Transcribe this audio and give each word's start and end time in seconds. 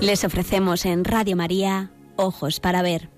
Les 0.00 0.24
ofrecemos 0.24 0.86
en 0.86 1.04
Radio 1.04 1.36
María 1.36 1.90
Ojos 2.16 2.58
para 2.58 2.80
Ver. 2.80 3.10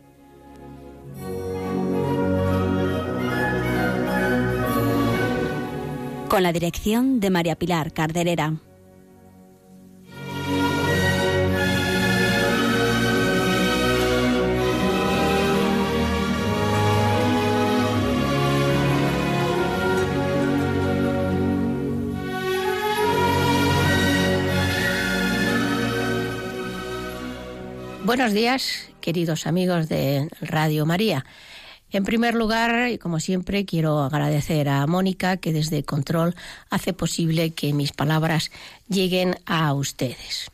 Con 6.29 6.43
la 6.43 6.53
dirección 6.53 7.21
de 7.21 7.31
María 7.31 7.55
Pilar 7.55 7.93
Carderera. 7.93 8.55
Buenos 28.15 28.35
días, 28.35 28.91
queridos 29.01 29.47
amigos 29.47 29.89
de 29.89 30.29
Radio 30.43 30.85
María. 30.85 31.25
En 31.91 32.05
primer 32.05 32.35
lugar, 32.35 32.91
y 32.91 32.99
como 32.99 33.21
siempre, 33.21 33.65
quiero 33.65 34.01
agradecer 34.01 34.69
a 34.69 34.87
Mónica 34.87 35.39
que 35.39 35.55
desde 35.55 35.83
Control 35.83 36.35
hace 36.69 36.93
posible 36.93 37.53
que 37.53 37.73
mis 37.73 37.93
palabras 37.93 38.51
lleguen 38.87 39.37
a 39.47 39.73
ustedes. 39.73 40.51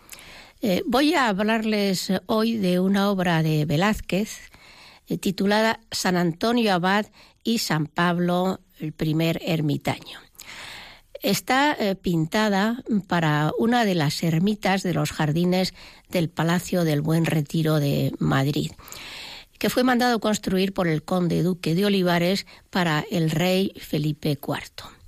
Eh, 0.63 0.85
voy 0.87 1.15
a 1.15 1.27
hablarles 1.27 2.13
hoy 2.27 2.59
de 2.59 2.79
una 2.79 3.11
obra 3.11 3.43
de 3.43 3.65
Velázquez 3.65 4.39
eh, 5.09 5.19
titulada 5.19 5.81
San 5.91 6.17
Antonio 6.17 6.73
Abad 6.73 7.07
y 7.43 7.59
San 7.59 7.87
Pablo 7.87 8.61
el 8.79 8.93
primer 8.93 9.41
ermitaño. 9.45 10.21
Está 11.23 11.77
eh, 11.79 11.95
pintada 11.97 12.83
para 13.09 13.53
una 13.59 13.85
de 13.85 13.95
las 13.95 14.23
ermitas 14.23 14.83
de 14.83 14.95
los 14.95 15.11
jardines 15.11 15.75
del 16.11 16.29
Palacio 16.29 16.85
del 16.85 17.03
Buen 17.03 17.27
Retiro 17.27 17.81
de 17.81 18.13
Madrid, 18.19 18.73
que 19.59 19.71
fue 19.71 19.83
mandado 19.83 20.21
construir 20.21 20.73
por 20.73 20.87
el 20.87 21.03
conde 21.03 21.43
duque 21.43 21.75
de 21.75 21.87
Olivares 21.87 22.47
para 22.71 23.05
el 23.11 23.31
rey 23.31 23.73
Felipe 23.79 24.39
IV. 24.41 24.99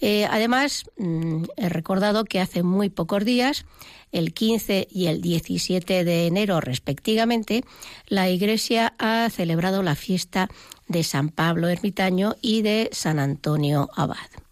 Eh, 0.00 0.26
además, 0.30 0.84
mm, 0.98 1.44
he 1.56 1.68
recordado 1.68 2.24
que 2.24 2.40
hace 2.40 2.62
muy 2.62 2.90
pocos 2.90 3.24
días, 3.24 3.64
el 4.12 4.32
15 4.32 4.86
y 4.90 5.06
el 5.06 5.20
17 5.20 6.04
de 6.04 6.26
enero 6.26 6.60
respectivamente, 6.60 7.64
la 8.06 8.28
Iglesia 8.28 8.94
ha 8.98 9.28
celebrado 9.30 9.82
la 9.82 9.96
fiesta 9.96 10.48
de 10.86 11.02
San 11.02 11.30
Pablo 11.30 11.68
Ermitaño 11.68 12.36
y 12.40 12.62
de 12.62 12.90
San 12.92 13.18
Antonio 13.18 13.90
Abad. 13.96 14.43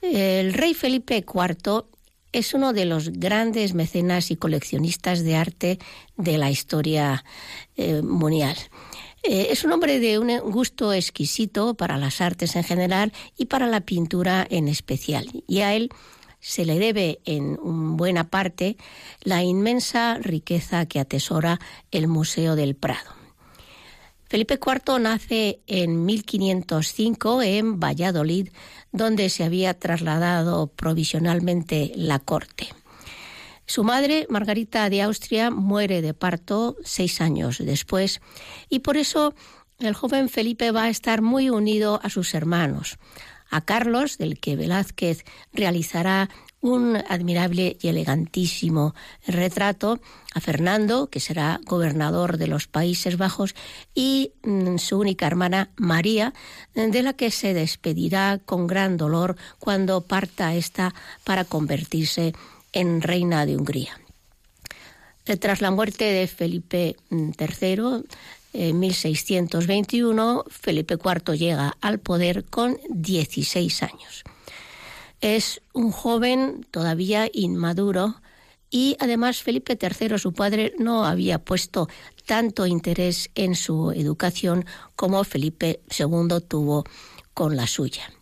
El 0.00 0.54
rey 0.54 0.74
Felipe 0.74 1.24
IV 1.26 1.84
es 2.32 2.54
uno 2.54 2.72
de 2.72 2.84
los 2.84 3.10
grandes 3.10 3.74
mecenas 3.74 4.30
y 4.30 4.36
coleccionistas 4.36 5.24
de 5.24 5.36
arte 5.36 5.78
de 6.16 6.38
la 6.38 6.50
historia 6.50 7.24
eh, 7.76 8.02
mundial. 8.02 8.56
Eh, 9.22 9.48
es 9.50 9.64
un 9.64 9.72
hombre 9.72 9.98
de 9.98 10.18
un 10.18 10.38
gusto 10.50 10.92
exquisito 10.92 11.74
para 11.74 11.96
las 11.96 12.20
artes 12.20 12.54
en 12.56 12.64
general 12.64 13.12
y 13.36 13.46
para 13.46 13.66
la 13.66 13.80
pintura 13.80 14.46
en 14.48 14.68
especial. 14.68 15.28
Y 15.46 15.60
a 15.60 15.74
él 15.74 15.90
se 16.40 16.64
le 16.64 16.78
debe 16.78 17.20
en 17.24 17.56
buena 17.96 18.30
parte 18.30 18.76
la 19.22 19.42
inmensa 19.42 20.18
riqueza 20.20 20.86
que 20.86 21.00
atesora 21.00 21.58
el 21.90 22.06
Museo 22.06 22.54
del 22.54 22.76
Prado. 22.76 23.18
Felipe 24.28 24.54
IV 24.54 25.00
nace 25.00 25.60
en 25.66 26.04
1505 26.04 27.42
en 27.42 27.80
Valladolid, 27.80 28.50
donde 28.92 29.30
se 29.30 29.44
había 29.44 29.74
trasladado 29.74 30.66
provisionalmente 30.66 31.92
la 31.94 32.18
corte. 32.18 32.68
Su 33.64 33.84
madre, 33.84 34.26
Margarita 34.30 34.88
de 34.88 35.02
Austria, 35.02 35.50
muere 35.50 36.00
de 36.00 36.14
parto 36.14 36.76
seis 36.84 37.20
años 37.20 37.58
después 37.58 38.20
y 38.68 38.80
por 38.80 38.96
eso 38.96 39.34
el 39.78 39.94
joven 39.94 40.28
Felipe 40.28 40.70
va 40.72 40.84
a 40.84 40.88
estar 40.88 41.22
muy 41.22 41.50
unido 41.50 42.00
a 42.02 42.10
sus 42.10 42.34
hermanos, 42.34 42.98
a 43.50 43.60
Carlos, 43.62 44.18
del 44.18 44.40
que 44.40 44.56
Velázquez 44.56 45.24
realizará 45.52 46.28
un 46.60 46.96
admirable 46.96 47.76
y 47.80 47.88
elegantísimo 47.88 48.94
retrato 49.26 50.00
a 50.34 50.40
Fernando, 50.40 51.08
que 51.08 51.20
será 51.20 51.60
gobernador 51.64 52.36
de 52.36 52.48
los 52.48 52.66
Países 52.66 53.16
Bajos, 53.16 53.54
y 53.94 54.32
mm, 54.42 54.78
su 54.78 54.98
única 54.98 55.26
hermana 55.26 55.70
María, 55.76 56.34
de 56.74 57.02
la 57.02 57.12
que 57.12 57.30
se 57.30 57.54
despedirá 57.54 58.40
con 58.44 58.66
gran 58.66 58.96
dolor 58.96 59.36
cuando 59.58 60.00
parta 60.00 60.54
esta 60.54 60.94
para 61.24 61.44
convertirse 61.44 62.32
en 62.72 63.02
reina 63.02 63.46
de 63.46 63.56
Hungría. 63.56 63.98
Eh, 65.26 65.36
tras 65.36 65.60
la 65.60 65.70
muerte 65.70 66.04
de 66.04 66.26
Felipe 66.26 66.96
III, 67.10 67.80
mm, 67.80 68.02
en 68.54 68.80
1621, 68.80 70.44
Felipe 70.48 70.94
IV 70.94 71.36
llega 71.36 71.76
al 71.80 72.00
poder 72.00 72.44
con 72.44 72.78
16 72.88 73.82
años. 73.82 74.24
Es 75.20 75.60
un 75.72 75.90
joven 75.90 76.66
todavía 76.70 77.28
inmaduro 77.32 78.16
y 78.70 78.96
además 79.00 79.42
Felipe 79.42 79.78
III, 79.80 80.18
su 80.18 80.32
padre, 80.32 80.74
no 80.78 81.04
había 81.04 81.38
puesto 81.38 81.88
tanto 82.26 82.66
interés 82.66 83.30
en 83.34 83.54
su 83.54 83.90
educación 83.92 84.66
como 84.94 85.24
Felipe 85.24 85.80
II 85.98 86.40
tuvo 86.46 86.84
con 87.32 87.56
la 87.56 87.66
suya. 87.66 88.12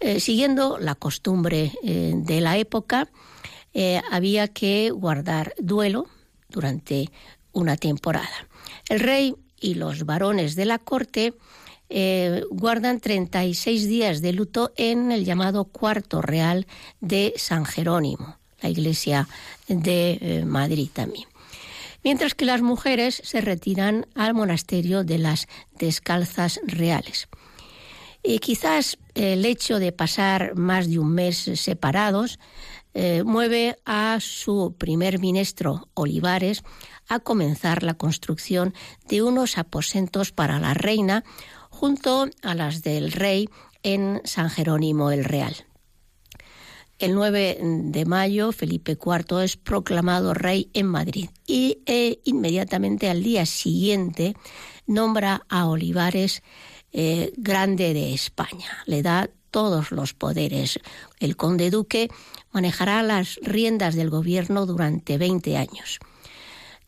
Eh, 0.00 0.20
siguiendo 0.20 0.78
la 0.78 0.94
costumbre 0.94 1.72
eh, 1.82 2.12
de 2.14 2.40
la 2.42 2.58
época, 2.58 3.08
eh, 3.72 4.02
había 4.10 4.48
que 4.48 4.90
guardar 4.90 5.54
duelo 5.58 6.06
durante 6.50 7.10
una 7.52 7.76
temporada. 7.76 8.46
El 8.90 9.00
rey 9.00 9.34
y 9.58 9.74
los 9.74 10.04
varones 10.04 10.54
de 10.54 10.66
la 10.66 10.78
corte 10.78 11.34
eh, 11.88 12.42
guardan 12.50 13.00
36 13.00 13.86
días 13.86 14.20
de 14.22 14.32
luto 14.32 14.72
en 14.76 15.12
el 15.12 15.24
llamado 15.24 15.64
Cuarto 15.64 16.20
Real 16.20 16.66
de 17.00 17.34
San 17.36 17.64
Jerónimo, 17.64 18.38
la 18.60 18.68
iglesia 18.68 19.28
de 19.68 20.18
eh, 20.20 20.44
Madrid 20.44 20.88
también. 20.92 21.28
Mientras 22.02 22.34
que 22.34 22.44
las 22.44 22.62
mujeres 22.62 23.20
se 23.24 23.40
retiran 23.40 24.06
al 24.14 24.34
monasterio 24.34 25.04
de 25.04 25.18
las 25.18 25.48
Descalzas 25.78 26.60
Reales. 26.64 27.28
Y 28.22 28.40
quizás 28.40 28.98
el 29.14 29.44
hecho 29.44 29.78
de 29.78 29.92
pasar 29.92 30.56
más 30.56 30.90
de 30.90 30.98
un 30.98 31.12
mes 31.12 31.50
separados 31.54 32.38
eh, 32.94 33.22
mueve 33.24 33.76
a 33.84 34.18
su 34.20 34.74
primer 34.78 35.18
ministro, 35.18 35.88
Olivares, 35.94 36.64
a 37.08 37.20
comenzar 37.20 37.82
la 37.82 37.94
construcción 37.94 38.72
de 39.06 39.22
unos 39.22 39.58
aposentos 39.58 40.32
para 40.32 40.58
la 40.58 40.74
reina 40.74 41.22
junto 41.76 42.30
a 42.42 42.54
las 42.54 42.82
del 42.82 43.12
rey 43.12 43.50
en 43.82 44.22
San 44.24 44.48
Jerónimo 44.48 45.10
el 45.10 45.24
Real. 45.24 45.54
El 46.98 47.14
9 47.14 47.58
de 47.60 48.06
mayo, 48.06 48.50
Felipe 48.50 48.92
IV 48.92 49.44
es 49.44 49.58
proclamado 49.58 50.32
rey 50.32 50.70
en 50.72 50.86
Madrid 50.86 51.28
y 51.46 51.82
e 51.84 52.20
inmediatamente 52.24 53.10
al 53.10 53.22
día 53.22 53.44
siguiente 53.44 54.34
nombra 54.86 55.42
a 55.50 55.66
Olivares 55.66 56.42
eh, 56.92 57.34
grande 57.36 57.92
de 57.92 58.14
España. 58.14 58.78
Le 58.86 59.02
da 59.02 59.28
todos 59.50 59.90
los 59.90 60.14
poderes. 60.14 60.80
El 61.20 61.36
conde 61.36 61.70
duque 61.70 62.08
manejará 62.52 63.02
las 63.02 63.38
riendas 63.42 63.94
del 63.94 64.08
gobierno 64.08 64.64
durante 64.64 65.18
20 65.18 65.58
años. 65.58 65.98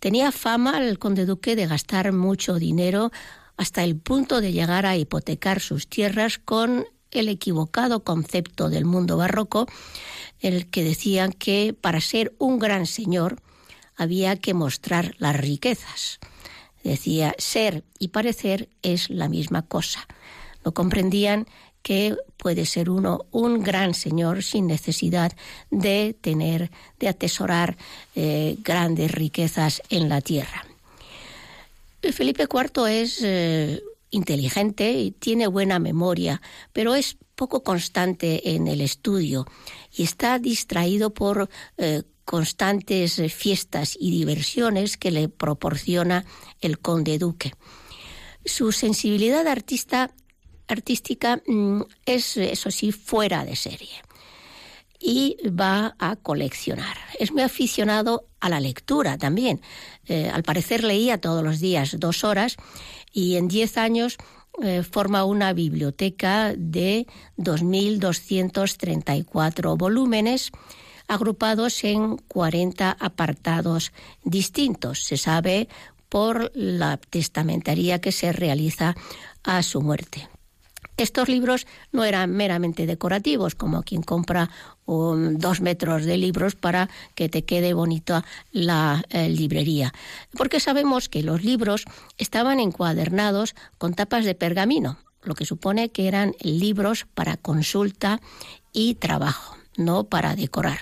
Tenía 0.00 0.32
fama 0.32 0.78
el 0.78 0.98
conde 0.98 1.26
duque 1.26 1.56
de 1.56 1.66
gastar 1.66 2.12
mucho 2.12 2.54
dinero 2.54 3.10
hasta 3.58 3.84
el 3.84 3.96
punto 3.96 4.40
de 4.40 4.52
llegar 4.52 4.86
a 4.86 4.96
hipotecar 4.96 5.60
sus 5.60 5.88
tierras 5.88 6.38
con 6.38 6.86
el 7.10 7.28
equivocado 7.28 8.04
concepto 8.04 8.70
del 8.70 8.84
mundo 8.84 9.16
barroco, 9.16 9.66
el 10.40 10.70
que 10.70 10.84
decían 10.84 11.32
que 11.32 11.74
para 11.78 12.00
ser 12.00 12.34
un 12.38 12.58
gran 12.58 12.86
señor 12.86 13.42
había 13.96 14.36
que 14.36 14.54
mostrar 14.54 15.16
las 15.18 15.36
riquezas. 15.36 16.20
Decía, 16.84 17.34
ser 17.38 17.84
y 17.98 18.08
parecer 18.08 18.68
es 18.82 19.10
la 19.10 19.28
misma 19.28 19.62
cosa. 19.62 20.06
No 20.64 20.72
comprendían 20.72 21.46
que 21.82 22.16
puede 22.36 22.64
ser 22.64 22.90
uno 22.90 23.26
un 23.32 23.62
gran 23.62 23.94
señor 23.94 24.44
sin 24.44 24.68
necesidad 24.68 25.32
de 25.70 26.14
tener, 26.20 26.70
de 27.00 27.08
atesorar 27.08 27.76
eh, 28.14 28.56
grandes 28.62 29.10
riquezas 29.10 29.82
en 29.90 30.08
la 30.08 30.20
tierra. 30.20 30.67
Felipe 32.12 32.44
IV 32.44 32.86
es 32.88 33.20
eh, 33.22 33.82
inteligente 34.10 34.92
y 34.92 35.10
tiene 35.10 35.46
buena 35.46 35.78
memoria, 35.78 36.40
pero 36.72 36.94
es 36.94 37.16
poco 37.34 37.62
constante 37.62 38.54
en 38.54 38.68
el 38.68 38.80
estudio 38.80 39.46
y 39.92 40.02
está 40.02 40.38
distraído 40.38 41.14
por 41.14 41.48
eh, 41.76 42.02
constantes 42.24 43.22
fiestas 43.32 43.96
y 43.98 44.10
diversiones 44.10 44.96
que 44.96 45.10
le 45.10 45.28
proporciona 45.28 46.24
el 46.60 46.78
conde 46.78 47.18
duque. 47.18 47.52
Su 48.44 48.72
sensibilidad 48.72 49.46
artista, 49.46 50.14
artística 50.66 51.42
mm, 51.46 51.82
es, 52.06 52.36
eso 52.36 52.70
sí, 52.70 52.92
fuera 52.92 53.44
de 53.44 53.56
serie. 53.56 54.02
Y 54.98 55.36
va 55.48 55.94
a 55.98 56.16
coleccionar. 56.16 56.96
Es 57.18 57.32
muy 57.32 57.42
aficionado 57.42 58.24
a 58.40 58.48
la 58.48 58.60
lectura 58.60 59.18
también. 59.18 59.60
Eh, 60.06 60.30
al 60.32 60.42
parecer 60.42 60.82
leía 60.84 61.20
todos 61.20 61.44
los 61.44 61.60
días 61.60 61.96
dos 61.98 62.24
horas 62.24 62.56
y 63.12 63.36
en 63.36 63.48
diez 63.48 63.76
años 63.78 64.16
eh, 64.62 64.82
forma 64.82 65.24
una 65.24 65.52
biblioteca 65.52 66.54
de 66.56 67.06
2.234 67.36 69.76
volúmenes 69.76 70.50
agrupados 71.06 71.84
en 71.84 72.16
40 72.16 72.96
apartados 72.98 73.92
distintos. 74.24 75.04
Se 75.04 75.16
sabe 75.16 75.68
por 76.08 76.50
la 76.54 76.96
testamentaría 76.96 78.00
que 78.00 78.10
se 78.12 78.32
realiza 78.32 78.94
a 79.42 79.62
su 79.62 79.80
muerte. 79.80 80.28
Estos 80.96 81.28
libros 81.28 81.66
no 81.92 82.04
eran 82.04 82.32
meramente 82.32 82.84
decorativos, 82.84 83.54
como 83.54 83.84
quien 83.84 84.02
compra 84.02 84.50
dos 84.88 85.60
metros 85.60 86.04
de 86.04 86.16
libros 86.16 86.56
para 86.56 86.88
que 87.14 87.28
te 87.28 87.44
quede 87.44 87.74
bonita 87.74 88.24
la 88.52 89.04
eh, 89.10 89.28
librería, 89.28 89.92
porque 90.32 90.60
sabemos 90.60 91.08
que 91.08 91.22
los 91.22 91.44
libros 91.44 91.84
estaban 92.16 92.58
encuadernados 92.58 93.54
con 93.76 93.94
tapas 93.94 94.24
de 94.24 94.34
pergamino, 94.34 94.98
lo 95.22 95.34
que 95.34 95.44
supone 95.44 95.90
que 95.90 96.08
eran 96.08 96.34
libros 96.40 97.06
para 97.14 97.36
consulta 97.36 98.20
y 98.72 98.94
trabajo, 98.94 99.56
no 99.76 100.04
para 100.04 100.34
decorar. 100.34 100.80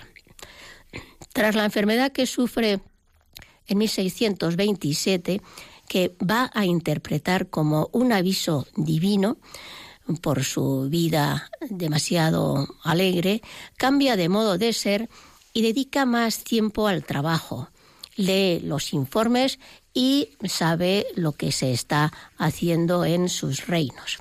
Tras 1.32 1.54
la 1.54 1.64
enfermedad 1.64 2.12
que 2.12 2.26
sufre 2.26 2.80
en 3.66 3.78
1627, 3.78 5.40
que 5.88 6.16
va 6.18 6.50
a 6.54 6.64
interpretar 6.64 7.48
como 7.48 7.90
un 7.92 8.12
aviso 8.12 8.66
divino, 8.76 9.36
por 10.20 10.44
su 10.44 10.88
vida 10.88 11.50
demasiado 11.68 12.66
alegre, 12.82 13.42
cambia 13.76 14.16
de 14.16 14.28
modo 14.28 14.58
de 14.58 14.72
ser 14.72 15.08
y 15.52 15.62
dedica 15.62 16.06
más 16.06 16.44
tiempo 16.44 16.86
al 16.86 17.04
trabajo. 17.04 17.70
Lee 18.16 18.60
los 18.60 18.92
informes 18.92 19.58
y 19.92 20.30
sabe 20.44 21.06
lo 21.16 21.32
que 21.32 21.52
se 21.52 21.72
está 21.72 22.12
haciendo 22.38 23.04
en 23.04 23.28
sus 23.28 23.66
reinos. 23.66 24.18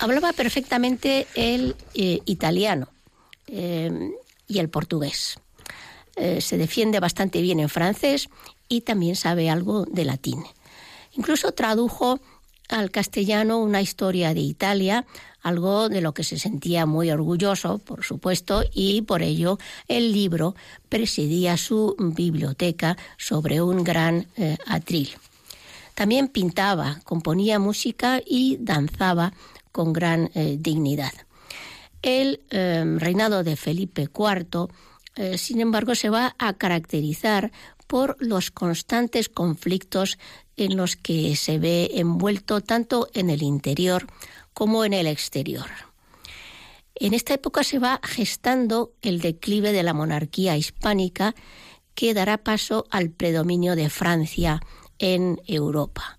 Hablaba 0.00 0.32
perfectamente 0.32 1.26
el 1.34 1.76
eh, 1.94 2.20
italiano 2.24 2.88
eh, 3.46 4.10
y 4.48 4.58
el 4.58 4.68
portugués. 4.68 5.38
Eh, 6.16 6.40
se 6.40 6.58
defiende 6.58 7.00
bastante 7.00 7.40
bien 7.40 7.60
en 7.60 7.68
francés 7.68 8.28
y 8.68 8.82
también 8.82 9.16
sabe 9.16 9.48
algo 9.48 9.84
de 9.84 10.04
latín. 10.04 10.42
Incluso 11.12 11.52
tradujo 11.52 12.20
al 12.72 12.90
castellano 12.90 13.58
una 13.58 13.82
historia 13.82 14.34
de 14.34 14.40
Italia, 14.40 15.04
algo 15.42 15.88
de 15.88 16.00
lo 16.00 16.14
que 16.14 16.24
se 16.24 16.38
sentía 16.38 16.86
muy 16.86 17.10
orgulloso, 17.10 17.78
por 17.78 18.02
supuesto, 18.02 18.64
y 18.72 19.02
por 19.02 19.22
ello 19.22 19.58
el 19.88 20.12
libro 20.12 20.54
presidía 20.88 21.56
su 21.56 21.94
biblioteca 21.98 22.96
sobre 23.18 23.60
un 23.60 23.84
gran 23.84 24.26
eh, 24.36 24.56
atril. 24.66 25.10
También 25.94 26.28
pintaba, 26.28 27.00
componía 27.04 27.58
música 27.58 28.20
y 28.24 28.56
danzaba 28.58 29.34
con 29.70 29.92
gran 29.92 30.30
eh, 30.34 30.56
dignidad. 30.58 31.12
El 32.00 32.40
eh, 32.50 32.84
reinado 32.98 33.44
de 33.44 33.56
Felipe 33.56 34.08
IV, 34.12 34.68
sin 35.36 35.60
embargo, 35.60 35.94
se 35.94 36.08
va 36.08 36.34
a 36.38 36.54
caracterizar 36.54 37.52
por 37.92 38.16
los 38.18 38.50
constantes 38.50 39.28
conflictos 39.28 40.18
en 40.56 40.76
los 40.76 40.96
que 40.96 41.36
se 41.36 41.58
ve 41.58 41.90
envuelto 41.94 42.60
tanto 42.60 43.08
en 43.14 43.30
el 43.30 43.42
interior 43.42 44.06
como 44.52 44.84
en 44.84 44.92
el 44.92 45.06
exterior. 45.06 45.66
En 46.94 47.14
esta 47.14 47.34
época 47.34 47.64
se 47.64 47.78
va 47.78 48.00
gestando 48.04 48.92
el 49.02 49.20
declive 49.20 49.72
de 49.72 49.82
la 49.82 49.94
monarquía 49.94 50.56
hispánica 50.56 51.34
que 51.94 52.14
dará 52.14 52.38
paso 52.38 52.86
al 52.90 53.10
predominio 53.10 53.76
de 53.76 53.90
Francia 53.90 54.60
en 54.98 55.40
Europa. 55.46 56.18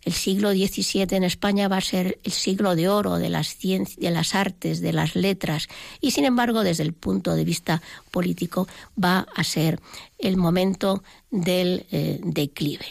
El 0.00 0.12
siglo 0.14 0.50
XVII 0.50 1.06
en 1.10 1.22
España 1.22 1.68
va 1.68 1.76
a 1.76 1.80
ser 1.80 2.18
el 2.24 2.32
siglo 2.32 2.74
de 2.74 2.88
oro 2.88 3.18
de 3.18 3.28
las 3.28 3.58
de 3.60 4.10
las 4.10 4.34
artes, 4.34 4.80
de 4.80 4.92
las 4.92 5.14
letras, 5.14 5.68
y 6.00 6.10
sin 6.10 6.24
embargo, 6.24 6.64
desde 6.64 6.82
el 6.82 6.92
punto 6.92 7.36
de 7.36 7.44
vista 7.44 7.82
político, 8.10 8.66
va 9.02 9.26
a 9.36 9.44
ser 9.44 9.80
el 10.18 10.36
momento 10.36 11.04
del 11.30 11.86
eh, 11.92 12.20
declive 12.24 12.86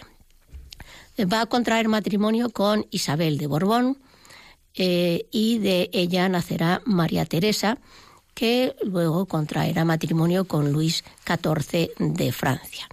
va 1.20 1.42
a 1.42 1.46
contraer 1.46 1.88
matrimonio 1.88 2.50
con 2.50 2.86
Isabel 2.92 3.38
de 3.38 3.48
Borbón 3.48 3.98
eh, 4.74 5.28
y 5.32 5.60
de 5.60 5.90
ella 5.92 6.30
nacerá 6.30 6.82
María 6.86 7.26
Teresa, 7.26 7.78
que 8.34 8.76
luego 8.84 9.26
contraerá 9.26 9.84
matrimonio 9.84 10.46
con 10.46 10.72
Luis 10.72 11.04
XIV 11.26 11.92
de 11.98 12.32
Francia. 12.32 12.88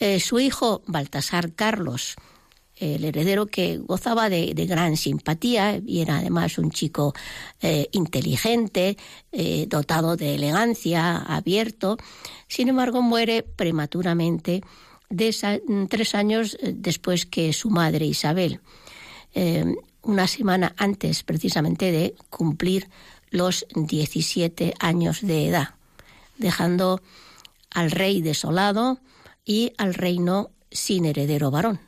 Eh, 0.00 0.18
su 0.18 0.40
hijo 0.40 0.82
Baltasar 0.86 1.52
Carlos, 1.52 2.16
el 2.76 3.04
heredero 3.04 3.46
que 3.46 3.76
gozaba 3.76 4.30
de, 4.30 4.54
gran 4.66 4.96
simpatía 4.96 5.80
y 5.84 6.00
era 6.00 6.16
además 6.16 6.56
un 6.56 6.70
chico 6.70 7.14
eh, 7.60 7.88
inteligente, 7.92 8.96
dotado 9.68 10.16
de 10.16 10.34
elegancia, 10.34 11.18
abierto, 11.18 11.98
sin 12.48 12.70
embargo 12.70 13.02
muere 13.02 13.42
prematuramente 13.42 14.62
mm, 15.10 15.86
tres 15.86 16.14
años 16.14 16.56
eh, 16.60 16.74
después 16.76 17.26
que 17.26 17.52
su 17.52 17.70
madre 17.70 18.06
Isabel, 18.06 18.60
eh, 19.34 19.74
una 20.02 20.26
semana 20.26 20.74
antes 20.76 21.22
precisamente 21.22 21.92
de 21.92 22.14
cumplir 22.30 22.88
los 23.30 23.66
17 23.74 24.74
años 24.80 25.20
de 25.20 25.48
edad, 25.48 25.74
dejando 26.38 27.02
al 27.70 27.90
rey 27.90 28.22
desolado 28.22 28.98
y 29.44 29.72
al 29.78 29.94
reino 29.94 30.50
sin 30.70 31.04
heredero 31.04 31.50
varón, 31.50 31.80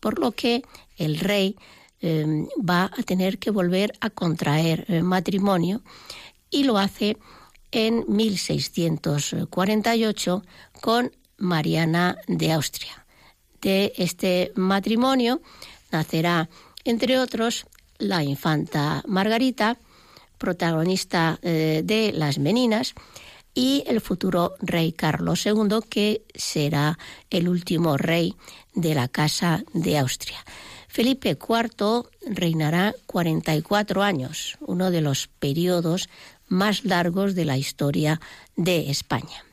por 0.00 0.18
lo 0.18 0.32
que 0.32 0.62
el 0.96 1.18
rey 1.18 1.56
eh, 2.00 2.46
va 2.58 2.90
a 2.96 3.02
tener 3.02 3.38
que 3.38 3.50
volver 3.50 3.92
a 4.00 4.08
contraer 4.10 5.02
matrimonio 5.02 5.82
y 6.50 6.64
lo 6.64 6.78
hace 6.78 7.16
en 7.70 8.04
1648 8.08 10.42
con 10.80 11.12
Mariana 11.40 12.16
de 12.28 12.52
Austria. 12.52 13.04
De 13.60 13.92
este 13.96 14.52
matrimonio 14.54 15.42
nacerá, 15.90 16.48
entre 16.84 17.18
otros, 17.18 17.66
la 17.98 18.22
infanta 18.22 19.02
Margarita, 19.06 19.76
protagonista 20.38 21.38
eh, 21.42 21.82
de 21.84 22.12
Las 22.12 22.38
Meninas, 22.38 22.94
y 23.54 23.82
el 23.86 24.00
futuro 24.00 24.54
rey 24.60 24.92
Carlos 24.92 25.44
II, 25.44 25.80
que 25.88 26.22
será 26.34 26.98
el 27.30 27.48
último 27.48 27.96
rey 27.96 28.36
de 28.74 28.94
la 28.94 29.08
Casa 29.08 29.64
de 29.72 29.98
Austria. 29.98 30.38
Felipe 30.88 31.30
IV 31.30 32.08
reinará 32.26 32.94
44 33.06 34.02
años, 34.02 34.56
uno 34.60 34.90
de 34.90 35.00
los 35.00 35.28
periodos 35.28 36.08
más 36.48 36.84
largos 36.84 37.34
de 37.34 37.44
la 37.44 37.56
historia 37.56 38.20
de 38.56 38.90
España. 38.90 39.44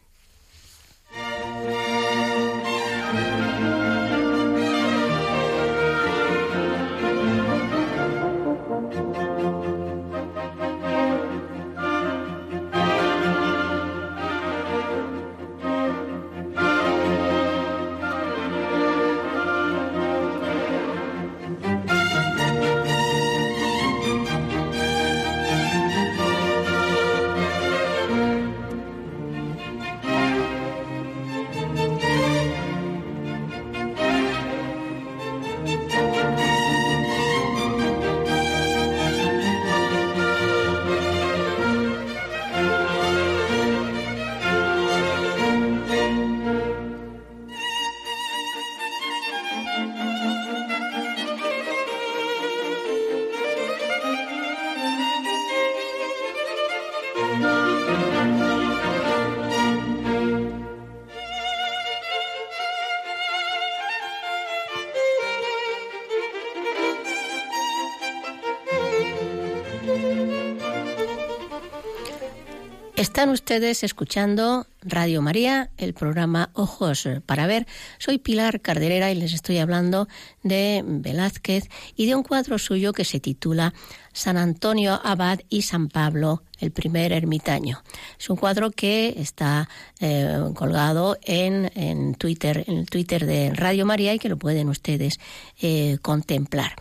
Están 73.17 73.31
ustedes 73.31 73.83
escuchando 73.83 74.67
Radio 74.83 75.23
María, 75.23 75.71
el 75.77 75.95
programa 75.95 76.51
Ojos 76.53 77.09
para 77.25 77.47
Ver. 77.47 77.65
Soy 77.97 78.19
Pilar 78.19 78.61
Carderera 78.61 79.11
y 79.11 79.15
les 79.15 79.33
estoy 79.33 79.57
hablando 79.57 80.07
de 80.43 80.83
Velázquez 80.85 81.67
y 81.95 82.05
de 82.05 82.13
un 82.13 82.21
cuadro 82.21 82.59
suyo 82.59 82.93
que 82.93 83.05
se 83.05 83.19
titula 83.19 83.73
San 84.13 84.37
Antonio 84.37 85.01
Abad 85.03 85.39
y 85.49 85.63
San 85.63 85.87
Pablo, 85.87 86.43
el 86.59 86.69
primer 86.69 87.11
ermitaño. 87.11 87.81
Es 88.19 88.29
un 88.29 88.37
cuadro 88.37 88.69
que 88.69 89.15
está 89.17 89.67
eh, 89.99 90.39
colgado 90.53 91.17
en, 91.23 92.13
Twitter, 92.19 92.65
en 92.67 92.77
el 92.77 92.85
Twitter 92.87 93.25
de 93.25 93.51
Radio 93.51 93.87
María 93.87 94.13
y 94.13 94.19
que 94.19 94.29
lo 94.29 94.37
pueden 94.37 94.69
ustedes 94.69 95.19
eh, 95.59 95.97
contemplar. 96.03 96.75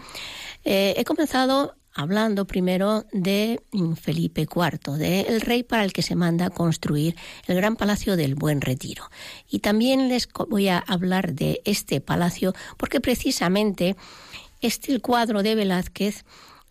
Eh, 0.67 0.97
he 0.99 1.05
comenzado 1.07 1.76
hablando 1.97 2.47
primero 2.47 3.05
de 3.13 3.61
Felipe 4.01 4.43
IV, 4.43 4.99
del 4.99 5.41
rey 5.41 5.63
para 5.63 5.83
el 5.83 5.93
que 5.93 6.03
se 6.03 6.15
manda 6.15 6.51
construir 6.51 7.17
el 7.47 7.57
gran 7.57 7.77
palacio 7.77 8.17
del 8.17 8.35
Buen 8.35 8.61
Retiro. 8.61 9.11
Y 9.51 9.61
también 9.61 10.09
les 10.09 10.29
voy 10.49 10.69
a 10.69 10.79
hablar 10.79 11.33
de 11.33 11.63
este 11.65 12.01
palacio 12.01 12.53
porque 12.77 13.01
precisamente 13.01 13.97
este 14.61 14.93
el 14.93 15.01
cuadro 15.01 15.43
de 15.43 15.55
Velázquez 15.55 16.25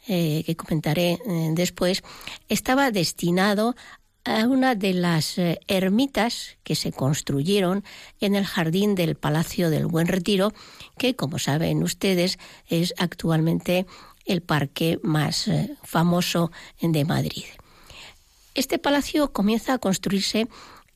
eh, 0.07 0.43
que 0.45 0.55
comentaré 0.55 1.13
eh, 1.13 1.49
después, 1.53 2.03
estaba 2.47 2.91
destinado 2.91 3.75
a 4.23 4.47
una 4.47 4.75
de 4.75 4.93
las 4.93 5.39
eh, 5.39 5.59
ermitas 5.67 6.57
que 6.63 6.75
se 6.75 6.91
construyeron 6.91 7.83
en 8.19 8.35
el 8.35 8.45
jardín 8.45 8.93
del 8.93 9.15
Palacio 9.15 9.71
del 9.71 9.87
Buen 9.87 10.05
Retiro, 10.07 10.53
que, 10.99 11.15
como 11.15 11.39
saben 11.39 11.81
ustedes, 11.81 12.37
es 12.67 12.93
actualmente 12.99 13.87
el 14.25 14.41
parque 14.41 14.99
más 15.03 15.47
eh, 15.47 15.75
famoso 15.83 16.51
de 16.81 17.05
Madrid. 17.05 17.45
Este 18.53 18.79
palacio 18.79 19.31
comienza 19.31 19.73
a 19.73 19.79
construirse 19.79 20.47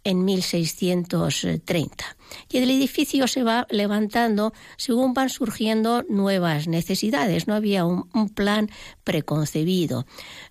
en 0.06 0.24
1630 0.24 2.18
y 2.50 2.58
el 2.58 2.70
edificio 2.70 3.28
se 3.28 3.44
va 3.44 3.68
levantando 3.70 4.54
según 4.78 5.14
van 5.14 5.30
surgiendo 5.30 6.04
nuevas 6.08 6.68
necesidades. 6.68 7.48
No 7.48 7.56
había 7.56 7.86
un, 7.86 8.30
plan 8.34 8.70
preconcebido. 9.04 10.06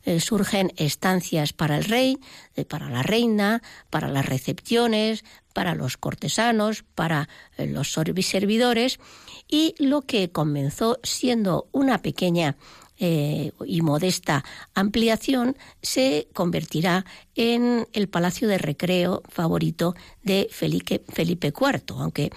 Eh, 0.04 0.20
surgen 0.20 0.72
estancias 0.76 1.52
para 1.54 1.78
el 1.78 1.84
rey, 1.84 2.18
eh, 2.56 2.64
para 2.64 2.90
la 2.90 3.02
reina, 3.02 3.62
para 3.88 4.08
las 4.08 4.26
recepciones, 4.26 5.24
para 5.54 5.74
los 5.74 5.96
cortesanos, 5.96 6.84
para 6.94 7.28
los 7.56 7.92
servidores 7.92 9.00
y 9.48 9.74
lo 9.78 10.02
que 10.02 10.30
comenzó 10.30 10.98
siendo 11.02 11.68
una 11.72 12.02
pequeña 12.02 12.56
eh, 13.00 13.52
y 13.64 13.80
modesta 13.80 14.44
ampliación 14.74 15.56
se 15.82 16.26
convertirá 16.32 17.04
en 17.36 17.86
el 17.92 18.08
palacio 18.08 18.48
de 18.48 18.58
recreo 18.58 19.22
favorito 19.28 19.94
de 20.24 20.48
Felipe, 20.50 21.02
Felipe 21.08 21.48
IV, 21.48 21.94
aunque 21.96 22.30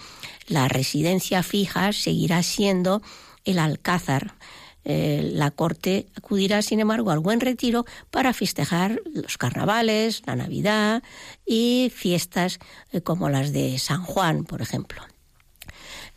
la 0.47 0.67
residencia 0.67 1.41
fija 1.41 1.93
seguirá 1.93 2.43
siendo 2.43 3.01
el 3.43 3.57
Alcázar. 3.57 4.35
Eh, 4.83 5.31
la 5.33 5.51
corte 5.51 6.07
acudirá, 6.15 6.61
sin 6.61 6.79
embargo, 6.79 7.11
al 7.11 7.19
buen 7.19 7.39
retiro 7.39 7.85
para 8.09 8.33
festejar 8.33 9.01
los 9.13 9.37
carnavales, 9.37 10.23
la 10.25 10.35
Navidad 10.35 11.03
y 11.45 11.91
fiestas 11.93 12.59
eh, 12.91 13.01
como 13.01 13.29
las 13.29 13.51
de 13.51 13.77
San 13.79 14.03
Juan, 14.03 14.43
por 14.43 14.61
ejemplo. 14.61 15.10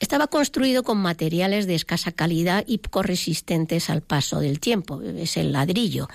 Estaba 0.00 0.26
construido 0.26 0.82
con 0.82 0.98
materiales 0.98 1.66
de 1.66 1.74
escasa 1.74 2.12
calidad 2.12 2.64
y 2.66 2.78
poco 2.78 3.02
resistentes 3.02 3.90
al 3.90 4.02
paso 4.02 4.40
del 4.40 4.60
tiempo. 4.60 5.00
Es 5.00 5.36
el 5.36 5.52
ladrillo, 5.52 6.08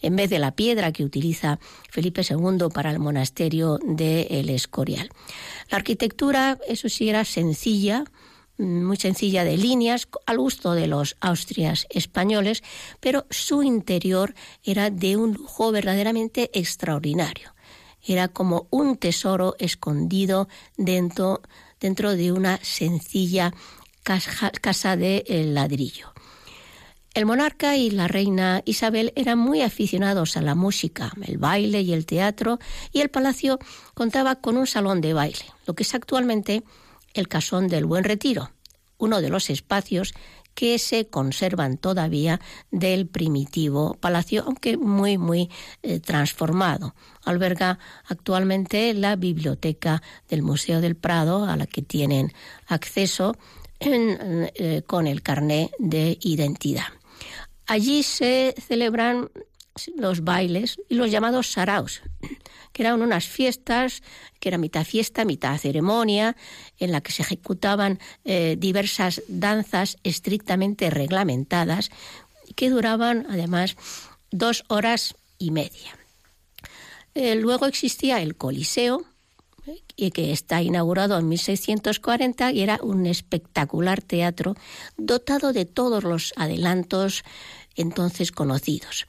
en 0.00 0.16
vez 0.16 0.30
de 0.30 0.38
la 0.38 0.52
piedra 0.52 0.92
que 0.92 1.04
utiliza 1.04 1.58
Felipe 1.90 2.22
II 2.28 2.68
para 2.72 2.90
el 2.90 3.00
monasterio 3.00 3.78
de 3.82 4.22
El 4.30 4.50
Escorial. 4.50 5.10
La 5.70 5.78
arquitectura, 5.78 6.58
eso 6.68 6.88
sí, 6.88 7.08
era 7.08 7.24
sencilla, 7.24 8.04
muy 8.56 8.96
sencilla 8.96 9.44
de 9.44 9.56
líneas, 9.56 10.08
al 10.26 10.38
gusto 10.38 10.74
de 10.74 10.86
los 10.86 11.16
austrias 11.20 11.86
españoles, 11.90 12.62
pero 13.00 13.26
su 13.30 13.62
interior 13.62 14.34
era 14.62 14.90
de 14.90 15.16
un 15.16 15.34
lujo 15.34 15.72
verdaderamente 15.72 16.50
extraordinario. 16.54 17.52
Era 18.06 18.28
como 18.28 18.68
un 18.70 18.96
tesoro 18.96 19.56
escondido 19.58 20.48
dentro 20.76 21.40
dentro 21.84 22.16
de 22.16 22.32
una 22.32 22.58
sencilla 22.62 23.52
casa 24.02 24.96
de 24.96 25.22
eh, 25.26 25.44
ladrillo. 25.44 26.14
El 27.12 27.26
monarca 27.26 27.76
y 27.76 27.90
la 27.90 28.08
reina 28.08 28.62
Isabel 28.64 29.12
eran 29.16 29.38
muy 29.38 29.60
aficionados 29.60 30.38
a 30.38 30.40
la 30.40 30.54
música, 30.54 31.12
el 31.26 31.36
baile 31.36 31.82
y 31.82 31.92
el 31.92 32.06
teatro, 32.06 32.58
y 32.90 33.02
el 33.02 33.10
palacio 33.10 33.58
contaba 33.92 34.36
con 34.36 34.56
un 34.56 34.66
salón 34.66 35.02
de 35.02 35.12
baile, 35.12 35.44
lo 35.66 35.74
que 35.74 35.82
es 35.82 35.94
actualmente 35.94 36.62
el 37.12 37.28
Casón 37.28 37.68
del 37.68 37.84
Buen 37.84 38.04
Retiro, 38.04 38.50
uno 38.96 39.20
de 39.20 39.28
los 39.28 39.50
espacios 39.50 40.14
que 40.54 40.78
se 40.78 41.06
conservan 41.06 41.78
todavía 41.78 42.40
del 42.70 43.06
primitivo 43.06 43.94
palacio, 43.94 44.44
aunque 44.46 44.76
muy, 44.76 45.18
muy 45.18 45.50
eh, 45.82 46.00
transformado. 46.00 46.94
Alberga 47.24 47.78
actualmente 48.06 48.94
la 48.94 49.16
biblioteca 49.16 50.02
del 50.28 50.42
Museo 50.42 50.80
del 50.80 50.96
Prado, 50.96 51.44
a 51.44 51.56
la 51.56 51.66
que 51.66 51.82
tienen 51.82 52.32
acceso 52.66 53.36
eh, 53.80 54.82
con 54.86 55.06
el 55.06 55.22
carné 55.22 55.70
de 55.78 56.18
identidad. 56.20 56.86
Allí 57.66 58.02
se 58.02 58.54
celebran 58.58 59.30
los 59.96 60.22
bailes 60.22 60.80
y 60.88 60.94
los 60.94 61.10
llamados 61.10 61.50
saraos, 61.50 62.02
que 62.72 62.82
eran 62.82 63.02
unas 63.02 63.26
fiestas, 63.26 64.02
que 64.40 64.48
era 64.48 64.58
mitad 64.58 64.84
fiesta, 64.84 65.24
mitad 65.24 65.58
ceremonia, 65.58 66.36
en 66.78 66.92
la 66.92 67.00
que 67.00 67.12
se 67.12 67.22
ejecutaban 67.22 67.98
eh, 68.24 68.56
diversas 68.58 69.22
danzas 69.28 69.96
estrictamente 70.02 70.90
reglamentadas, 70.90 71.90
que 72.54 72.70
duraban 72.70 73.26
además 73.28 73.76
dos 74.30 74.64
horas 74.68 75.16
y 75.38 75.50
media. 75.50 75.98
Eh, 77.14 77.36
luego 77.36 77.66
existía 77.66 78.20
el 78.20 78.36
Coliseo, 78.36 79.04
y 79.96 80.10
que 80.10 80.32
está 80.32 80.60
inaugurado 80.60 81.18
en 81.18 81.26
1640 81.26 82.52
y 82.52 82.60
era 82.60 82.78
un 82.82 83.06
espectacular 83.06 84.02
teatro 84.02 84.56
dotado 84.98 85.54
de 85.54 85.64
todos 85.64 86.04
los 86.04 86.34
adelantos 86.36 87.24
entonces 87.74 88.30
conocidos 88.30 89.06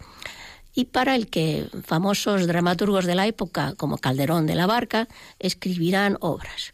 y 0.75 0.85
para 0.85 1.15
el 1.15 1.27
que 1.27 1.67
famosos 1.85 2.45
dramaturgos 2.45 3.05
de 3.05 3.15
la 3.15 3.25
época, 3.25 3.73
como 3.77 3.97
Calderón 3.97 4.45
de 4.45 4.55
la 4.55 4.67
Barca, 4.67 5.07
escribirán 5.39 6.17
obras. 6.19 6.73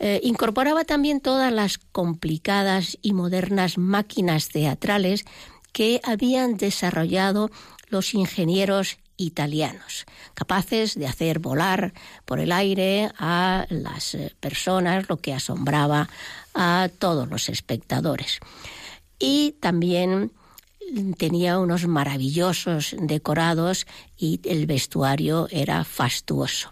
Eh, 0.00 0.20
incorporaba 0.24 0.84
también 0.84 1.20
todas 1.20 1.52
las 1.52 1.78
complicadas 1.78 2.98
y 3.00 3.12
modernas 3.12 3.78
máquinas 3.78 4.48
teatrales 4.48 5.24
que 5.72 6.00
habían 6.02 6.56
desarrollado 6.56 7.50
los 7.88 8.14
ingenieros 8.14 8.98
italianos, 9.16 10.06
capaces 10.34 10.96
de 10.96 11.06
hacer 11.06 11.38
volar 11.38 11.94
por 12.24 12.40
el 12.40 12.50
aire 12.50 13.10
a 13.16 13.66
las 13.68 14.16
eh, 14.16 14.34
personas, 14.40 15.08
lo 15.08 15.18
que 15.18 15.32
asombraba 15.32 16.08
a 16.52 16.88
todos 16.98 17.28
los 17.28 17.48
espectadores. 17.48 18.40
Y 19.20 19.52
también 19.60 20.32
tenía 21.16 21.58
unos 21.58 21.86
maravillosos 21.86 22.94
decorados 22.98 23.86
y 24.16 24.40
el 24.44 24.66
vestuario 24.66 25.48
era 25.50 25.84
fastuoso. 25.84 26.70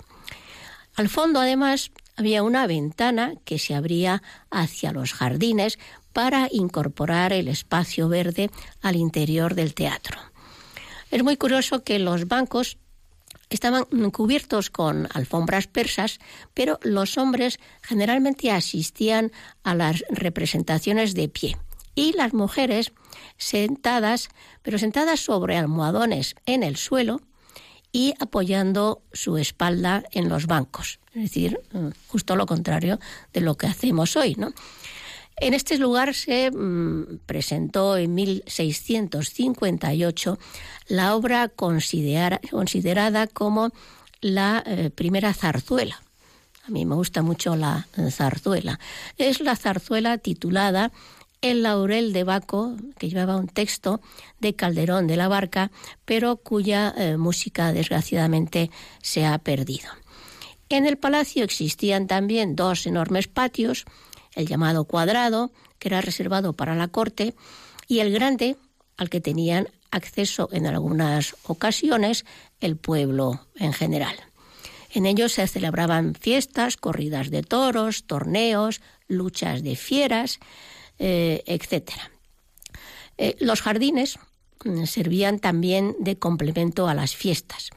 Al 0.94 1.08
fondo, 1.08 1.40
además, 1.40 1.90
había 2.16 2.42
una 2.42 2.66
ventana 2.66 3.34
que 3.44 3.58
se 3.58 3.74
abría 3.74 4.22
hacia 4.50 4.92
los 4.92 5.12
jardines 5.12 5.78
para 6.12 6.48
incorporar 6.50 7.32
el 7.32 7.48
espacio 7.48 8.08
verde 8.08 8.50
al 8.82 8.96
interior 8.96 9.54
del 9.54 9.74
teatro. 9.74 10.18
Es 11.10 11.22
muy 11.22 11.36
curioso 11.36 11.82
que 11.82 11.98
los 11.98 12.28
bancos 12.28 12.78
estaban 13.48 13.84
cubiertos 14.10 14.70
con 14.70 15.08
alfombras 15.12 15.66
persas, 15.66 16.20
pero 16.54 16.78
los 16.82 17.18
hombres 17.18 17.58
generalmente 17.82 18.50
asistían 18.50 19.32
a 19.62 19.74
las 19.74 20.04
representaciones 20.10 21.14
de 21.14 21.28
pie 21.28 21.56
y 21.94 22.12
las 22.12 22.34
mujeres 22.34 22.92
sentadas, 23.36 24.28
pero 24.62 24.78
sentadas 24.78 25.20
sobre 25.20 25.56
almohadones 25.56 26.34
en 26.46 26.62
el 26.62 26.76
suelo 26.76 27.20
y 27.92 28.14
apoyando 28.20 29.02
su 29.12 29.36
espalda 29.36 30.04
en 30.12 30.28
los 30.28 30.46
bancos. 30.46 31.00
Es 31.14 31.22
decir, 31.22 31.60
mm, 31.72 31.88
justo 32.08 32.36
lo 32.36 32.46
contrario 32.46 33.00
de 33.32 33.40
lo 33.42 33.56
que 33.56 33.66
hacemos 33.66 34.16
hoy, 34.16 34.36
¿no? 34.36 34.52
En 35.36 35.54
este 35.54 35.78
lugar 35.78 36.14
se 36.14 36.50
mm, 36.50 37.20
presentó 37.26 37.96
en 37.96 38.14
1658 38.14 40.38
la 40.88 41.16
obra 41.16 41.48
considerada 41.48 43.26
como 43.26 43.70
la 44.20 44.62
eh, 44.66 44.90
primera 44.90 45.32
zarzuela. 45.34 46.02
A 46.64 46.70
mí 46.70 46.86
me 46.86 46.94
gusta 46.94 47.22
mucho 47.22 47.56
la 47.56 47.88
zarzuela. 48.10 48.78
Es 49.18 49.40
la 49.40 49.56
zarzuela 49.56 50.18
titulada 50.18 50.92
El 51.42 51.64
laurel 51.64 52.12
de 52.12 52.22
Baco, 52.22 52.76
que 52.98 53.08
llevaba 53.08 53.36
un 53.36 53.48
texto 53.48 54.00
de 54.38 54.54
Calderón 54.54 55.08
de 55.08 55.16
la 55.16 55.26
Barca, 55.26 55.72
pero 56.04 56.36
cuya 56.36 56.94
eh, 56.96 57.16
música 57.16 57.72
desgraciadamente 57.72 58.70
se 59.02 59.26
ha 59.26 59.36
perdido. 59.38 59.90
En 60.68 60.86
el 60.86 60.98
palacio 60.98 61.42
existían 61.42 62.06
también 62.06 62.54
dos 62.54 62.86
enormes 62.86 63.26
patios, 63.26 63.86
el 64.34 64.46
llamado 64.46 64.84
cuadrado, 64.84 65.50
que 65.80 65.88
era 65.88 66.00
reservado 66.00 66.52
para 66.52 66.76
la 66.76 66.86
corte, 66.86 67.34
y 67.88 67.98
el 67.98 68.12
grande, 68.12 68.56
al 68.96 69.10
que 69.10 69.20
tenían 69.20 69.68
acceso 69.90 70.48
en 70.52 70.68
algunas 70.68 71.34
ocasiones 71.42 72.24
el 72.60 72.76
pueblo 72.76 73.48
en 73.56 73.72
general. 73.72 74.14
En 74.90 75.06
ellos 75.06 75.32
se 75.32 75.46
celebraban 75.48 76.14
fiestas, 76.14 76.76
corridas 76.76 77.30
de 77.30 77.42
toros, 77.42 78.04
torneos, 78.04 78.80
luchas 79.08 79.64
de 79.64 79.74
fieras, 79.74 80.38
eh, 81.04 81.42
etc. 81.46 81.90
Eh, 83.18 83.34
los 83.40 83.60
jardines 83.60 84.20
mm, 84.64 84.84
servían 84.84 85.40
también 85.40 85.96
de 85.98 86.16
complemento 86.16 86.86
a 86.86 86.94
las 86.94 87.16
fiestas 87.16 87.70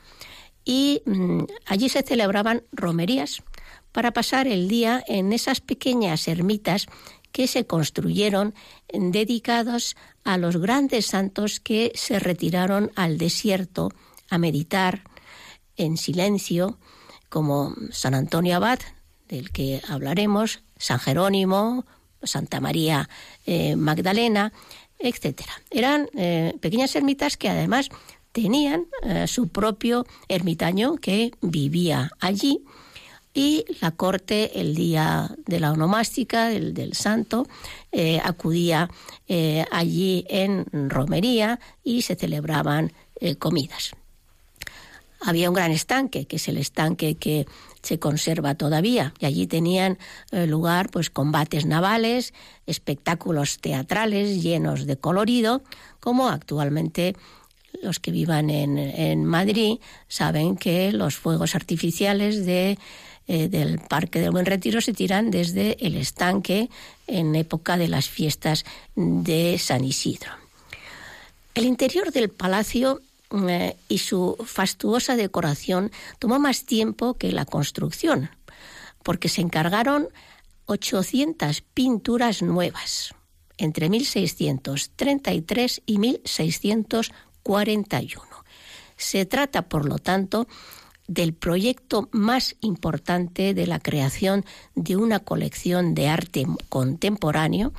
y 0.63 1.01
mm, 1.07 1.45
allí 1.65 1.89
se 1.89 2.03
celebraban 2.03 2.61
romerías 2.71 3.41
para 3.91 4.11
pasar 4.11 4.47
el 4.47 4.67
día 4.67 5.03
en 5.07 5.33
esas 5.33 5.59
pequeñas 5.59 6.27
ermitas 6.27 6.85
que 7.31 7.47
se 7.47 7.65
construyeron 7.65 8.53
dedicados 8.93 9.95
a 10.23 10.37
los 10.37 10.57
grandes 10.57 11.07
santos 11.07 11.59
que 11.59 11.93
se 11.95 12.19
retiraron 12.19 12.91
al 12.95 13.17
desierto 13.17 13.89
a 14.29 14.37
meditar 14.37 15.01
en 15.77 15.97
silencio, 15.97 16.77
como 17.29 17.73
San 17.91 18.13
Antonio 18.13 18.55
Abad, 18.55 18.79
del 19.27 19.49
que 19.51 19.81
hablaremos, 19.89 20.61
San 20.77 20.99
Jerónimo, 20.99 21.85
Santa 22.23 22.59
María 22.59 23.09
eh, 23.45 23.75
Magdalena, 23.75 24.53
etc. 24.99 25.41
Eran 25.69 26.09
eh, 26.15 26.53
pequeñas 26.61 26.95
ermitas 26.95 27.37
que 27.37 27.49
además 27.49 27.89
tenían 28.31 28.87
eh, 29.03 29.27
su 29.27 29.47
propio 29.47 30.05
ermitaño 30.27 30.95
que 30.97 31.31
vivía 31.41 32.11
allí 32.19 32.63
y 33.33 33.65
la 33.81 33.91
corte 33.91 34.59
el 34.61 34.75
día 34.75 35.35
de 35.45 35.59
la 35.59 35.71
onomástica 35.71 36.47
del, 36.47 36.73
del 36.73 36.93
santo 36.93 37.45
acudía 38.23 38.89
allí 39.71 40.25
en 40.29 40.65
romería 40.89 41.59
y 41.83 42.03
se 42.03 42.15
celebraban 42.15 42.93
comidas. 43.37 43.91
Había 45.19 45.49
un 45.49 45.55
gran 45.55 45.71
estanque, 45.71 46.25
que 46.25 46.35
es 46.35 46.47
el 46.47 46.57
estanque 46.57 47.15
que 47.15 47.45
se 47.85 47.99
conserva 47.99 48.55
todavía, 48.55 49.13
y 49.19 49.25
allí 49.25 49.47
tenían 49.47 49.97
lugar 50.31 50.89
pues 50.89 51.09
combates 51.09 51.65
navales, 51.65 52.33
espectáculos 52.65 53.59
teatrales 53.59 54.43
llenos 54.43 54.85
de 54.85 54.97
colorido, 54.97 55.63
como 55.99 56.27
actualmente 56.29 57.15
los 57.81 57.99
que 57.99 58.11
vivan 58.11 58.49
en, 58.49 58.77
en 58.77 59.25
Madrid 59.25 59.79
saben 60.07 60.57
que 60.57 60.91
los 60.91 61.15
fuegos 61.15 61.55
artificiales 61.55 62.45
de 62.45 62.77
eh, 63.27 63.47
del 63.47 63.79
Parque 63.79 64.19
del 64.19 64.29
Buen 64.29 64.45
Retiro 64.45 64.81
se 64.81 64.93
tiran 64.93 65.31
desde 65.31 65.83
el 65.83 65.95
estanque 65.95 66.69
en 67.07 67.35
época 67.35 67.75
de 67.75 67.87
las 67.87 68.07
fiestas 68.07 68.65
de 68.95 69.57
San 69.57 69.83
Isidro. 69.83 70.29
El 71.55 71.65
interior 71.65 72.11
del 72.11 72.29
palacio 72.29 73.01
eh, 73.49 73.77
y 73.89 73.97
su 73.99 74.37
fastuosa 74.45 75.15
decoración 75.15 75.91
tomó 76.19 76.39
más 76.39 76.65
tiempo 76.65 77.13
que 77.15 77.31
la 77.31 77.45
construcción, 77.45 78.29
porque 79.03 79.29
se 79.29 79.41
encargaron 79.41 80.09
800 80.65 81.61
pinturas 81.61 82.41
nuevas 82.41 83.13
entre 83.57 83.89
1633 83.89 85.81
y 85.85 85.97
1641. 85.97 88.25
Se 88.97 89.25
trata, 89.25 89.61
por 89.63 89.87
lo 89.87 89.99
tanto, 89.99 90.47
del 91.07 91.33
proyecto 91.33 92.09
más 92.11 92.55
importante 92.61 93.53
de 93.53 93.67
la 93.67 93.79
creación 93.79 94.45
de 94.73 94.95
una 94.95 95.19
colección 95.19 95.93
de 95.93 96.07
arte 96.07 96.47
contemporáneo, 96.69 97.73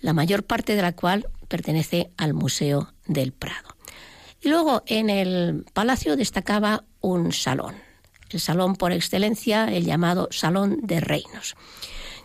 la 0.00 0.12
mayor 0.12 0.44
parte 0.44 0.76
de 0.76 0.82
la 0.82 0.92
cual 0.92 1.26
pertenece 1.48 2.10
al 2.16 2.32
Museo 2.32 2.92
del 3.06 3.32
Prado. 3.32 3.79
Y 4.42 4.48
luego 4.48 4.82
en 4.86 5.10
el 5.10 5.64
palacio 5.72 6.16
destacaba 6.16 6.84
un 7.00 7.32
salón, 7.32 7.76
el 8.30 8.40
salón 8.40 8.76
por 8.76 8.92
excelencia, 8.92 9.64
el 9.66 9.84
llamado 9.84 10.28
Salón 10.30 10.78
de 10.82 11.00
Reinos, 11.00 11.56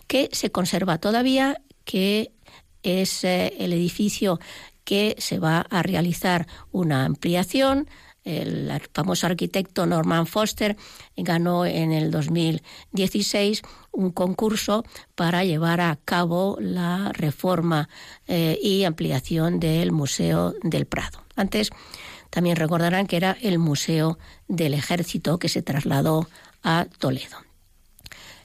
que 0.07 0.29
se 0.31 0.51
conserva 0.51 0.97
todavía, 0.97 1.61
que 1.83 2.31
es 2.83 3.23
eh, 3.23 3.53
el 3.59 3.73
edificio 3.73 4.39
que 4.83 5.15
se 5.17 5.39
va 5.39 5.65
a 5.69 5.81
realizar 5.81 6.47
una 6.71 7.05
ampliación, 7.05 7.89
el 8.25 8.71
famoso 8.91 9.27
arquitecto 9.27 9.85
Norman 9.85 10.25
Foster 10.25 10.75
ganó 11.15 11.65
en 11.65 11.91
el 11.91 12.09
2016 12.09 13.61
un 13.91 14.11
concurso 14.11 14.83
para 15.13 15.45
llevar 15.45 15.79
a 15.79 15.97
cabo 16.03 16.57
la 16.59 17.11
reforma 17.13 17.87
eh, 18.27 18.59
y 18.61 18.83
ampliación 18.83 19.59
del 19.59 19.91
Museo 19.91 20.55
del 20.63 20.87
Prado. 20.87 21.23
Antes 21.35 21.69
también 22.31 22.57
recordarán 22.57 23.05
que 23.05 23.17
era 23.17 23.37
el 23.41 23.59
Museo 23.59 24.17
del 24.47 24.73
Ejército 24.73 25.37
que 25.37 25.47
se 25.47 25.61
trasladó 25.61 26.27
a 26.63 26.87
Toledo. 26.97 27.37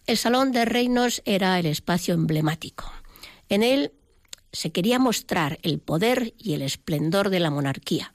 El 0.07 0.19
Salón 0.19 0.53
de 0.53 0.66
Reinos 0.66 1.23
era 1.25 1.59
el 1.59 1.66
espacio 1.66 2.14
emblemático. 2.14 2.85
En 3.49 3.62
él 3.62 3.93
se 4.53 4.73
quería 4.73 4.99
mostrar 4.99 5.59
el 5.62 5.79
poder 5.79 6.35
y 6.37 6.53
el 6.55 6.62
esplendor 6.62 7.31
de 7.31 7.40
la 7.40 7.51
monarquía 7.51 8.12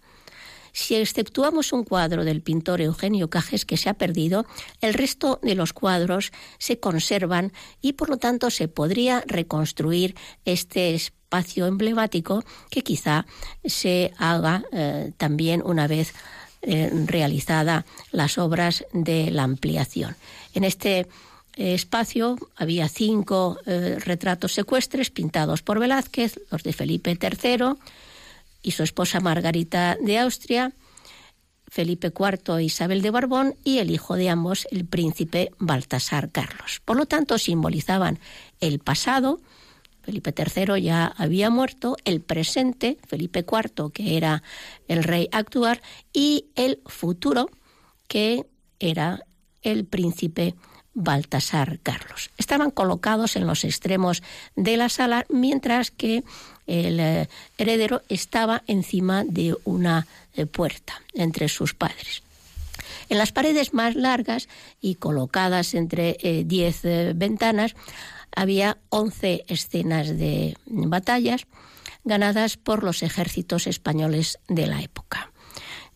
si 0.76 0.96
exceptuamos 0.96 1.72
un 1.72 1.86
cuadro 1.86 2.26
del 2.26 2.42
pintor 2.42 2.82
Eugenio 2.82 3.30
Cajes 3.30 3.64
que 3.64 3.78
se 3.78 3.88
ha 3.88 3.94
perdido, 3.94 4.46
el 4.82 4.94
resto 4.94 5.40
de 5.42 5.56
los 5.56 5.72
cuadros 5.72 6.34
se 6.58 6.82
conservan 6.82 7.54
y 7.82 7.94
por 7.94 8.10
lo 8.10 8.18
tanto 8.18 8.50
se 8.50 8.68
podría 8.68 9.24
reconstruir 9.26 10.16
este 10.44 10.94
espacio 10.94 11.66
emblemático 11.66 12.44
que 12.70 12.84
quizá 12.84 13.26
se 13.64 14.12
haga 14.18 14.66
eh, 14.74 15.14
también 15.16 15.64
una 15.66 15.88
vez 15.88 16.14
eh, 16.62 16.92
realizada 17.06 17.86
las 18.12 18.38
obras 18.38 18.84
de 18.92 19.32
la 19.32 19.44
ampliación. 19.44 20.18
En 20.54 20.66
este 20.66 21.08
eh, 21.56 21.74
espacio 21.74 22.36
había 22.58 22.90
cinco 22.90 23.58
retratos 23.66 24.52
secuestres 24.52 25.10
pintados 25.10 25.62
por 25.62 25.80
Velázquez, 25.80 26.38
los 26.52 26.64
de 26.64 26.74
Felipe 26.74 27.18
III, 27.18 27.78
y 28.66 28.72
su 28.72 28.82
esposa 28.82 29.20
Margarita 29.20 29.96
de 30.02 30.18
Austria, 30.18 30.74
Felipe 31.68 32.08
IV 32.08 32.58
e 32.58 32.64
Isabel 32.64 33.04
de 33.04 33.12
Borbón 33.12 33.56
y 33.64 33.78
el 33.78 33.92
hijo 33.92 34.16
de 34.16 34.30
ambos, 34.30 34.68
el 34.72 34.86
príncipe 34.86 35.52
Baltasar 35.60 36.32
Carlos. 36.32 36.82
Por 36.84 36.98
lo 36.98 37.06
tanto, 37.06 37.38
simbolizaban 37.38 38.20
el 38.60 38.80
pasado, 38.80 39.40
Felipe 40.02 40.34
III 40.36 40.82
ya 40.82 41.06
había 41.06 41.50
muerto, 41.52 41.96
el 42.06 42.22
presente, 42.22 42.98
Felipe 43.08 43.46
IV, 43.46 43.92
que 43.92 44.18
era 44.18 44.42
el 44.88 45.04
rey 45.04 45.30
actual, 45.32 45.82
y 46.12 46.48
el 46.56 46.82
futuro, 46.88 47.52
que 48.08 48.48
era 48.80 49.26
el 49.62 49.86
príncipe 49.86 50.56
Baltasar 50.96 51.80
Carlos. 51.84 52.32
Estaban 52.38 52.72
colocados 52.72 53.36
en 53.36 53.46
los 53.46 53.64
extremos 53.64 54.24
de 54.56 54.78
la 54.78 54.90
sala, 54.90 55.26
mientras 55.30 55.92
que 55.92 56.24
el 56.68 57.00
eh, 57.00 57.30
heredero 57.58 58.02
estaba 58.10 58.64
encima 58.68 59.24
de 59.24 59.56
una 59.64 60.08
eh, 60.34 60.46
puerta 60.46 61.02
entre 61.14 61.48
sus 61.50 61.74
padres. 61.74 62.24
En 63.10 63.18
las 63.18 63.32
paredes 63.32 63.74
más 63.74 63.96
largas 63.96 64.48
y 64.82 64.96
colocadas 64.96 65.74
entre 65.74 66.18
eh, 66.22 66.44
diez 66.46 66.82
ventanas 67.16 67.76
había 68.36 68.78
once 68.90 69.46
escenas 69.48 70.18
de 70.18 70.58
batallas 70.66 71.46
ganadas 72.04 72.58
por 72.58 72.84
los 72.84 73.04
ejércitos 73.04 73.68
españoles 73.68 74.40
de 74.48 74.68
la 74.68 74.82
época, 74.82 75.32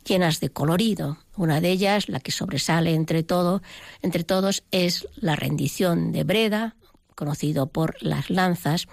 llenas 0.05 0.39
de 0.39 0.49
colorido. 0.49 1.17
Una 1.35 1.61
de 1.61 1.69
ellas, 1.69 2.09
la 2.09 2.19
que 2.19 2.31
sobresale 2.31 2.93
entre, 2.95 3.23
todo, 3.23 3.61
entre 4.01 4.23
todos, 4.23 4.63
es 4.71 5.07
la 5.15 5.35
rendición 5.35 6.11
de 6.11 6.23
Breda, 6.23 6.75
conocido 7.15 7.67
por 7.67 7.95
las 8.01 8.29
lanzas, 8.29 8.87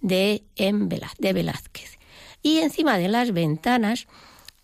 de, 0.00 0.44
Velázquez. 0.58 1.98
Y 2.42 2.58
encima 2.58 2.98
de 2.98 3.08
las 3.08 3.32
ventanas, 3.32 4.06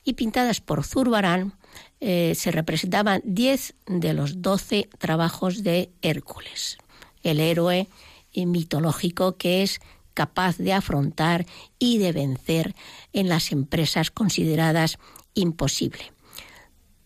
y 0.04 0.14
pintadas 0.14 0.60
por 0.60 0.84
Zurbarán, 0.84 1.54
eh, 2.00 2.34
se 2.36 2.50
representaban 2.50 3.22
diez 3.24 3.74
de 3.86 4.12
los 4.12 4.42
doce 4.42 4.88
trabajos 4.98 5.62
de 5.62 5.90
Hércules, 6.02 6.78
el 7.22 7.40
héroe 7.40 7.88
mitológico 8.34 9.36
que 9.36 9.62
es 9.62 9.80
capaz 10.14 10.58
de 10.58 10.72
afrontar 10.72 11.46
y 11.78 11.98
de 11.98 12.12
vencer 12.12 12.74
en 13.12 13.28
las 13.28 13.52
empresas 13.52 14.10
consideradas 14.10 14.98
imposible. 15.34 16.12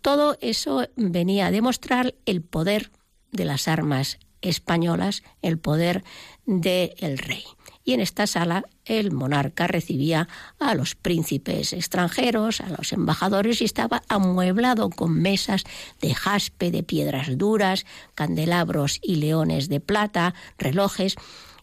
Todo 0.03 0.37
eso 0.41 0.87
venía 0.97 1.47
a 1.47 1.51
demostrar 1.51 2.15
el 2.27 2.43
poder 2.43 2.91
de 3.33 3.45
las 3.45 3.69
armas 3.69 4.19
españolas, 4.41 5.23
el 5.43 5.59
poder 5.59 6.05
del 6.47 7.19
rey. 7.19 7.45
Y 7.87 7.95
en 7.95 8.01
esta 8.01 8.27
sala 8.27 8.65
el 8.85 9.13
monarca 9.13 9.69
recibía 9.69 10.29
a 10.59 10.75
los 10.75 10.97
príncipes 10.97 11.73
extranjeros, 11.73 12.61
a 12.61 12.69
los 12.69 12.93
embajadores 12.93 13.63
y 13.63 13.65
estaba 13.65 14.03
amueblado 14.09 14.91
con 14.91 15.19
mesas 15.19 15.63
de 16.01 16.13
jaspe, 16.13 16.73
de 16.73 16.83
piedras 16.83 17.39
duras, 17.39 17.87
candelabros 18.17 18.99
y 19.03 19.17
leones 19.17 19.69
de 19.69 19.79
plata, 19.81 20.35
relojes 20.59 21.15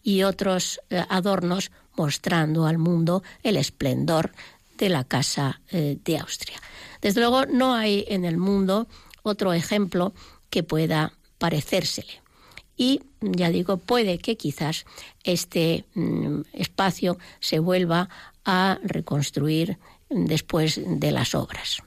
y 0.02 0.24
otros 0.24 0.80
eh, 0.90 1.04
adornos 1.10 1.72
mostrando 1.96 2.66
al 2.66 2.78
mundo 2.78 3.22
el 3.44 3.58
esplendor 3.58 4.32
de 4.78 4.88
la 4.90 5.04
Casa 5.04 5.62
eh, 5.70 5.98
de 6.04 6.18
Austria. 6.18 6.58
Desde 7.02 7.20
luego 7.20 7.46
no 7.46 7.76
hay 7.76 8.06
en 8.08 8.24
el 8.24 8.38
mundo 8.38 8.88
otro 9.24 9.52
ejemplo 9.52 10.14
que 10.50 10.64
pueda 10.64 11.14
parecérsele. 11.38 12.23
Y 12.78 13.02
ya 13.22 13.50
digo, 13.50 13.78
puede 13.78 14.18
que 14.18 14.36
quizás 14.36 14.86
este 15.24 15.86
mm, 15.94 16.42
espacio 16.54 17.18
se 17.40 17.60
vuelva 17.60 18.10
a 18.46 18.80
reconstruir 18.84 19.78
después 20.10 20.82
de 20.84 21.12
las 21.12 21.36
obras. 21.36 21.82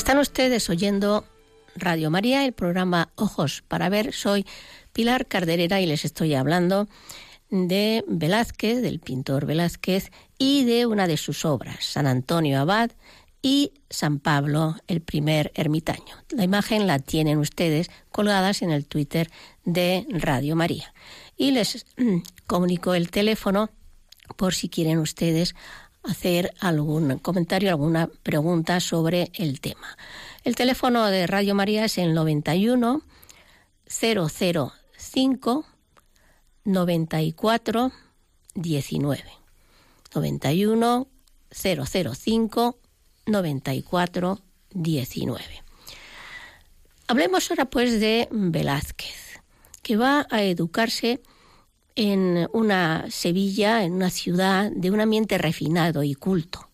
Están 0.00 0.16
ustedes 0.16 0.70
oyendo 0.70 1.26
Radio 1.76 2.10
María, 2.10 2.46
el 2.46 2.54
programa 2.54 3.10
Ojos 3.16 3.62
para 3.68 3.90
Ver. 3.90 4.14
Soy 4.14 4.46
Pilar 4.94 5.26
Carderera 5.26 5.82
y 5.82 5.86
les 5.86 6.06
estoy 6.06 6.32
hablando 6.32 6.88
de 7.50 8.02
Velázquez, 8.08 8.80
del 8.80 9.00
pintor 9.00 9.44
Velázquez, 9.44 10.10
y 10.38 10.64
de 10.64 10.86
una 10.86 11.06
de 11.06 11.18
sus 11.18 11.44
obras, 11.44 11.84
San 11.84 12.06
Antonio 12.06 12.60
Abad 12.60 12.92
y 13.42 13.74
San 13.90 14.20
Pablo, 14.20 14.76
el 14.86 15.02
primer 15.02 15.52
ermitaño. 15.54 16.16
La 16.30 16.44
imagen 16.44 16.86
la 16.86 16.98
tienen 16.98 17.36
ustedes 17.36 17.90
colgadas 18.10 18.62
en 18.62 18.70
el 18.70 18.86
Twitter 18.86 19.30
de 19.66 20.06
Radio 20.08 20.56
María. 20.56 20.94
Y 21.36 21.50
les 21.50 21.84
comunico 22.46 22.94
el 22.94 23.10
teléfono 23.10 23.68
por 24.36 24.54
si 24.54 24.70
quieren 24.70 24.98
ustedes 24.98 25.54
hacer 26.02 26.54
algún 26.60 27.18
comentario, 27.18 27.70
alguna 27.70 28.08
pregunta 28.22 28.80
sobre 28.80 29.30
el 29.34 29.60
tema. 29.60 29.96
El 30.44 30.56
teléfono 30.56 31.06
de 31.06 31.26
Radio 31.26 31.54
María 31.54 31.84
es 31.84 31.98
el 31.98 32.14
91 32.14 33.02
005 33.86 35.66
94 36.64 37.92
19. 38.54 39.24
91 40.14 41.08
005 41.50 42.78
94 43.26 44.40
19. 44.70 45.44
Hablemos 47.08 47.50
ahora 47.50 47.64
pues 47.64 47.98
de 48.00 48.28
Velázquez, 48.30 49.40
que 49.82 49.96
va 49.96 50.26
a 50.30 50.42
educarse 50.44 51.20
en 52.00 52.48
una 52.54 53.10
Sevilla, 53.10 53.84
en 53.84 53.92
una 53.92 54.08
ciudad 54.08 54.72
de 54.74 54.90
un 54.90 55.02
ambiente 55.02 55.36
refinado 55.36 56.02
y 56.02 56.14
culto. 56.14 56.70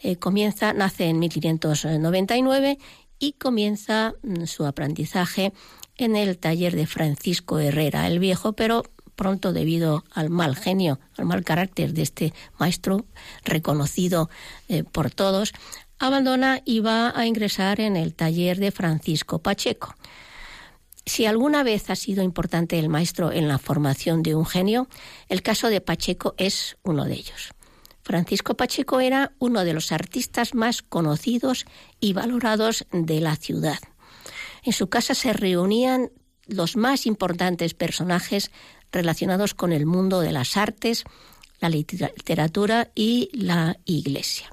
Eh, 0.00 0.16
comienza, 0.16 0.74
nace 0.74 1.06
en 1.06 1.18
1599 1.18 2.78
y 3.18 3.32
comienza 3.32 4.12
mm, 4.22 4.44
su 4.44 4.66
aprendizaje 4.66 5.54
en 5.96 6.14
el 6.14 6.36
taller 6.36 6.76
de 6.76 6.86
Francisco 6.86 7.58
Herrera 7.58 8.06
el 8.06 8.18
Viejo, 8.18 8.52
pero 8.52 8.82
pronto 9.16 9.54
debido 9.54 10.04
al 10.12 10.28
mal 10.28 10.56
genio, 10.56 11.00
al 11.16 11.24
mal 11.24 11.42
carácter 11.42 11.94
de 11.94 12.02
este 12.02 12.34
maestro 12.58 13.06
reconocido 13.44 14.28
eh, 14.68 14.84
por 14.84 15.10
todos, 15.10 15.54
abandona 15.98 16.60
y 16.66 16.80
va 16.80 17.18
a 17.18 17.24
ingresar 17.24 17.80
en 17.80 17.96
el 17.96 18.14
taller 18.14 18.58
de 18.58 18.72
Francisco 18.72 19.38
Pacheco. 19.38 19.94
Si 21.08 21.24
alguna 21.24 21.62
vez 21.62 21.88
ha 21.88 21.96
sido 21.96 22.22
importante 22.22 22.78
el 22.78 22.90
maestro 22.90 23.32
en 23.32 23.48
la 23.48 23.58
formación 23.58 24.22
de 24.22 24.34
un 24.34 24.44
genio, 24.44 24.88
el 25.30 25.40
caso 25.40 25.70
de 25.70 25.80
Pacheco 25.80 26.34
es 26.36 26.76
uno 26.82 27.06
de 27.06 27.14
ellos. 27.14 27.54
Francisco 28.02 28.58
Pacheco 28.58 29.00
era 29.00 29.32
uno 29.38 29.64
de 29.64 29.72
los 29.72 29.90
artistas 29.90 30.54
más 30.54 30.82
conocidos 30.82 31.64
y 31.98 32.12
valorados 32.12 32.86
de 32.92 33.20
la 33.22 33.36
ciudad. 33.36 33.78
En 34.62 34.74
su 34.74 34.88
casa 34.88 35.14
se 35.14 35.32
reunían 35.32 36.10
los 36.46 36.76
más 36.76 37.06
importantes 37.06 37.72
personajes 37.72 38.50
relacionados 38.92 39.54
con 39.54 39.72
el 39.72 39.86
mundo 39.86 40.20
de 40.20 40.32
las 40.32 40.58
artes, 40.58 41.04
la 41.58 41.70
literatura 41.70 42.90
y 42.94 43.30
la 43.32 43.78
iglesia. 43.86 44.50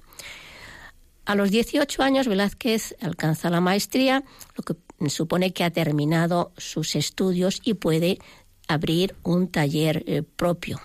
A 1.25 1.35
los 1.35 1.51
18 1.51 2.01
años 2.01 2.27
Velázquez 2.27 2.95
alcanza 3.01 3.49
la 3.49 3.59
maestría, 3.59 4.23
lo 4.55 4.63
que 4.63 4.75
supone 5.07 5.53
que 5.53 5.63
ha 5.63 5.71
terminado 5.71 6.51
sus 6.57 6.95
estudios 6.95 7.61
y 7.63 7.75
puede 7.75 8.19
abrir 8.67 9.15
un 9.23 9.47
taller 9.47 10.03
eh, 10.07 10.23
propio. 10.23 10.81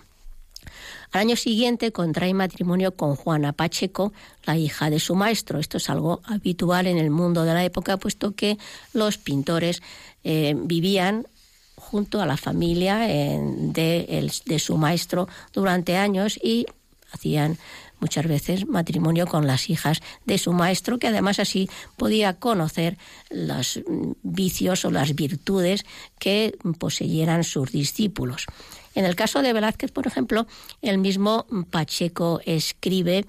Al 1.13 1.23
año 1.23 1.37
siguiente 1.37 1.91
contrae 1.91 2.35
matrimonio 2.35 2.95
con 2.95 3.17
Juana 3.17 3.53
Pacheco, 3.53 4.13
la 4.45 4.57
hija 4.57 4.91
de 4.91 5.01
su 5.01 5.17
maestro. 5.17 5.59
Esto 5.59 5.79
es 5.79 5.91
algo 5.91 6.21
habitual 6.25 6.87
en 6.87 6.99
el 6.99 7.11
mundo 7.11 7.43
de 7.43 7.55
la 7.55 7.65
época, 7.65 7.97
puesto 7.97 8.33
que 8.33 8.59
los 8.93 9.19
pintores 9.19 9.83
eh, 10.23 10.55
vivían 10.57 11.27
junto 11.75 12.21
a 12.21 12.27
la 12.27 12.37
familia 12.37 12.99
de, 12.99 14.31
de 14.45 14.59
su 14.59 14.77
maestro 14.77 15.29
durante 15.53 15.97
años 15.97 16.39
y 16.41 16.67
hacían 17.11 17.59
muchas 18.01 18.27
veces 18.27 18.67
matrimonio 18.67 19.27
con 19.27 19.47
las 19.47 19.71
hijas 19.71 20.01
de 20.25 20.39
su 20.39 20.53
maestro, 20.53 20.99
que 20.99 21.09
además 21.09 21.39
así 21.39 21.69
podía 21.97 22.35
conocer 22.35 22.99
los 23.31 23.81
vicios 24.23 24.85
o 24.85 24.91
las 24.91 25.15
virtudes 25.15 25.85
que 26.19 26.57
poseyeran 26.79 27.45
sus 27.45 27.73
discípulos. 27.73 28.47
En 28.95 29.05
el 29.05 29.15
caso 29.15 29.43
de 29.43 29.53
Velázquez, 29.53 29.93
por 29.93 30.07
ejemplo, 30.07 30.47
el 30.83 30.99
mismo 30.99 31.47
Pacheco 31.71 32.41
escribe, 32.45 33.25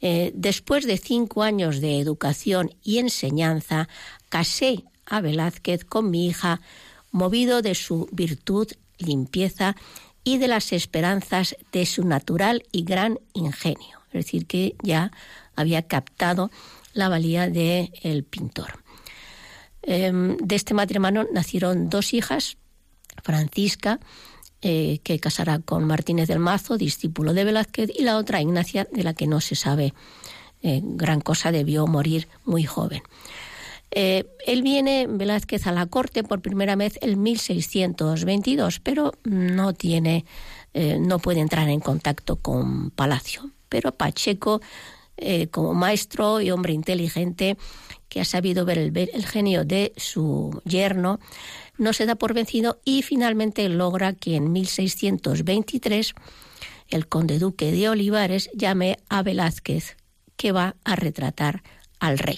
eh, 0.00 0.32
después 0.34 0.86
de 0.86 0.96
cinco 0.96 1.42
años 1.42 1.80
de 1.80 1.98
educación 1.98 2.74
y 2.82 2.98
enseñanza, 2.98 3.88
casé 4.30 4.84
a 5.04 5.20
Velázquez 5.20 5.84
con 5.84 6.10
mi 6.10 6.26
hija, 6.26 6.60
movido 7.10 7.60
de 7.60 7.74
su 7.74 8.08
virtud, 8.10 8.68
limpieza 8.98 9.76
y 10.24 10.38
de 10.38 10.48
las 10.48 10.72
esperanzas 10.72 11.56
de 11.72 11.84
su 11.84 12.04
natural 12.04 12.62
y 12.72 12.84
gran 12.84 13.18
ingenio 13.34 14.01
es 14.12 14.24
decir, 14.24 14.46
que 14.46 14.76
ya 14.82 15.10
había 15.54 15.82
captado 15.82 16.50
la 16.94 17.08
valía 17.08 17.48
del 17.48 17.90
el 18.02 18.24
pintor. 18.24 18.82
Em, 19.82 20.36
de 20.36 20.54
este 20.54 20.74
matrimonio 20.74 21.26
nacieron 21.32 21.88
dos 21.88 22.14
hijas, 22.14 22.56
Francisca, 23.22 23.98
eh, 24.64 25.00
que 25.02 25.18
casará 25.18 25.58
con 25.58 25.84
Martínez 25.84 26.28
del 26.28 26.38
Mazo, 26.38 26.78
discípulo 26.78 27.34
de 27.34 27.44
Velázquez, 27.44 27.90
y 27.98 28.04
la 28.04 28.16
otra 28.16 28.40
Ignacia, 28.40 28.86
de 28.92 29.02
la 29.02 29.12
que 29.12 29.26
no 29.26 29.40
se 29.40 29.56
sabe 29.56 29.92
eh, 30.62 30.80
gran 30.84 31.20
cosa, 31.20 31.50
debió 31.50 31.86
morir 31.88 32.28
muy 32.44 32.62
joven. 32.62 33.02
Eh, 33.90 34.24
él 34.46 34.62
viene, 34.62 35.08
Velázquez, 35.08 35.66
a 35.66 35.72
la 35.72 35.86
corte 35.86 36.22
por 36.22 36.40
primera 36.42 36.76
vez 36.76 36.96
en 37.02 37.20
1622, 37.20 38.78
pero 38.78 39.12
no 39.24 39.74
tiene, 39.74 40.24
no 40.72 41.18
puede 41.18 41.40
entrar 41.40 41.68
en 41.68 41.80
contacto 41.80 42.36
con 42.36 42.90
Palacio. 42.90 43.51
Pero 43.72 43.92
Pacheco, 43.92 44.60
como 45.50 45.72
maestro 45.72 46.42
y 46.42 46.50
hombre 46.50 46.74
inteligente, 46.74 47.56
que 48.12 48.20
ha 48.20 48.26
sabido 48.26 48.66
ver 48.66 48.76
el, 48.76 49.24
genio 49.24 49.64
de 49.64 49.94
su 49.96 50.60
yerno, 50.66 51.18
no 51.78 51.94
se 51.94 52.04
da 52.04 52.14
por 52.14 52.34
vencido 52.34 52.78
y 52.84 53.00
finalmente 53.00 53.66
logra 53.70 54.12
que 54.12 54.36
en 54.36 54.52
1623 54.52 56.12
el 56.88 57.08
conde 57.08 57.38
duque 57.38 57.72
de 57.72 57.88
Olivares 57.88 58.50
llame 58.52 58.98
a 59.08 59.22
Velázquez, 59.22 59.96
que 60.36 60.52
va 60.52 60.76
a 60.84 60.94
retratar 60.94 61.62
al 62.00 62.18
rey, 62.18 62.36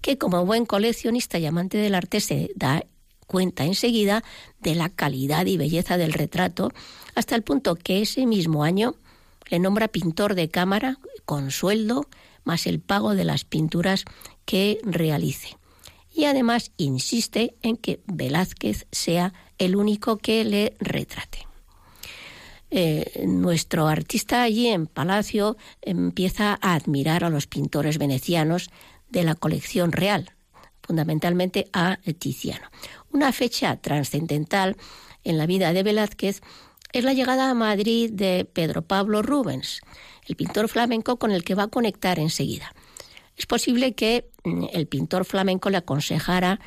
que 0.00 0.18
como 0.18 0.44
buen 0.44 0.66
coleccionista 0.66 1.38
y 1.38 1.46
amante 1.46 1.78
del 1.78 1.94
arte 1.94 2.18
se 2.18 2.50
da 2.56 2.84
cuenta 3.28 3.66
enseguida 3.66 4.24
de 4.58 4.74
la 4.74 4.88
calidad 4.88 5.46
y 5.46 5.58
belleza 5.58 5.96
del 5.96 6.12
retrato, 6.12 6.72
hasta 7.14 7.36
el 7.36 7.44
punto 7.44 7.76
que 7.76 8.02
ese 8.02 8.26
mismo 8.26 8.64
año 8.64 8.96
le 9.48 9.58
nombra 9.58 9.88
pintor 9.88 10.34
de 10.34 10.48
cámara 10.48 10.98
con 11.24 11.50
sueldo 11.50 12.08
más 12.44 12.66
el 12.66 12.80
pago 12.80 13.14
de 13.14 13.24
las 13.24 13.44
pinturas 13.44 14.04
que 14.44 14.78
realice. 14.84 15.56
Y 16.10 16.24
además 16.24 16.70
insiste 16.78 17.56
en 17.62 17.76
que 17.76 18.00
Velázquez 18.06 18.86
sea 18.90 19.34
el 19.58 19.76
único 19.76 20.16
que 20.16 20.44
le 20.44 20.76
retrate. 20.80 21.46
Eh, 22.70 23.24
nuestro 23.26 23.86
artista 23.86 24.42
allí 24.42 24.68
en 24.68 24.86
Palacio 24.86 25.56
empieza 25.82 26.58
a 26.60 26.74
admirar 26.74 27.22
a 27.22 27.30
los 27.30 27.46
pintores 27.46 27.98
venecianos 27.98 28.70
de 29.08 29.24
la 29.24 29.34
colección 29.34 29.92
real, 29.92 30.32
fundamentalmente 30.82 31.68
a 31.72 31.98
Tiziano. 32.18 32.68
Una 33.12 33.32
fecha 33.32 33.76
trascendental 33.76 34.76
en 35.22 35.38
la 35.38 35.46
vida 35.46 35.72
de 35.72 35.82
Velázquez 35.82 36.42
es 36.92 37.04
la 37.04 37.12
llegada 37.12 37.50
a 37.50 37.54
Madrid 37.54 38.10
de 38.12 38.44
Pedro 38.44 38.82
Pablo 38.82 39.22
Rubens, 39.22 39.80
el 40.26 40.36
pintor 40.36 40.68
flamenco 40.68 41.18
con 41.18 41.30
el 41.30 41.44
que 41.44 41.54
va 41.54 41.64
a 41.64 41.68
conectar 41.68 42.18
enseguida. 42.18 42.74
Es 43.36 43.46
posible 43.46 43.94
que 43.94 44.30
mm, 44.44 44.66
el 44.72 44.86
pintor 44.86 45.24
flamenco 45.24 45.70
le 45.70 45.76
aconsejara 45.76 46.60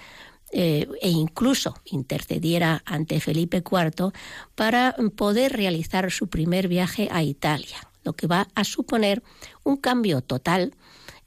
eh, 0.52 0.88
e 1.02 1.10
incluso 1.10 1.76
intercediera 1.86 2.82
ante 2.86 3.20
Felipe 3.20 3.58
IV 3.58 4.12
para 4.56 4.96
poder 5.16 5.54
realizar 5.54 6.10
su 6.12 6.28
primer 6.28 6.68
viaje 6.68 7.08
a 7.12 7.22
Italia, 7.22 7.78
lo 8.04 8.14
que 8.14 8.28
va 8.28 8.48
a 8.56 8.64
suponer 8.64 9.22
un 9.64 9.78
cambio 9.78 10.22
total 10.22 10.74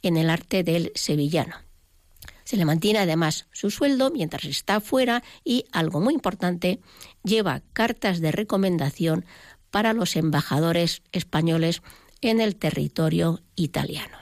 en 0.02 0.16
el 0.16 0.28
arte 0.28 0.64
del 0.64 0.90
sevillano. 0.96 1.54
Se 2.44 2.56
le 2.56 2.64
mantiene 2.64 2.98
además 2.98 3.46
su 3.52 3.70
sueldo 3.70 4.10
mientras 4.10 4.44
está 4.44 4.80
fuera 4.80 5.22
y, 5.44 5.64
algo 5.72 6.00
muy 6.00 6.14
importante, 6.14 6.80
lleva 7.22 7.62
cartas 7.72 8.20
de 8.20 8.32
recomendación 8.32 9.24
para 9.70 9.92
los 9.92 10.16
embajadores 10.16 11.02
españoles 11.12 11.82
en 12.20 12.40
el 12.40 12.56
territorio 12.56 13.40
italiano. 13.56 14.18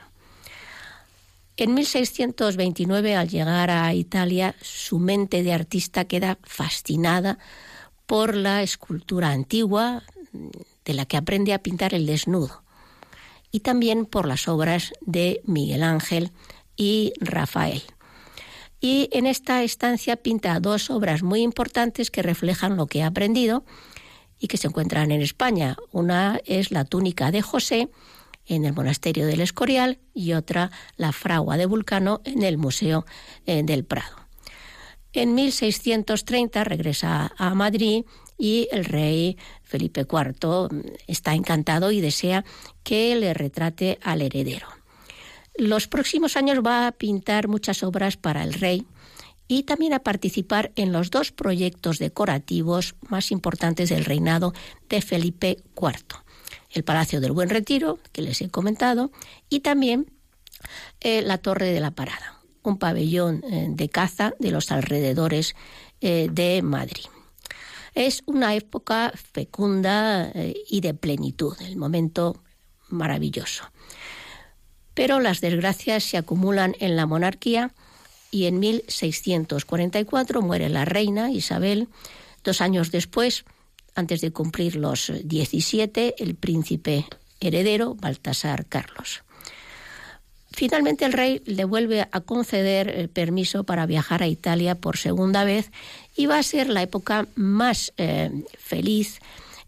En 1.57 1.75
1629, 1.75 3.17
al 3.17 3.29
llegar 3.29 3.71
a 3.71 3.93
Italia, 3.93 4.55
su 4.63 4.99
mente 4.99 5.43
de 5.43 5.53
artista 5.53 6.07
queda 6.07 6.39
fascinada 6.43 7.39
por 8.07 8.35
la 8.35 8.63
escultura 8.63 9.31
antigua, 9.31 10.03
de 10.85 10.95
la 10.95 11.05
que 11.05 11.19
aprende 11.19 11.53
a 11.53 11.63
pintar 11.63 11.93
el 11.93 12.07
desnudo, 12.07 12.63
y 13.53 13.61
también 13.61 14.07
por 14.07 14.27
las 14.27 14.49
obras 14.49 14.93
de 15.03 15.43
Miguel 15.45 15.83
Ángel 15.83 16.33
y 16.77 17.13
Rafael. 17.21 17.83
Y 18.81 19.11
en 19.13 19.27
esta 19.27 19.63
estancia 19.63 20.17
pinta 20.17 20.59
dos 20.59 20.91
obras 20.91 21.23
muy 21.23 21.43
importantes 21.43 22.11
que 22.11 22.23
reflejan 22.23 22.77
lo 22.77 22.87
que 22.87 23.03
ha 23.03 23.09
aprendido 23.09 23.65
y 24.39 24.49
que 24.49 24.57
se 24.57 24.69
encuentran 24.69 25.11
en 25.11 25.21
España. 25.21 25.77
Una 25.93 26.41
es 26.47 26.71
la 26.71 26.85
túnica 26.87 27.31
de 27.31 27.43
José 27.43 27.91
en 28.47 28.65
el 28.65 28.73
monasterio 28.73 29.27
del 29.27 29.43
Escorial 29.43 29.99
y 30.15 30.33
otra 30.33 30.71
la 30.97 31.13
fragua 31.13 31.59
de 31.59 31.67
Vulcano 31.67 32.23
en 32.25 32.43
el 32.43 32.57
Museo 32.57 33.05
eh, 33.47 33.63
del 33.63 33.85
Prado. 33.85 34.17
En 35.13 35.35
1630 35.35 36.65
regresa 36.65 37.33
a 37.37 37.55
Madrid 37.55 38.05
y 38.39 38.69
el 38.73 38.85
rey 38.85 39.37
Felipe 39.63 40.07
IV 40.11 40.69
está 41.07 41.35
encantado 41.35 41.91
y 41.91 42.01
desea 42.01 42.45
que 42.83 43.15
le 43.17 43.35
retrate 43.35 43.99
al 44.03 44.23
heredero. 44.23 44.80
Los 45.57 45.89
próximos 45.89 46.37
años 46.37 46.59
va 46.65 46.87
a 46.87 46.93
pintar 46.93 47.49
muchas 47.49 47.83
obras 47.83 48.17
para 48.17 48.43
el 48.43 48.55
rey 48.55 48.87
y 49.51 49.65
también 49.65 49.93
a 49.93 49.99
participar 49.99 50.71
en 50.77 50.93
los 50.93 51.11
dos 51.11 51.33
proyectos 51.33 51.99
decorativos 51.99 52.95
más 53.09 53.33
importantes 53.33 53.89
del 53.89 54.05
reinado 54.05 54.55
de 54.89 55.03
Felipe 55.03 55.57
IV. 55.77 56.23
El 56.71 56.85
Palacio 56.85 57.21
del 57.21 57.33
Buen 57.33 57.51
Retiro, 57.51 57.99
que 58.13 58.23
les 58.23 58.41
he 58.43 58.49
comentado, 58.49 59.11
y 59.49 59.61
también 59.61 60.07
eh, 61.01 61.23
la 61.23 61.39
Torre 61.39 61.73
de 61.73 61.81
la 61.81 61.91
Parada, 61.91 62.39
un 62.63 62.79
pabellón 62.79 63.43
eh, 63.43 63.67
de 63.71 63.89
caza 63.89 64.35
de 64.39 64.53
los 64.53 64.71
alrededores 64.71 65.57
eh, 66.01 66.29
de 66.31 66.63
Madrid. 66.63 67.07
Es 67.97 68.23
una 68.27 68.55
época 68.55 69.13
fecunda 69.17 70.31
y 70.69 70.81
de 70.81 70.95
plenitud, 70.95 71.57
el 71.61 71.77
momento 71.77 72.41
maravilloso. 72.89 73.65
Pero 75.01 75.19
las 75.19 75.41
desgracias 75.41 76.05
se 76.05 76.19
acumulan 76.19 76.77
en 76.79 76.95
la 76.95 77.07
monarquía 77.07 77.71
y 78.31 78.45
en 78.45 78.59
1644 78.59 80.43
muere 80.43 80.69
la 80.69 80.85
reina 80.85 81.31
Isabel. 81.31 81.89
Dos 82.45 82.61
años 82.61 82.91
después, 82.91 83.47
antes 83.95 84.21
de 84.21 84.31
cumplir 84.31 84.77
los 84.77 85.11
17, 85.25 86.17
el 86.19 86.35
príncipe 86.35 87.07
heredero 87.41 87.95
Baltasar 87.95 88.67
Carlos. 88.67 89.23
Finalmente 90.51 91.07
el 91.07 91.15
rey 91.15 91.41
le 91.47 91.65
vuelve 91.65 92.07
a 92.13 92.21
conceder 92.21 92.91
el 92.91 93.09
permiso 93.09 93.65
para 93.65 93.87
viajar 93.87 94.23
a 94.23 94.29
Italia 94.29 94.75
por 94.75 94.99
segunda 94.99 95.45
vez 95.45 95.71
y 96.15 96.27
va 96.27 96.37
a 96.37 96.43
ser 96.43 96.69
la 96.69 96.83
época 96.83 97.27
más 97.37 97.95
eh, 97.97 98.45
feliz 98.59 99.21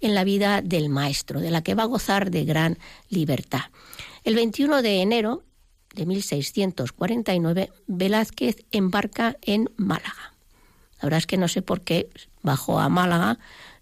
en 0.03 0.14
la 0.14 0.25
vida 0.25 0.61
del 0.61 0.90
maestro, 0.90 1.40
de 1.40 1.51
la 1.51 1.62
que 1.62 1.75
va 1.75 1.85
a 1.85 1.87
gozar 1.87 2.31
de 2.31 2.45
gran 2.45 2.77
libertad. 3.09 3.62
El 4.25 4.37
21 4.37 4.83
de 4.83 5.03
enero 5.03 5.43
de 5.95 6.07
1649, 6.07 7.71
Velázquez 7.89 8.65
embarca 8.71 9.37
en 9.43 9.69
Málaga. 9.77 10.33
La 11.01 11.07
verdad 11.07 11.19
es 11.19 11.27
que 11.27 11.37
no 11.37 11.49
sé 11.49 11.61
por 11.61 11.81
qué 11.81 12.09
bajó 12.43 12.79
a 12.79 12.89
Málaga 12.89 13.41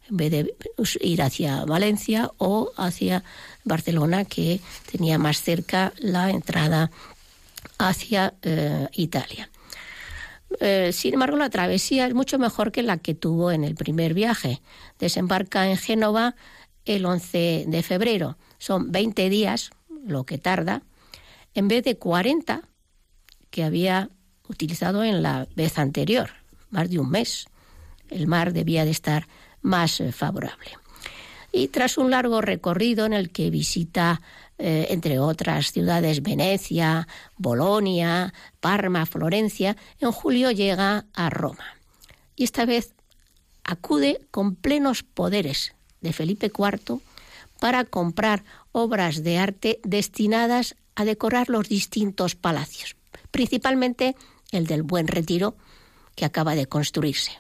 en 0.08 0.16
vez 0.16 0.30
de 0.30 0.54
ir 1.02 1.22
hacia 1.22 1.64
Valencia 1.66 2.30
o 2.38 2.72
hacia 2.78 3.22
Barcelona, 3.64 4.24
que 4.24 4.60
tenía 4.90 5.18
más 5.18 5.42
cerca 5.42 5.92
la 5.98 6.30
entrada 6.30 6.90
hacia 7.78 8.32
eh, 8.42 8.88
Italia. 8.92 9.50
Eh, 10.58 10.90
sin 10.92 11.14
embargo, 11.14 11.36
la 11.36 11.50
travesía 11.50 12.06
es 12.06 12.14
mucho 12.14 12.38
mejor 12.38 12.72
que 12.72 12.82
la 12.82 12.96
que 12.96 13.14
tuvo 13.14 13.52
en 13.52 13.62
el 13.62 13.74
primer 13.74 14.14
viaje. 14.14 14.62
Desembarca 14.98 15.68
en 15.68 15.76
Génova 15.76 16.34
el 16.86 17.04
11 17.04 17.66
de 17.68 17.82
febrero. 17.82 18.38
Son 18.58 18.90
20 18.90 19.28
días 19.28 19.70
lo 20.04 20.24
que 20.24 20.38
tarda, 20.38 20.82
en 21.54 21.68
vez 21.68 21.84
de 21.84 21.96
40 21.96 22.62
que 23.50 23.64
había 23.64 24.10
utilizado 24.48 25.04
en 25.04 25.22
la 25.22 25.46
vez 25.54 25.78
anterior, 25.78 26.30
más 26.70 26.90
de 26.90 26.98
un 26.98 27.10
mes. 27.10 27.46
El 28.08 28.26
mar 28.26 28.52
debía 28.52 28.84
de 28.84 28.90
estar 28.90 29.26
más 29.62 30.00
eh, 30.00 30.12
favorable. 30.12 30.78
Y 31.52 31.68
tras 31.68 31.98
un 31.98 32.10
largo 32.10 32.40
recorrido 32.40 33.06
en 33.06 33.12
el 33.12 33.30
que 33.30 33.50
visita, 33.50 34.20
eh, 34.58 34.88
entre 34.90 35.18
otras 35.18 35.72
ciudades, 35.72 36.22
Venecia, 36.22 37.08
Bolonia, 37.36 38.32
Parma, 38.60 39.06
Florencia, 39.06 39.76
en 40.00 40.12
julio 40.12 40.50
llega 40.50 41.06
a 41.14 41.30
Roma. 41.30 41.64
Y 42.36 42.44
esta 42.44 42.66
vez 42.66 42.94
acude 43.64 44.20
con 44.30 44.54
plenos 44.54 45.02
poderes 45.02 45.74
de 46.00 46.12
Felipe 46.12 46.46
IV 46.46 47.00
para 47.58 47.84
comprar 47.84 48.44
obras 48.72 49.22
de 49.22 49.38
arte 49.38 49.80
destinadas 49.82 50.76
a 50.94 51.04
decorar 51.04 51.48
los 51.48 51.68
distintos 51.68 52.34
palacios, 52.34 52.96
principalmente 53.30 54.16
el 54.52 54.66
del 54.66 54.82
Buen 54.82 55.08
Retiro, 55.08 55.56
que 56.14 56.24
acaba 56.24 56.54
de 56.54 56.66
construirse. 56.66 57.32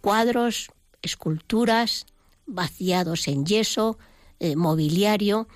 Cuadros, 0.00 0.70
esculturas, 1.02 2.06
vaciados 2.46 3.28
en 3.28 3.44
yeso, 3.44 3.98
eh, 4.38 4.56
mobiliario, 4.56 5.48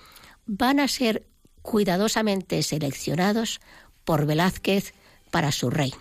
van 0.46 0.80
a 0.80 0.88
ser 0.88 1.26
cuidadosamente 1.62 2.62
seleccionados 2.62 3.60
por 4.04 4.26
Velázquez 4.26 4.94
para 5.30 5.52
su 5.52 5.70
rey. 5.70 5.92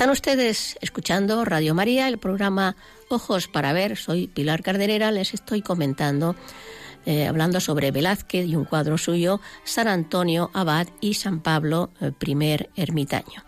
Están 0.00 0.12
ustedes 0.12 0.78
escuchando 0.80 1.44
Radio 1.44 1.74
María, 1.74 2.08
el 2.08 2.16
programa 2.16 2.74
Ojos 3.10 3.48
para 3.48 3.74
Ver. 3.74 3.98
Soy 3.98 4.28
Pilar 4.28 4.62
Carderera, 4.62 5.10
les 5.10 5.34
estoy 5.34 5.60
comentando, 5.60 6.36
eh, 7.04 7.26
hablando 7.26 7.60
sobre 7.60 7.90
Velázquez 7.90 8.46
y 8.46 8.56
un 8.56 8.64
cuadro 8.64 8.96
suyo, 8.96 9.42
San 9.62 9.88
Antonio 9.88 10.50
Abad 10.54 10.88
y 11.02 11.12
San 11.12 11.42
Pablo, 11.42 11.90
el 12.00 12.14
primer 12.14 12.70
ermitaño. 12.76 13.44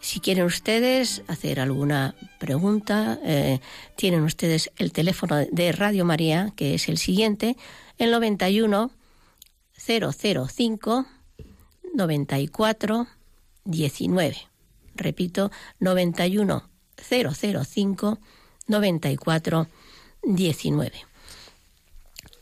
Si 0.00 0.20
quieren 0.20 0.46
ustedes 0.46 1.22
hacer 1.26 1.60
alguna 1.60 2.14
pregunta, 2.38 3.18
eh, 3.22 3.60
tienen 3.96 4.22
ustedes 4.22 4.70
el 4.78 4.92
teléfono 4.92 5.36
de 5.36 5.72
Radio 5.72 6.06
María, 6.06 6.54
que 6.56 6.76
es 6.76 6.88
el 6.88 6.96
siguiente, 6.96 7.54
el 7.98 8.12
91 8.12 8.90
005 9.76 11.04
94 11.92 13.06
19. 13.66 14.55
Repito, 14.96 15.50
91 15.80 16.68
005 16.96 18.18
94 18.66 19.66
19. 20.22 20.92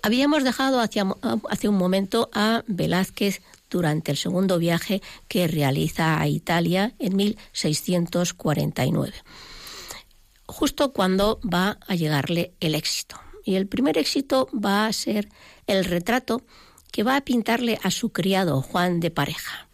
Habíamos 0.02 0.44
dejado 0.44 0.80
hace 0.80 1.68
un 1.68 1.76
momento 1.76 2.28
a 2.34 2.62
Velázquez 2.66 3.40
durante 3.70 4.10
el 4.10 4.18
segundo 4.18 4.58
viaje 4.58 5.02
que 5.28 5.48
realiza 5.48 6.20
a 6.20 6.28
Italia 6.28 6.92
en 6.98 7.16
1649, 7.16 9.14
justo 10.46 10.92
cuando 10.92 11.40
va 11.42 11.78
a 11.86 11.94
llegarle 11.94 12.52
el 12.60 12.74
éxito. 12.74 13.16
Y 13.44 13.56
el 13.56 13.66
primer 13.66 13.98
éxito 13.98 14.48
va 14.52 14.86
a 14.86 14.92
ser 14.92 15.28
el 15.66 15.84
retrato 15.84 16.42
que 16.92 17.02
va 17.02 17.16
a 17.16 17.22
pintarle 17.22 17.78
a 17.82 17.90
su 17.90 18.10
criado 18.10 18.62
Juan 18.62 19.00
de 19.00 19.10
Pareja. 19.10 19.68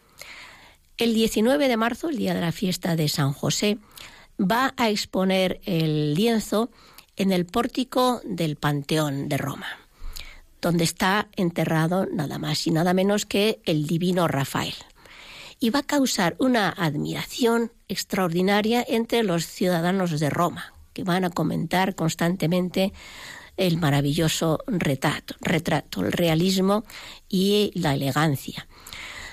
El 1.00 1.14
19 1.14 1.68
de 1.68 1.78
marzo, 1.78 2.10
el 2.10 2.18
día 2.18 2.34
de 2.34 2.42
la 2.42 2.52
fiesta 2.52 2.94
de 2.94 3.08
San 3.08 3.32
José, 3.32 3.78
va 4.38 4.74
a 4.76 4.90
exponer 4.90 5.58
el 5.64 6.12
lienzo 6.12 6.68
en 7.16 7.32
el 7.32 7.46
pórtico 7.46 8.20
del 8.22 8.56
Panteón 8.56 9.30
de 9.30 9.38
Roma, 9.38 9.66
donde 10.60 10.84
está 10.84 11.28
enterrado 11.36 12.04
nada 12.04 12.38
más 12.38 12.66
y 12.66 12.70
nada 12.70 12.92
menos 12.92 13.24
que 13.24 13.62
el 13.64 13.86
divino 13.86 14.28
Rafael. 14.28 14.74
Y 15.58 15.70
va 15.70 15.78
a 15.78 15.84
causar 15.84 16.36
una 16.38 16.68
admiración 16.68 17.72
extraordinaria 17.88 18.84
entre 18.86 19.22
los 19.22 19.46
ciudadanos 19.46 20.20
de 20.20 20.28
Roma, 20.28 20.74
que 20.92 21.02
van 21.02 21.24
a 21.24 21.30
comentar 21.30 21.94
constantemente 21.94 22.92
el 23.56 23.78
maravilloso 23.78 24.58
retrato, 24.66 25.34
retrato 25.40 26.02
el 26.02 26.12
realismo 26.12 26.84
y 27.26 27.70
la 27.74 27.94
elegancia. 27.94 28.66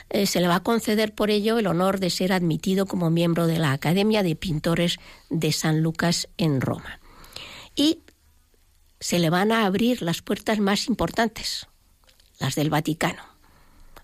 Eh, 0.09 0.25
se 0.25 0.39
le 0.39 0.47
va 0.47 0.55
a 0.55 0.63
conceder 0.63 1.13
por 1.13 1.29
ello 1.29 1.57
el 1.57 1.67
honor 1.67 1.99
de 1.99 2.09
ser 2.09 2.31
admitido 2.31 2.85
como 2.85 3.09
miembro 3.09 3.47
de 3.47 3.59
la 3.59 3.73
Academia 3.73 4.23
de 4.23 4.35
Pintores 4.35 4.97
de 5.29 5.51
San 5.51 5.81
Lucas 5.81 6.29
en 6.37 6.61
Roma. 6.61 6.99
Y 7.75 7.99
se 8.99 9.19
le 9.19 9.29
van 9.29 9.51
a 9.51 9.65
abrir 9.65 10.01
las 10.01 10.21
puertas 10.21 10.59
más 10.59 10.87
importantes, 10.87 11.67
las 12.39 12.55
del 12.55 12.69
Vaticano. 12.69 13.23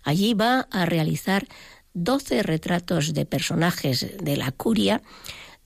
Allí 0.03 0.33
va 0.33 0.67
a 0.71 0.85
realizar 0.85 1.47
12 1.93 2.43
retratos 2.43 3.13
de 3.13 3.25
personajes 3.25 4.17
de 4.21 4.37
la 4.37 4.51
curia, 4.51 5.01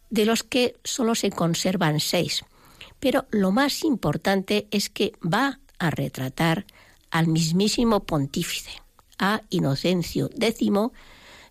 de 0.10 0.26
los 0.26 0.44
que 0.44 0.76
solo 0.84 1.16
se 1.16 1.32
conservan 1.32 2.00
seis 2.00 2.44
pero 3.00 3.26
lo 3.32 3.52
más 3.52 3.84
importante 3.84 4.68
es 4.72 4.90
que 4.90 5.14
va 5.22 5.60
a 5.80 5.90
retratar 5.90 6.66
al 7.12 7.28
mismísimo 7.28 8.02
pontífice, 8.02 8.72
a 9.20 9.42
Inocencio 9.50 10.30
X, 10.40 10.72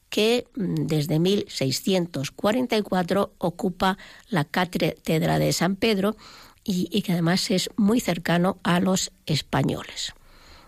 que 0.08 0.46
mm, 0.54 0.86
desde 0.86 1.18
1644 1.18 3.34
ocupa 3.38 3.98
la 4.28 4.44
cátedra 4.44 5.38
de 5.38 5.52
San 5.52 5.76
Pedro 5.76 6.16
y, 6.64 7.02
que 7.02 7.12
además 7.12 7.50
es 7.50 7.70
muy 7.76 8.00
cercano 8.00 8.58
a 8.64 8.80
los 8.80 9.12
españoles. 9.26 10.14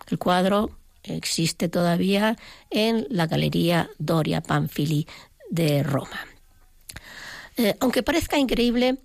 El 0.07 0.17
cuadro 0.17 0.71
existe 1.03 1.67
todavía 1.67 2.37
en 2.69 3.05
la 3.09 3.27
Galería 3.27 3.89
Doria 3.97 4.41
Panfili 4.41 5.07
de 5.49 5.83
Roma. 5.83 6.25
Eh, 7.57 7.75
aunque 7.81 8.03
parezca 8.03 8.37
increíble, 8.37 8.97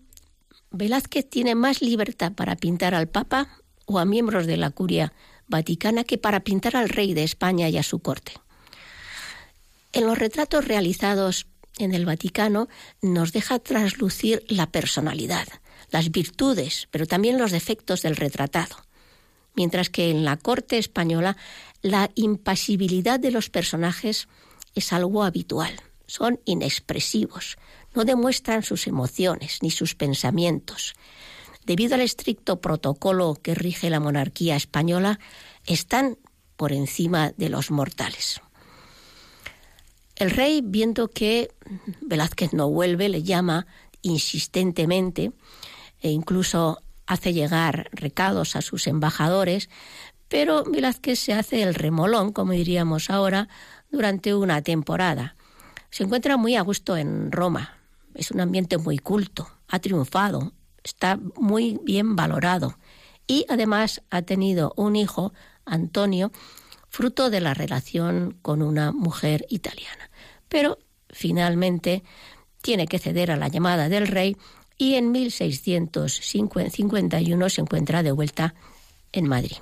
Velázquez 0.70 1.28
tiene 1.28 1.54
más 1.54 1.82
libertad 1.82 2.32
para 2.32 2.56
pintar 2.56 2.94
al 2.94 3.08
Papa 3.08 3.48
o 3.86 3.98
a 3.98 4.04
miembros 4.04 4.46
de 4.46 4.56
la 4.56 4.70
curia 4.70 5.12
vaticana 5.48 6.04
que 6.04 6.18
para 6.18 6.40
pintar 6.40 6.76
al 6.76 6.88
rey 6.88 7.14
de 7.14 7.24
España 7.24 7.68
y 7.68 7.78
a 7.78 7.82
su 7.82 8.00
corte. 8.00 8.32
En 9.92 10.06
los 10.06 10.18
retratos 10.18 10.66
realizados 10.66 11.46
en 11.78 11.94
el 11.94 12.04
Vaticano 12.04 12.68
nos 13.02 13.32
deja 13.32 13.58
traslucir 13.58 14.44
la 14.48 14.70
personalidad, 14.70 15.46
las 15.90 16.10
virtudes, 16.10 16.88
pero 16.90 17.06
también 17.06 17.38
los 17.38 17.52
defectos 17.52 18.02
del 18.02 18.16
retratado, 18.16 18.76
mientras 19.54 19.90
que 19.90 20.10
en 20.10 20.24
la 20.24 20.36
corte 20.36 20.78
española 20.78 21.36
la 21.82 22.10
impasibilidad 22.14 23.20
de 23.20 23.30
los 23.30 23.50
personajes 23.50 24.28
es 24.74 24.92
algo 24.92 25.24
habitual, 25.24 25.74
son 26.06 26.40
inexpresivos, 26.44 27.56
no 27.94 28.04
demuestran 28.04 28.62
sus 28.62 28.86
emociones 28.86 29.58
ni 29.62 29.70
sus 29.70 29.94
pensamientos. 29.94 30.94
Debido 31.64 31.94
al 31.94 32.02
estricto 32.02 32.60
protocolo 32.60 33.36
que 33.40 33.54
rige 33.54 33.90
la 33.90 34.00
monarquía 34.00 34.56
española, 34.56 35.18
están 35.66 36.18
por 36.56 36.72
encima 36.72 37.32
de 37.36 37.48
los 37.48 37.70
mortales. 37.70 38.40
El 40.16 40.30
rey, 40.30 40.60
viendo 40.62 41.08
que 41.08 41.50
Velázquez 42.00 42.52
no 42.52 42.70
vuelve, 42.70 43.08
le 43.08 43.22
llama 43.22 43.66
insistentemente 44.02 45.32
e 46.00 46.10
incluso 46.10 46.80
hace 47.06 47.32
llegar 47.32 47.88
recados 47.92 48.56
a 48.56 48.62
sus 48.62 48.86
embajadores, 48.86 49.68
pero 50.28 50.64
Velázquez 50.64 51.18
se 51.18 51.32
hace 51.32 51.62
el 51.62 51.74
remolón, 51.74 52.32
como 52.32 52.52
diríamos 52.52 53.10
ahora, 53.10 53.48
durante 53.90 54.34
una 54.34 54.62
temporada. 54.62 55.36
Se 55.90 56.04
encuentra 56.04 56.36
muy 56.36 56.56
a 56.56 56.62
gusto 56.62 56.96
en 56.96 57.32
Roma, 57.32 57.78
es 58.14 58.30
un 58.30 58.40
ambiente 58.40 58.78
muy 58.78 58.98
culto, 58.98 59.48
ha 59.68 59.78
triunfado, 59.80 60.52
está 60.84 61.18
muy 61.36 61.80
bien 61.82 62.14
valorado 62.14 62.78
y 63.26 63.44
además 63.48 64.02
ha 64.10 64.22
tenido 64.22 64.72
un 64.76 64.94
hijo, 64.96 65.32
Antonio, 65.64 66.30
fruto 66.88 67.30
de 67.30 67.40
la 67.40 67.54
relación 67.54 68.36
con 68.42 68.60
una 68.62 68.92
mujer 68.92 69.46
italiana. 69.48 70.10
Pero 70.48 70.78
finalmente 71.10 72.04
tiene 72.62 72.86
que 72.86 73.00
ceder 73.00 73.32
a 73.32 73.36
la 73.36 73.48
llamada 73.48 73.88
del 73.88 74.06
rey 74.06 74.36
y 74.78 74.94
en 74.94 75.12
1651 75.12 77.48
se 77.48 77.60
encuentra 77.60 78.02
de 78.02 78.12
vuelta 78.12 78.54
en 79.12 79.26
Madrid. 79.26 79.56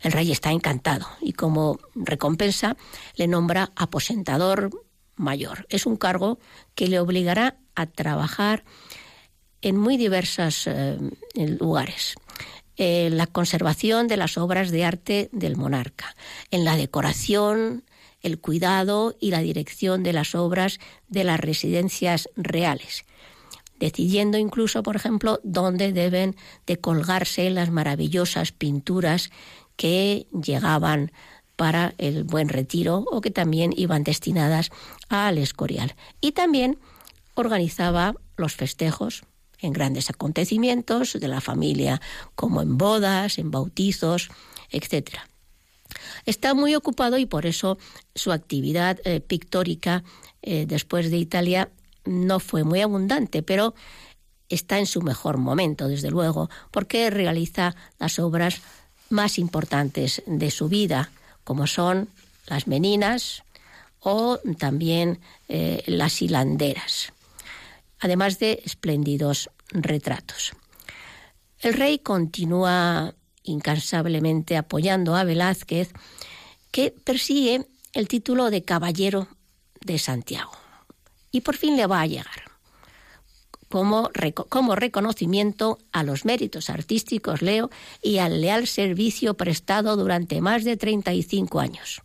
El 0.00 0.12
rey 0.12 0.30
está 0.30 0.52
encantado 0.52 1.06
y 1.20 1.32
como 1.32 1.80
recompensa 1.94 2.76
le 3.14 3.26
nombra 3.26 3.72
aposentador 3.74 4.70
mayor. 5.16 5.66
Es 5.70 5.86
un 5.86 5.96
cargo 5.96 6.38
que 6.74 6.88
le 6.88 7.00
obligará 7.00 7.56
a 7.74 7.86
trabajar 7.86 8.64
en 9.66 9.76
muy 9.76 9.96
diversos 9.96 10.68
eh, 10.68 10.96
lugares. 11.34 12.14
En 12.76 13.16
la 13.16 13.26
conservación 13.26 14.06
de 14.06 14.16
las 14.16 14.38
obras 14.38 14.70
de 14.70 14.84
arte 14.84 15.28
del 15.32 15.56
monarca, 15.56 16.14
en 16.52 16.64
la 16.64 16.76
decoración, 16.76 17.82
el 18.22 18.38
cuidado 18.38 19.16
y 19.18 19.32
la 19.32 19.40
dirección 19.40 20.04
de 20.04 20.12
las 20.12 20.36
obras 20.36 20.78
de 21.08 21.24
las 21.24 21.40
residencias 21.40 22.28
reales, 22.36 23.04
decidiendo 23.80 24.38
incluso, 24.38 24.84
por 24.84 24.94
ejemplo, 24.94 25.40
dónde 25.42 25.92
deben 25.92 26.36
de 26.68 26.78
colgarse 26.78 27.50
las 27.50 27.68
maravillosas 27.68 28.52
pinturas 28.52 29.30
que 29.74 30.28
llegaban 30.30 31.10
para 31.56 31.92
el 31.98 32.22
buen 32.22 32.48
retiro 32.50 33.04
o 33.10 33.20
que 33.20 33.32
también 33.32 33.72
iban 33.76 34.04
destinadas 34.04 34.70
al 35.08 35.38
Escorial. 35.38 35.96
Y 36.20 36.32
también 36.32 36.78
organizaba 37.34 38.14
los 38.36 38.54
festejos 38.54 39.24
en 39.60 39.72
grandes 39.72 40.10
acontecimientos 40.10 41.14
de 41.14 41.28
la 41.28 41.40
familia, 41.40 42.00
como 42.34 42.62
en 42.62 42.78
bodas, 42.78 43.38
en 43.38 43.50
bautizos, 43.50 44.28
etc. 44.70 45.18
Está 46.24 46.54
muy 46.54 46.74
ocupado 46.74 47.18
y 47.18 47.26
por 47.26 47.46
eso 47.46 47.78
su 48.14 48.32
actividad 48.32 48.98
eh, 49.04 49.20
pictórica 49.20 50.04
eh, 50.42 50.66
después 50.66 51.10
de 51.10 51.18
Italia 51.18 51.70
no 52.04 52.40
fue 52.40 52.64
muy 52.64 52.80
abundante, 52.80 53.42
pero 53.42 53.74
está 54.48 54.78
en 54.78 54.86
su 54.86 55.02
mejor 55.02 55.38
momento, 55.38 55.88
desde 55.88 56.10
luego, 56.10 56.50
porque 56.70 57.10
realiza 57.10 57.74
las 57.98 58.18
obras 58.18 58.60
más 59.10 59.38
importantes 59.38 60.22
de 60.26 60.50
su 60.50 60.68
vida, 60.68 61.10
como 61.44 61.66
son 61.66 62.08
las 62.46 62.66
meninas 62.66 63.42
o 64.00 64.38
también 64.58 65.18
eh, 65.48 65.82
las 65.86 66.22
hilanderas, 66.22 67.12
además 68.00 68.38
de 68.38 68.62
espléndidos 68.64 69.50
retratos. 69.70 70.52
El 71.60 71.74
rey 71.74 71.98
continúa 71.98 73.14
incansablemente 73.42 74.56
apoyando 74.56 75.16
a 75.16 75.24
Velázquez, 75.24 75.92
que 76.70 76.90
persigue 76.90 77.66
el 77.92 78.08
título 78.08 78.50
de 78.50 78.62
Caballero 78.62 79.28
de 79.80 79.98
Santiago. 79.98 80.52
Y 81.30 81.40
por 81.40 81.56
fin 81.56 81.76
le 81.76 81.86
va 81.86 82.00
a 82.00 82.06
llegar. 82.06 82.42
como, 83.68 84.10
como 84.48 84.76
reconocimiento 84.76 85.78
a 85.92 86.02
los 86.02 86.24
méritos 86.24 86.70
artísticos, 86.70 87.42
leo, 87.42 87.70
y 88.02 88.18
al 88.18 88.40
leal 88.40 88.66
servicio 88.66 89.34
prestado 89.34 89.96
durante 89.96 90.40
más 90.40 90.64
de 90.64 90.76
35 90.76 91.60
años. 91.60 92.02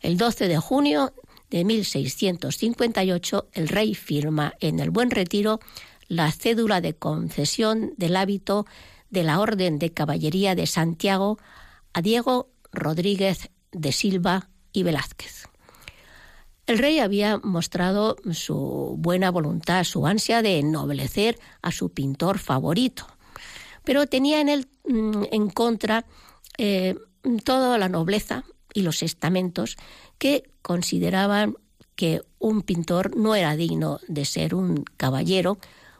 El 0.00 0.16
12 0.16 0.48
de 0.48 0.58
junio 0.58 1.12
de 1.50 1.64
1658, 1.64 3.48
el 3.52 3.68
rey 3.68 3.94
firma 3.94 4.54
en 4.60 4.80
el 4.80 4.90
Buen 4.90 5.10
Retiro 5.10 5.60
la 6.08 6.32
cédula 6.32 6.80
de 6.80 6.94
concesión 6.94 7.92
del 7.96 8.16
hábito 8.16 8.66
de 9.10 9.22
la 9.22 9.40
Orden 9.40 9.78
de 9.78 9.92
Caballería 9.92 10.54
de 10.54 10.66
Santiago 10.66 11.38
a 11.92 12.02
Diego 12.02 12.48
Rodríguez 12.72 13.50
de 13.72 13.92
Silva 13.92 14.48
y 14.72 14.82
Velázquez. 14.82 15.48
El 16.66 16.78
rey 16.78 16.98
había 16.98 17.38
mostrado 17.38 18.16
su 18.32 18.94
buena 18.98 19.30
voluntad, 19.30 19.84
su 19.84 20.06
ansia 20.06 20.42
de 20.42 20.58
ennoblecer 20.58 21.38
a 21.62 21.72
su 21.72 21.90
pintor 21.90 22.38
favorito, 22.38 23.06
pero 23.84 24.06
tenía 24.06 24.40
en 24.40 24.50
él 24.50 24.68
mm, 24.86 25.24
en 25.30 25.48
contra 25.48 26.04
eh, 26.58 26.94
toda 27.44 27.78
la 27.78 27.88
nobleza 27.88 28.44
y 28.78 28.82
los 28.82 29.02
estamentos 29.02 29.76
que 30.18 30.48
consideraban 30.62 31.56
que 31.96 32.22
un 32.38 32.62
pintor 32.62 33.16
no 33.16 33.34
era 33.34 33.56
digno 33.56 33.98
de 34.06 34.24
ser 34.24 34.54
un 34.54 34.84
caballero 34.96 35.58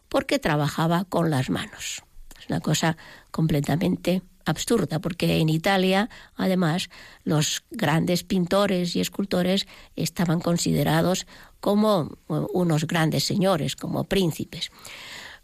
porque 0.09 0.39
trabajaba 0.39 1.05
con 1.05 1.29
las 1.29 1.51
manos. 1.51 2.05
Es 2.39 2.49
una 2.49 2.61
cosa 2.61 2.97
completamente 3.33 4.23
absurda, 4.45 5.01
porque 5.01 5.39
en 5.39 5.49
Italia, 5.49 6.09
además, 6.37 6.89
los 7.25 7.65
grandes 7.73 8.23
pintores 8.23 8.95
y 8.95 9.01
escultores 9.01 9.67
estaban 9.97 10.39
considerados 10.39 11.27
como 11.59 12.17
unos 12.29 12.87
grandes 12.87 13.25
señores, 13.25 13.75
como 13.75 14.05
príncipes. 14.05 14.71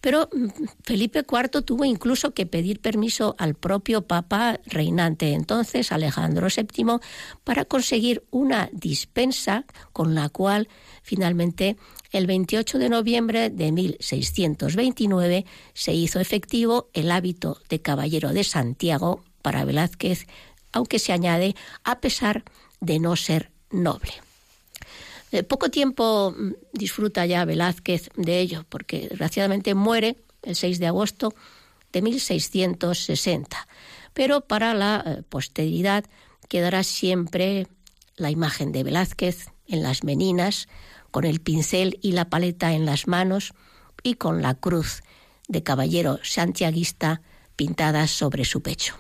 Pero 0.05 0.29
mm, 0.31 0.49
Felipe 0.83 1.21
IV 1.21 1.63
tuvo 1.63 1.87
incluso 1.87 2.35
que 2.35 2.45
pedir 2.45 2.81
permiso 2.81 3.35
al 3.39 3.55
propio 3.55 4.03
Papa 4.03 4.61
reinante 4.67 5.33
entonces, 5.33 5.93
Alejandro 5.93 6.49
VII, 6.55 6.99
para 7.43 7.65
conseguir 7.65 8.23
una 8.31 8.69
dispensa 8.71 9.65
con 9.95 10.15
la 10.15 10.29
cual 10.29 10.69
finalmente 11.03 11.79
el 12.11 12.27
28 12.27 12.77
de 12.77 12.91
noviembre 12.91 13.49
de 13.49 13.73
1629 13.73 15.47
se 15.73 15.95
hizo 15.95 16.21
efectivo 16.21 16.91
el 16.93 17.11
hábito 17.11 17.57
de 17.71 17.81
caballero 17.81 18.35
de 18.35 18.45
Santiago 18.45 19.25
para 19.41 19.65
Velázquez, 19.65 20.27
aunque 20.71 20.99
se 20.99 21.15
añade 21.15 21.57
a 21.83 22.01
pesar 22.01 22.45
de 22.79 22.99
no 22.99 23.17
ser 23.17 23.53
noble. 23.71 24.13
Eh, 25.35 25.43
poco 25.43 25.68
tiempo 25.68 26.30
mm, 26.30 26.53
disfruta 26.72 27.26
ya 27.26 27.45
Velázquez 27.45 28.09
de 28.14 28.39
ello, 28.39 28.64
porque 28.68 29.09
desgraciadamente 29.09 29.74
muere 29.74 30.18
el 30.43 30.55
6 30.55 30.78
de 30.78 30.87
agosto 30.87 31.35
de 31.93 32.03
1660. 32.03 33.66
Pero 34.12 34.43
para 34.43 34.74
la 34.74 35.03
eh, 35.05 35.22
posteridad 35.28 36.05
quedará 36.49 36.85
siempre 36.85 37.66
la 38.14 38.30
imagen 38.30 38.70
de 38.70 38.85
Velázquez 38.85 39.49
en 39.66 39.82
las 39.82 40.05
meninas, 40.05 40.68
con 41.11 41.24
el 41.24 41.41
pincel 41.41 41.99
y 42.01 42.12
la 42.12 42.30
paleta 42.30 42.72
en 42.72 42.87
las 42.87 43.09
manos 43.09 43.55
y 44.05 44.14
con 44.14 44.41
la 44.41 44.55
cruz 44.55 45.03
de 45.49 45.64
caballero 45.64 46.20
santiaguista 46.22 47.22
pintada 47.57 48.07
sobre 48.07 48.45
su 48.45 48.62
pecho. 48.62 48.95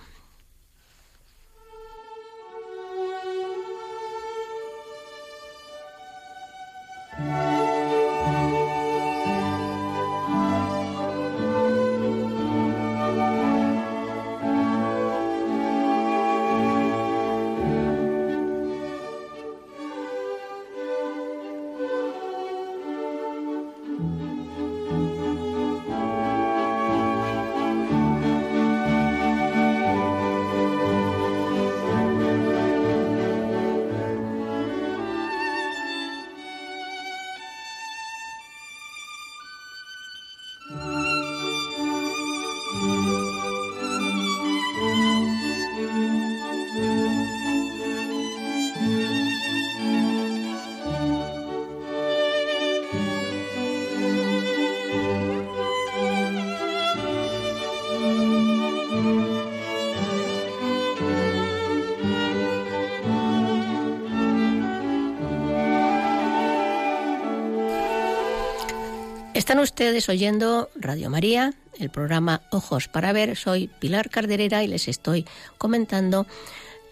Ustedes 69.84 70.08
oyendo 70.08 70.70
Radio 70.76 71.10
María, 71.10 71.52
el 71.78 71.90
programa 71.90 72.40
Ojos 72.50 72.88
para 72.88 73.12
Ver. 73.12 73.36
Soy 73.36 73.68
Pilar 73.80 74.08
Carderera 74.08 74.64
y 74.64 74.66
les 74.66 74.88
estoy 74.88 75.26
comentando 75.58 76.26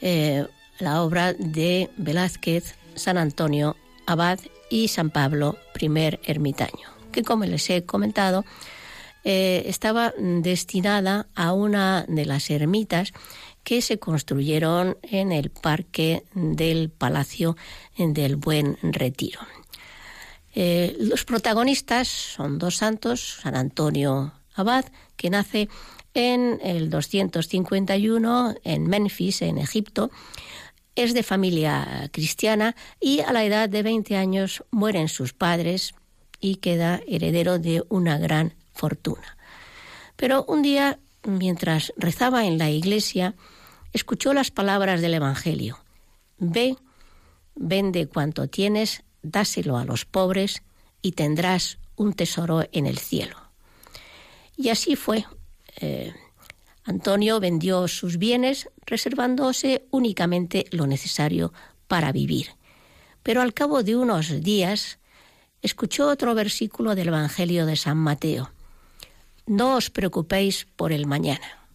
eh, 0.03 0.47
la 0.79 1.03
obra 1.03 1.33
de 1.33 1.89
Velázquez, 1.97 2.75
San 2.95 3.17
Antonio 3.17 3.77
Abad 4.05 4.41
y 4.69 4.89
San 4.89 5.09
Pablo, 5.09 5.57
primer 5.73 6.21
ermitaño, 6.27 6.91
que 7.13 7.23
como 7.23 7.47
les 7.47 7.71
he 7.71 7.87
comentado, 7.87 8.45
eh, 9.25 9.63
estaba 9.65 10.13
destinada 10.19 11.29
a 11.35 11.55
una 11.55 12.05
de 12.07 12.27
las 12.27 12.51
ermitas 12.51 13.15
que 13.65 13.81
se 13.81 13.99
construyeron 13.99 14.99
en 15.01 15.33
el 15.33 15.49
parque 15.49 16.25
del 16.35 16.91
Palacio 16.91 17.57
del 17.97 18.37
Buen 18.37 18.77
Retiro. 18.83 19.41
Eh, 20.55 20.97
los 20.99 21.25
protagonistas 21.25 22.09
son 22.09 22.59
dos 22.59 22.77
santos, 22.77 23.39
San 23.43 23.57
Antonio 23.57 24.33
Abad, 24.55 24.85
que 25.17 25.31
nace 25.31 25.69
en 26.15 26.61
el 26.63 26.91
251 26.91 28.55
en 28.65 28.87
Memphis, 28.87 29.43
en 29.43 29.59
Egipto. 29.59 30.11
Es 30.95 31.15
de 31.15 31.23
familia 31.23 32.11
cristiana 32.13 32.77
y 33.01 33.21
a 33.21 33.33
la 33.33 33.45
edad 33.45 33.69
de 33.69 33.83
20 33.83 34.17
años 34.17 34.63
mueren 34.71 35.09
sus 35.09 35.33
padres 35.33 35.95
y 36.39 36.57
queda 36.57 37.01
heredero 37.07 37.59
de 37.59 37.83
una 37.89 38.19
gran 38.19 38.55
fortuna. 38.73 39.39
Pero 40.17 40.45
un 40.47 40.61
día, 40.61 40.99
mientras 41.25 41.95
rezaba 41.97 42.45
en 42.45 42.59
la 42.59 42.69
iglesia, 42.69 43.35
escuchó 43.95 44.35
las 44.35 44.51
palabras 44.51 45.01
del 45.01 45.15
Evangelio. 45.15 45.79
Ve, 46.39 46.77
vende 47.55 48.07
cuanto 48.07 48.49
tienes 48.49 49.03
dáselo 49.23 49.77
a 49.79 49.85
los 49.85 50.05
pobres 50.05 50.63
y 51.01 51.13
tendrás 51.13 51.79
un 51.97 52.13
tesoro 52.13 52.65
en 52.73 52.87
el 52.87 52.99
cielo. 52.99 53.37
Y 54.57 54.69
así 54.69 54.97
fue. 54.97 55.25
Eh, 55.81 56.13
Antonio 56.85 57.41
vendió 57.41 57.87
sus 57.89 58.19
bienes 58.19 58.69
reservándose 58.87 59.87
únicamente 59.91 60.67
lo 60.71 60.87
necesario 60.87 61.53
para 61.87 62.13
vivir. 62.13 62.49
Pero 63.23 63.41
al 63.41 63.55
cabo 63.55 63.83
de 63.83 63.97
unos 63.97 64.43
días 64.43 64.99
escuchó 65.63 66.09
otro 66.09 66.35
versículo 66.35 66.95
del 66.95 67.09
Evangelio 67.09 67.67
de 67.67 67.77
San 67.77 67.99
Mateo. 67.99 68.51
No 69.47 69.77
os 69.77 69.91
preocupéis 69.91 70.67
por 70.77 70.93
el 70.93 71.07
mañana. 71.07 71.67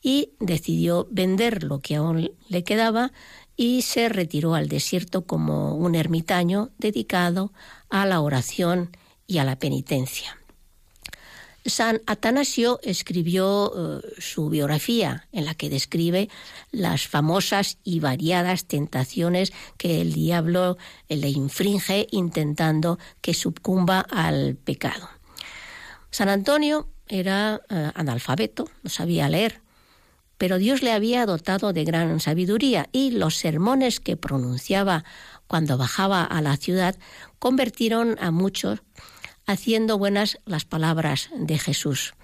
Y 0.00 0.30
decidió 0.40 1.06
vender 1.10 1.62
lo 1.62 1.80
que 1.80 1.96
aún 1.96 2.32
le 2.48 2.64
quedaba 2.64 3.12
y 3.62 3.82
se 3.82 4.08
retiró 4.08 4.56
al 4.56 4.66
desierto 4.66 5.24
como 5.24 5.76
un 5.76 5.94
ermitaño 5.94 6.70
dedicado 6.78 7.52
a 7.90 8.06
la 8.06 8.20
oración 8.20 8.90
y 9.28 9.38
a 9.38 9.44
la 9.44 9.54
penitencia. 9.54 10.36
San 11.64 12.02
Atanasio 12.06 12.80
escribió 12.82 13.72
eh, 13.72 14.14
su 14.18 14.48
biografía 14.48 15.28
en 15.30 15.44
la 15.44 15.54
que 15.54 15.70
describe 15.70 16.28
las 16.72 17.06
famosas 17.06 17.78
y 17.84 18.00
variadas 18.00 18.64
tentaciones 18.64 19.52
que 19.76 20.00
el 20.00 20.12
diablo 20.12 20.76
le 21.08 21.28
infringe 21.28 22.08
intentando 22.10 22.98
que 23.20 23.32
sucumba 23.32 24.00
al 24.00 24.56
pecado. 24.56 25.08
San 26.10 26.28
Antonio 26.28 26.88
era 27.06 27.60
eh, 27.70 27.92
analfabeto, 27.94 28.68
no 28.82 28.90
sabía 28.90 29.28
leer, 29.28 29.62
pero 30.42 30.58
Dios 30.58 30.82
le 30.82 30.90
había 30.90 31.24
dotado 31.24 31.72
de 31.72 31.84
gran 31.84 32.18
sabiduría 32.18 32.88
y 32.90 33.12
los 33.12 33.36
sermones 33.36 34.00
que 34.00 34.16
pronunciaba 34.16 35.04
cuando 35.46 35.78
bajaba 35.78 36.24
a 36.24 36.42
la 36.42 36.56
ciudad 36.56 36.96
convirtieron 37.38 38.16
a 38.20 38.32
muchos 38.32 38.80
haciendo 39.46 39.98
buenas 39.98 40.40
las 40.44 40.64
palabras 40.64 41.30
de 41.32 41.58
Jesús. 41.60 42.14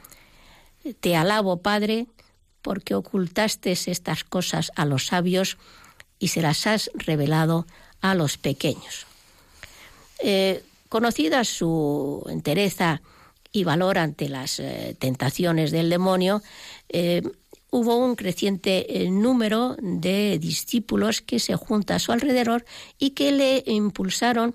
Te 0.99 1.15
alabo, 1.15 1.63
Padre, 1.63 2.09
porque 2.61 2.97
ocultaste 2.97 3.71
estas 3.71 4.25
cosas 4.25 4.73
a 4.75 4.85
los 4.85 5.07
sabios 5.07 5.57
y 6.19 6.27
se 6.27 6.43
las 6.43 6.67
has 6.67 6.91
revelado 6.95 7.69
a 8.01 8.17
los 8.17 8.37
pequeños. 8.37 9.07
Eh, 10.25 10.65
conocida 10.89 11.45
su 11.45 12.27
entereza 12.29 13.01
y 13.53 13.63
valor 13.63 13.97
ante 13.97 14.29
las 14.29 14.59
eh, 14.59 14.97
tentaciones 14.99 15.71
del 15.71 15.89
demonio, 15.89 16.43
eh, 16.89 17.23
hubo 17.71 17.97
un 17.97 18.15
creciente 18.15 19.03
eh, 19.03 19.11
número 19.11 19.77
de 19.81 20.39
discípulos 20.39 21.21
que 21.21 21.39
se 21.39 21.57
juntan 21.57 21.97
a 21.97 22.01
su 22.01 22.13
alrededor 22.13 22.65
y 22.99 23.11
que 23.11 23.33
le 23.33 23.63
impulsaron 23.67 24.55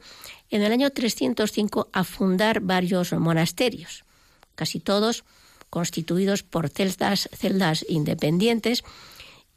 en 0.50 0.62
el 0.62 0.72
año 0.72 0.90
305 0.90 1.90
a 1.92 2.04
fundar 2.04 2.60
varios 2.60 3.14
monasterios, 3.14 4.04
casi 4.56 4.80
todos 4.80 5.24
constituidos 5.70 6.44
por 6.44 6.70
celdas, 6.70 7.30
celdas 7.34 7.86
independientes 7.90 8.84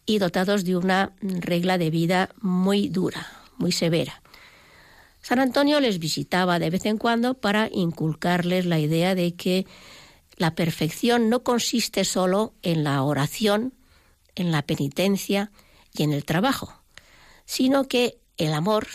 y 0.07 0.19
dotados 0.19 0.65
de 0.65 0.77
una 0.77 1.13
regla 1.21 1.77
de 1.77 1.91
vida 1.91 2.31
muy 2.41 2.89
dura, 2.89 3.27
muy 3.59 3.73
severa. 3.73 4.23
San 5.21 5.41
Antonio 5.41 5.81
les 5.81 5.99
visitaba 5.99 6.59
de 6.59 6.71
vez 6.71 6.87
en 6.87 6.99
cuando 6.99 7.35
para 7.35 7.69
inculcarles 7.73 8.65
la 8.65 8.79
idea 8.79 9.15
de 9.15 9.35
que 9.35 9.67
la 10.37 10.55
perfección 10.55 11.31
no 11.31 11.43
consiste 11.43 12.05
solo 12.05 12.55
en 12.63 12.85
la 12.85 13.03
oración, 13.03 13.75
en 14.35 14.53
la 14.53 14.63
penitencia 14.63 15.51
y 15.93 16.03
en 16.03 16.13
el 16.13 16.25
trabajo, 16.25 16.83
sino 17.47 17.89
que 17.89 18.19
el 18.37 18.53
amor 18.53 18.87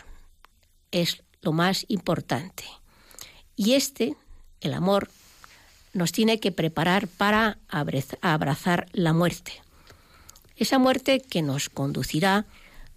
es 0.91 1.23
lo 1.41 1.51
más 1.51 1.85
importante. 1.87 2.63
Y 3.55 3.73
este, 3.73 4.15
el 4.61 4.73
amor, 4.73 5.09
nos 5.93 6.11
tiene 6.11 6.39
que 6.39 6.51
preparar 6.51 7.07
para 7.07 7.57
abrazar 7.67 8.87
la 8.93 9.13
muerte. 9.13 9.61
Esa 10.55 10.79
muerte 10.79 11.19
que 11.19 11.41
nos 11.41 11.69
conducirá 11.69 12.45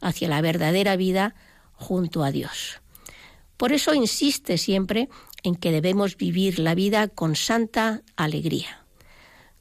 hacia 0.00 0.28
la 0.28 0.40
verdadera 0.40 0.96
vida 0.96 1.34
junto 1.72 2.22
a 2.22 2.30
Dios. 2.30 2.80
Por 3.56 3.72
eso 3.72 3.94
insiste 3.94 4.58
siempre 4.58 5.08
en 5.44 5.54
que 5.54 5.70
debemos 5.70 6.16
vivir 6.16 6.58
la 6.58 6.74
vida 6.74 7.06
con 7.06 7.36
santa 7.36 8.02
alegría. 8.16 8.84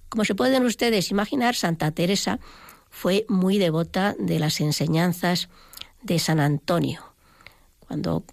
Como 0.09 0.25
se 0.25 0.34
pueden 0.34 0.65
ustedes 0.65 1.11
imaginar, 1.11 1.55
Santa 1.55 1.91
Teresa 1.91 2.39
fue 2.89 3.25
muy 3.27 3.57
devota 3.57 4.15
de 4.17 4.39
las 4.39 4.61
enseñanzas 4.61 5.49
de 6.01 6.19
San 6.19 6.39
Antonio. 6.39 7.03
Cuando 7.79 8.23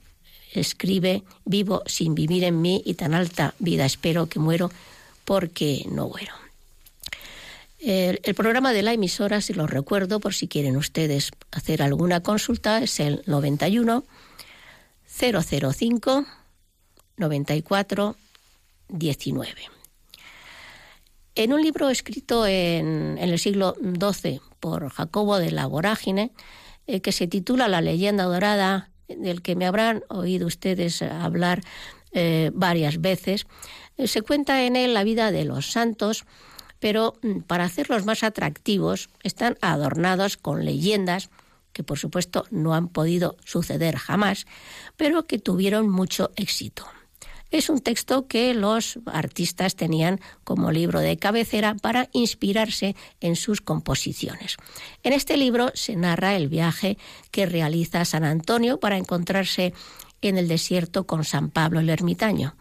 escribe, 0.53 1.25
vivo 1.45 1.83
sin 1.87 2.15
vivir 2.15 2.45
en 2.45 2.61
mí 2.63 2.83
y 2.85 2.95
tan 2.95 3.15
alta 3.15 3.55
vida 3.59 3.85
espero 3.85 4.27
que 4.27 4.39
muero 4.39 4.71
porque 5.25 5.85
no 5.91 6.09
muero. 6.09 6.35
El, 7.79 8.35
programa 8.35 8.73
de 8.75 8.83
la 8.83 8.93
emisora, 8.93 9.41
si 9.41 9.55
lo 9.55 9.67
recuerdo, 9.67 10.21
por 10.21 10.35
si 10.35 10.49
quieren 10.49 10.77
ustedes 10.77 11.31
hacer 11.51 11.83
alguna 11.83 12.23
consulta, 12.23 12.83
es 12.83 13.01
el 13.01 13.23
91 13.27 14.05
005 15.09 16.27
94 17.21 18.17
19. 18.89 19.53
En 21.37 21.53
un 21.53 21.63
libro 21.63 21.91
escrito 21.91 22.47
en, 22.47 23.19
el 23.19 23.39
siglo 23.39 23.77
XII 23.81 24.41
por 24.59 24.89
Jacobo 24.91 25.39
de 25.39 25.53
la 25.53 25.67
Vorágine, 25.67 26.33
eh, 26.87 27.01
que 27.01 27.13
se 27.13 27.29
titula 27.29 27.69
La 27.69 27.81
leyenda 27.81 28.25
dorada, 28.25 28.91
del 29.07 29.43
que 29.43 29.55
me 29.55 29.67
habrán 29.67 30.03
oído 30.09 30.47
ustedes 30.47 31.03
hablar 31.03 31.63
eh, 32.13 32.51
varias 32.55 33.01
veces, 33.01 33.47
eh, 33.97 34.09
se 34.09 34.23
cuenta 34.23 34.65
en 34.65 34.75
él 34.75 34.95
la 34.95 35.05
vida 35.05 35.31
de 35.31 35.45
los 35.45 35.71
santos, 35.71 36.25
pero 36.79 37.15
mm, 37.23 37.41
para 37.41 37.65
hacerlos 37.65 38.05
más 38.05 38.25
atractivos 38.25 39.11
están 39.23 39.57
adornados 39.61 40.37
con 40.37 40.65
leyendas 40.65 41.31
que 41.73 41.85
por 41.85 41.99
supuesto 41.99 42.47
no 42.51 42.75
han 42.75 42.89
podido 42.89 43.37
suceder 43.45 43.97
jamás, 43.97 44.47
pero 44.97 45.27
que 45.27 45.39
tuvieron 45.39 45.89
mucho 45.89 46.31
éxito. 46.37 46.87
Es 47.51 47.69
un 47.69 47.81
texto 47.81 48.29
que 48.29 48.55
los 48.55 49.01
artistas 49.07 49.75
tenían 49.75 50.21
como 50.45 50.71
libro 50.71 51.01
de 51.01 51.17
cabecera 51.17 51.75
para 51.75 52.09
inspirarse 52.13 52.95
en 53.21 53.35
sus 53.35 53.61
composiciones. 53.61 54.57
En 55.03 55.13
este 55.13 55.37
libro 55.37 55.73
se 55.75 55.97
narra 55.97 56.37
el 56.37 56.49
viaje 56.49 56.97
que 57.33 57.47
realiza 57.47 58.05
San 58.05 58.25
Antonio 58.25 58.79
para 58.79 58.99
encontrarse 58.99 59.75
en 60.23 60.39
el 60.39 60.49
desierto 60.49 61.07
con 61.07 61.25
San 61.25 61.51
Pablo 61.51 61.81
el 61.81 61.89
ermitaño. 61.89 62.55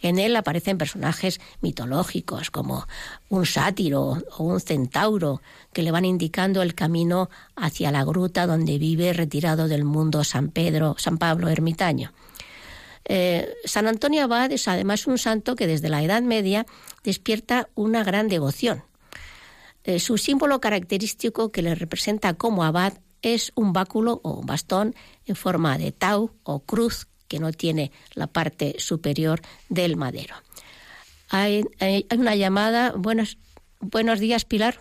En 0.00 0.18
él 0.18 0.36
aparecen 0.36 0.78
personajes 0.78 1.40
mitológicos 1.60 2.50
como 2.50 2.86
un 3.28 3.46
sátiro 3.46 4.18
o 4.36 4.44
un 4.44 4.60
centauro 4.60 5.40
que 5.72 5.82
le 5.82 5.90
van 5.90 6.04
indicando 6.04 6.62
el 6.62 6.74
camino 6.74 7.30
hacia 7.56 7.92
la 7.92 8.04
gruta 8.04 8.46
donde 8.46 8.78
vive 8.78 9.12
retirado 9.12 9.68
del 9.68 9.84
mundo 9.84 10.24
San 10.24 10.48
Pedro, 10.48 10.96
San 10.98 11.18
Pablo 11.18 11.48
ermitaño. 11.48 12.12
Eh, 13.06 13.54
San 13.64 13.86
Antonio 13.86 14.24
Abad 14.24 14.52
es 14.52 14.66
además 14.68 15.06
un 15.06 15.18
santo 15.18 15.56
que 15.56 15.66
desde 15.66 15.88
la 15.88 16.02
Edad 16.02 16.22
Media 16.22 16.66
despierta 17.02 17.68
una 17.74 18.02
gran 18.02 18.28
devoción. 18.28 18.84
Eh, 19.84 19.98
su 20.00 20.16
símbolo 20.16 20.60
característico 20.60 21.52
que 21.52 21.60
le 21.60 21.74
representa 21.74 22.34
como 22.34 22.64
abad 22.64 22.94
es 23.20 23.52
un 23.54 23.72
báculo 23.72 24.20
o 24.22 24.40
un 24.40 24.46
bastón 24.46 24.94
en 25.26 25.36
forma 25.36 25.76
de 25.76 25.92
tau 25.92 26.30
o 26.42 26.60
cruz 26.60 27.06
que 27.28 27.38
no 27.38 27.52
tiene 27.52 27.92
la 28.14 28.26
parte 28.26 28.76
superior 28.78 29.40
del 29.68 29.96
madero. 29.96 30.36
Hay, 31.30 31.64
una 32.16 32.34
llamada. 32.34 32.92
Buenos, 32.96 33.38
buenos 33.80 34.20
días, 34.20 34.44
Pilar. 34.44 34.78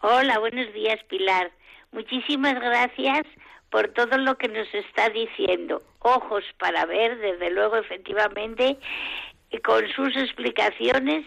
Hola, 0.00 0.38
buenos 0.38 0.72
días, 0.72 0.98
Pilar. 1.08 1.50
Muchísimas 1.92 2.54
gracias 2.54 3.26
por 3.70 3.88
todo 3.88 4.16
lo 4.18 4.36
que 4.36 4.48
nos 4.48 4.72
está 4.74 5.10
diciendo. 5.10 5.82
Ojos 6.00 6.44
para 6.58 6.86
ver, 6.86 7.18
desde 7.18 7.50
luego, 7.50 7.76
efectivamente, 7.76 8.78
con 9.64 9.88
sus 9.90 10.16
explicaciones 10.16 11.24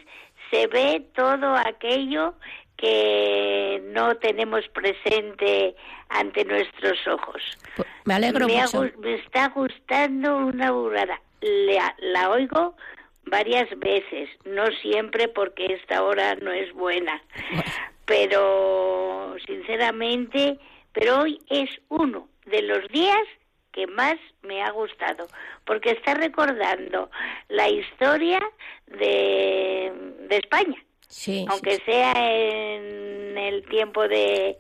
se 0.49 0.67
ve 0.67 1.05
todo 1.15 1.55
aquello 1.55 2.35
que 2.77 3.81
no 3.93 4.15
tenemos 4.15 4.67
presente 4.69 5.75
ante 6.09 6.43
nuestros 6.45 7.07
ojos. 7.07 7.41
Pues, 7.75 7.87
me 8.05 8.15
alegro 8.15 8.47
me 8.47 8.55
mucho. 8.55 8.91
me 8.99 9.15
está 9.15 9.49
gustando 9.49 10.37
una 10.37 10.71
burrada. 10.71 11.21
La, 11.41 11.95
la 11.99 12.29
oigo 12.31 12.75
varias 13.25 13.69
veces, 13.79 14.29
no 14.45 14.65
siempre 14.81 15.27
porque 15.27 15.65
esta 15.73 16.03
hora 16.03 16.35
no 16.35 16.51
es 16.51 16.73
buena, 16.73 17.21
pero 18.05 19.35
sinceramente, 19.45 20.59
pero 20.91 21.19
hoy 21.21 21.39
es 21.49 21.69
uno 21.89 22.27
de 22.45 22.61
los 22.63 22.87
días 22.89 23.21
que 23.71 23.87
más 23.87 24.15
me 24.43 24.61
ha 24.63 24.71
gustado, 24.71 25.27
porque 25.65 25.91
está 25.91 26.13
recordando 26.13 27.09
la 27.47 27.69
historia 27.69 28.41
de, 28.87 29.91
de 30.27 30.37
España 30.37 30.75
Sí, 31.07 31.45
aunque 31.49 31.75
sí, 31.77 31.81
sea 31.85 32.13
en 32.15 33.37
el 33.37 33.65
tiempo 33.65 34.07
de 34.07 34.57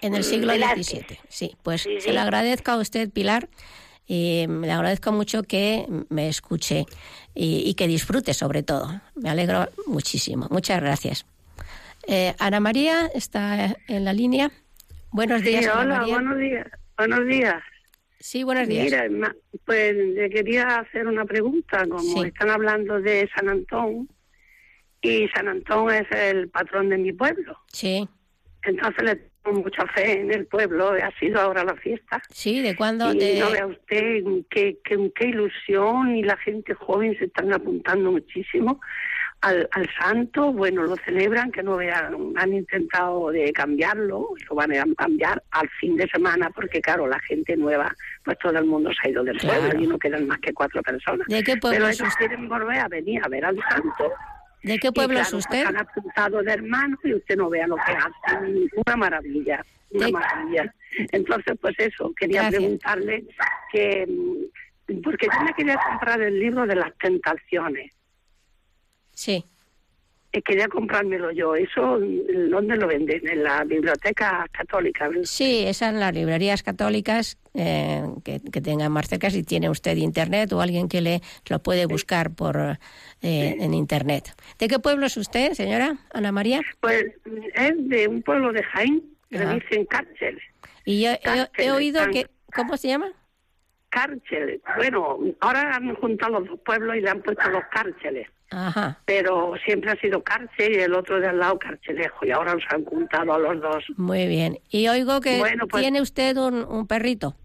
en 0.00 0.14
el 0.14 0.24
siglo. 0.24 0.52
XVII. 0.52 1.18
Sí, 1.28 1.56
pues 1.62 1.82
Sí, 1.82 2.00
se 2.00 2.12
le 2.12 2.18
agradezco 2.18 2.72
a 2.72 2.76
usted, 2.78 3.08
Pilar, 3.10 3.48
y 4.06 4.46
le 4.48 4.70
agradezco 4.72 5.12
mucho 5.12 5.44
que 5.44 5.86
me 6.08 6.28
escuche 6.28 6.86
y, 7.36 7.62
y 7.68 7.74
que 7.74 7.86
disfrute 7.86 8.34
sobre 8.34 8.64
todo. 8.64 9.00
Me 9.14 9.30
alegro 9.30 9.68
muchísimo. 9.86 10.48
Muchas 10.50 10.80
gracias. 10.80 11.24
Eh, 12.08 12.34
Ana 12.40 12.58
María 12.58 13.06
está 13.14 13.76
en 13.86 14.04
la 14.04 14.12
línea. 14.12 14.50
Buenos 15.12 15.42
días, 15.42 15.64
Sí, 15.64 15.70
Ana 15.70 15.80
hola, 15.82 15.98
María. 16.00 16.14
buenos 16.14 16.38
días. 16.38 16.66
Buenos 16.96 17.26
días. 17.26 17.62
Sí, 18.18 18.44
buenos 18.44 18.68
días. 18.68 18.84
Mira, 19.10 19.34
pues 19.66 19.94
le 19.96 20.30
quería 20.30 20.78
hacer 20.78 21.06
una 21.06 21.24
pregunta. 21.24 21.84
Como 21.88 21.98
Sí. 22.22 22.28
están 22.28 22.50
hablando 22.50 23.00
de 23.00 23.28
San 23.34 23.48
Antón, 23.48 24.08
y 25.00 25.26
San 25.34 25.48
Antón 25.48 25.90
es 25.92 26.06
el 26.12 26.48
patrón 26.48 26.88
de 26.88 26.98
mi 26.98 27.12
pueblo. 27.12 27.58
Sí, 27.72 28.08
Entonces 28.64 29.02
le 29.02 29.16
tengo 29.42 29.58
mucha 29.62 29.84
fe 29.88 30.20
en 30.20 30.32
el 30.32 30.46
pueblo. 30.46 30.90
Ha 30.92 31.10
sido 31.18 31.40
ahora 31.40 31.64
la 31.64 31.74
fiesta. 31.74 32.22
sí, 32.30 32.60
¿de 32.62 32.76
cuándo? 32.76 33.12
Y 33.12 33.18
De- 33.18 33.40
no 33.40 33.50
vea 33.50 33.66
usted 33.66 34.22
qué, 34.50 34.78
qué, 34.84 35.10
qué 35.16 35.24
ilusión 35.26 36.14
y 36.14 36.22
la 36.22 36.36
gente 36.36 36.72
joven 36.74 37.18
se 37.18 37.24
están 37.24 37.52
apuntando 37.52 38.12
muchísimo 38.12 38.80
al, 39.42 39.68
al 39.72 39.88
santo. 39.98 40.52
Bueno, 40.52 40.82
lo 40.84 40.96
celebran, 40.96 41.52
que 41.52 41.62
no 41.62 41.76
vean, 41.76 42.32
han 42.36 42.52
intentado 42.52 43.30
de 43.30 43.52
cambiarlo, 43.52 44.28
lo 44.48 44.54
van 44.56 44.72
a 44.76 44.84
cambiar 44.96 45.42
al 45.50 45.68
fin 45.80 45.96
de 45.96 46.08
semana 46.08 46.50
porque 46.50 46.80
claro, 46.80 47.06
la 47.06 47.18
gente 47.20 47.56
nueva, 47.56 47.94
pues 48.24 48.38
todo 48.38 48.58
el 48.58 48.64
mundo 48.64 48.90
se 48.92 49.08
ha 49.08 49.10
ido 49.10 49.22
del 49.24 49.38
Claro. 49.38 49.60
pueblo 49.60 49.80
y 49.84 49.86
no 49.86 49.98
quedan 49.98 50.26
más 50.26 50.38
que 50.38 50.52
cuatro 50.54 50.82
personas. 50.82 51.26
¿De 51.28 51.42
qué 51.42 51.56
pueblo 51.56 51.78
Pero 51.80 51.88
es 51.90 52.00
ellos 52.00 52.08
usted? 52.08 52.26
quieren 52.26 52.48
volver 52.48 52.78
a 52.78 52.88
venir 52.88 53.20
a 53.24 53.28
ver 53.28 53.44
al 53.44 53.56
santo. 53.68 54.10
¿De 54.62 54.78
qué 54.78 54.92
pueblo 54.92 55.18
es 55.18 55.26
claro, 55.28 55.38
usted? 55.38 55.64
Han 55.66 55.76
apuntado 55.76 56.42
de 56.42 56.52
hermanos 56.52 56.98
y 57.04 57.14
usted 57.14 57.36
no 57.36 57.50
vea 57.50 57.66
lo 57.66 57.76
que 57.76 57.92
hacen. 57.92 58.68
Una 58.86 58.96
maravilla, 58.96 59.64
una 59.90 60.06
De- 60.06 60.12
maravilla. 60.12 60.74
Entonces, 61.10 61.56
pues 61.60 61.74
eso, 61.78 62.12
quería 62.16 62.42
Gracias. 62.42 62.60
preguntarle 62.60 63.24
que... 63.72 64.06
mm, 64.08 65.00
Porque 65.02 65.26
yo 65.26 65.40
me 65.44 65.52
quería 65.54 65.78
comprar 65.88 66.20
el 66.20 66.38
libro 66.38 66.64
de 66.66 66.76
las 66.76 66.96
tentaciones. 66.98 67.90
Sí. 69.12 69.44
Quería 70.40 70.66
comprármelo 70.68 71.30
yo. 71.30 71.54
¿Eso 71.54 71.98
dónde 72.48 72.76
lo 72.76 72.86
venden? 72.86 73.28
En 73.28 73.42
la 73.42 73.64
biblioteca 73.64 74.46
católica. 74.50 75.10
Sí, 75.24 75.64
esas 75.66 75.92
en 75.92 76.00
las 76.00 76.14
librerías 76.14 76.62
católicas 76.62 77.36
eh, 77.52 78.02
que, 78.24 78.40
tengan 78.40 78.92
más 78.92 79.08
cerca. 79.08 79.28
Si 79.28 79.42
tiene 79.42 79.68
usted 79.68 79.94
internet 79.96 80.50
o 80.54 80.62
alguien 80.62 80.88
que 80.88 81.02
le 81.02 81.20
lo 81.50 81.58
puede 81.58 81.84
buscar 81.84 82.34
por 82.34 82.56
eh, 83.20 83.56
en 83.60 83.74
internet. 83.74 84.34
¿De 84.58 84.68
qué 84.68 84.78
pueblo 84.78 85.04
es 85.04 85.18
usted, 85.18 85.52
señora 85.52 85.98
Ana 86.14 86.32
María? 86.32 86.62
Pues 86.80 87.04
es 87.54 87.88
de 87.88 88.08
un 88.08 88.22
pueblo 88.22 88.54
de 88.54 88.62
Jaén, 88.62 89.02
que 89.28 89.38
le 89.38 89.54
dicen 89.54 89.84
Cárcel. 89.84 90.40
Y 90.86 91.02
yo 91.02 91.10
he, 91.58 91.70
oído 91.70 92.00
que... 92.10 92.26
¿Cómo 92.54 92.78
se 92.78 92.88
llama? 92.88 93.12
Cárcel. 93.90 94.62
Bueno, 94.76 95.18
ahora 95.40 95.76
han 95.76 95.94
juntado 95.96 96.40
los 96.40 96.48
dos 96.48 96.60
pueblos 96.60 96.96
y 96.96 97.00
le 97.00 97.10
han 97.10 97.20
puesto 97.20 97.48
los 97.50 97.64
cárceles. 97.70 98.28
Pero 99.04 99.54
siempre 99.64 99.90
ha 99.90 99.96
sido 99.96 100.22
cárcel 100.22 100.72
y 100.72 100.80
el 100.80 100.94
otro 100.94 101.20
de 101.20 101.28
al 101.28 101.38
lado 101.38 101.58
carcelejo 101.58 102.26
y 102.26 102.30
ahora 102.30 102.54
los 102.54 102.64
han 102.70 102.84
juntado 102.84 103.34
a 103.34 103.38
los 103.38 103.60
dos. 103.60 103.84
Muy 103.96 104.26
bien. 104.26 104.58
Y 104.70 104.88
oigo 104.88 105.20
que 105.20 105.38
pues 105.40 105.82
tiene 105.82 106.00
usted 106.00 106.36
un, 106.36 106.86
perrito. 106.86 107.36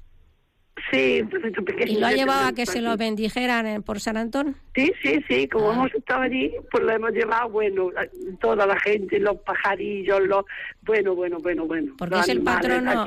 Sí, 0.91 1.21
un 1.21 1.29
perrito 1.29 1.63
pequeño. 1.63 1.91
¿Y 1.91 1.99
lo 1.99 2.07
ha 2.07 2.11
llevado 2.11 2.47
a 2.47 2.53
que 2.53 2.65
se 2.65 2.81
lo 2.81 2.95
bendijeran 2.97 3.81
por 3.83 3.99
San 3.99 4.17
Antón? 4.17 4.55
Sí, 4.75 4.91
sí, 5.01 5.23
sí. 5.27 5.47
Como 5.47 5.71
ah. 5.71 5.73
hemos 5.73 5.93
estado 5.93 6.21
allí, 6.21 6.51
pues 6.69 6.83
lo 6.83 6.91
hemos 6.91 7.11
llevado, 7.11 7.49
bueno, 7.49 7.89
toda 8.39 8.65
la 8.65 8.79
gente, 8.79 9.19
los 9.19 9.37
pajarillos, 9.37 10.21
los... 10.21 10.45
Bueno, 10.81 11.15
bueno, 11.15 11.37
bueno, 11.39 11.65
bueno. 11.65 11.93
Porque 11.97 12.19
es 12.19 12.29
el 12.29 12.43
patrono... 12.43 13.05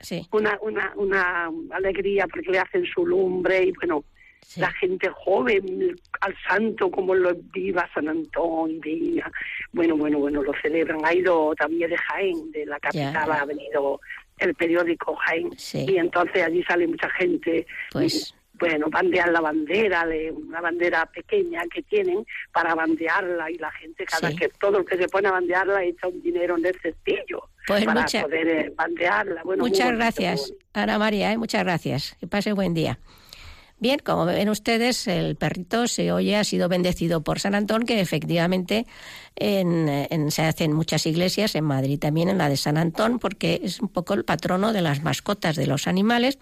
sí. 0.00 0.26
una, 0.32 0.58
una, 0.62 0.92
una 0.96 1.50
alegría 1.70 2.26
porque 2.26 2.50
le 2.50 2.58
hacen 2.58 2.84
su 2.86 3.06
lumbre 3.06 3.64
y 3.64 3.72
bueno 3.72 4.04
la 4.56 4.72
gente 4.72 5.08
joven, 5.10 5.96
al 6.20 6.34
santo, 6.48 6.90
como 6.90 7.14
lo 7.14 7.34
viva 7.52 7.88
San 7.94 8.08
Antón. 8.08 8.80
Bueno, 9.72 9.96
bueno, 9.96 10.18
bueno, 10.18 10.42
lo 10.42 10.52
celebran. 10.62 11.04
Ha 11.04 11.14
ido 11.14 11.54
también 11.54 11.90
de 11.90 11.96
Jaén, 11.96 12.52
de 12.52 12.66
la 12.66 12.78
capital, 12.78 13.32
ha 13.32 13.44
venido 13.44 14.00
el 14.38 14.54
periódico 14.54 15.14
Jaén. 15.16 15.50
Y 15.72 15.98
entonces 15.98 16.42
allí 16.42 16.62
sale 16.64 16.86
mucha 16.86 17.10
gente. 17.10 17.66
Pues 17.92 18.34
bueno, 18.58 18.88
bandear 18.88 19.30
la 19.30 19.40
bandera, 19.40 20.06
de 20.06 20.30
una 20.30 20.60
bandera 20.60 21.06
pequeña 21.06 21.62
que 21.72 21.82
tienen 21.82 22.24
para 22.52 22.74
bandearla 22.74 23.50
y 23.50 23.58
la 23.58 23.70
gente 23.72 24.04
cada 24.06 24.34
que 24.34 24.48
todo 24.48 24.78
el 24.78 24.86
que 24.86 24.96
se 24.96 25.08
pone 25.08 25.28
a 25.28 25.32
bandearla 25.32 25.84
echa 25.84 26.08
un 26.08 26.22
dinero 26.22 26.56
en 26.56 26.64
el 26.64 26.80
cestillo 26.80 27.50
pues 27.66 27.84
para 27.84 28.04
poder 28.04 28.48
eh, 28.48 28.72
bandearla. 28.74 29.42
Bueno, 29.42 29.64
muchas 29.64 29.92
gracias, 29.92 30.52
Ana 30.72 30.98
María, 30.98 31.32
¿eh? 31.32 31.38
muchas 31.38 31.64
gracias. 31.64 32.16
Que 32.18 32.26
pase 32.26 32.52
buen 32.52 32.74
día. 32.74 32.98
Bien, 33.78 33.98
como 33.98 34.24
ven 34.24 34.48
ustedes, 34.48 35.06
el 35.06 35.36
perrito 35.36 35.86
se 35.86 36.10
oye 36.10 36.36
ha 36.36 36.44
sido 36.44 36.68
bendecido 36.68 37.22
por 37.22 37.40
San 37.40 37.54
Antón, 37.54 37.84
que 37.84 38.00
efectivamente 38.00 38.86
se 39.38 40.42
hace 40.42 40.64
en 40.64 40.72
muchas 40.72 41.04
iglesias, 41.04 41.54
en 41.54 41.64
Madrid 41.64 41.98
también 41.98 42.30
en 42.30 42.38
la 42.38 42.48
de 42.48 42.56
San 42.56 42.78
Antón, 42.78 43.18
porque 43.18 43.60
es 43.62 43.80
un 43.80 43.88
poco 43.88 44.14
el 44.14 44.24
patrono 44.24 44.72
de 44.72 44.80
las 44.80 45.02
mascotas 45.02 45.56
de 45.56 45.66
los 45.66 45.86
animales 45.86 46.38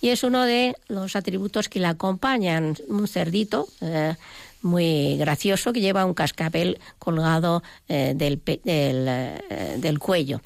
y 0.00 0.10
es 0.10 0.22
uno 0.22 0.44
de 0.44 0.76
los 0.88 1.16
atributos 1.16 1.70
que 1.70 1.80
le 1.80 1.86
acompañan. 1.86 2.76
Un 2.88 3.08
cerdito. 3.08 3.66
Eh, 3.80 4.14
muy 4.60 5.16
gracioso 5.18 5.72
que 5.72 5.80
lleva 5.80 6.06
un 6.06 6.14
cascabel 6.14 6.78
colgado 6.98 7.62
eh, 7.86 8.14
del, 8.16 8.42
del, 8.44 9.06
eh, 9.08 9.76
del, 9.78 9.98
cuello. 9.98 10.40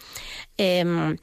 Em, 0.56 1.16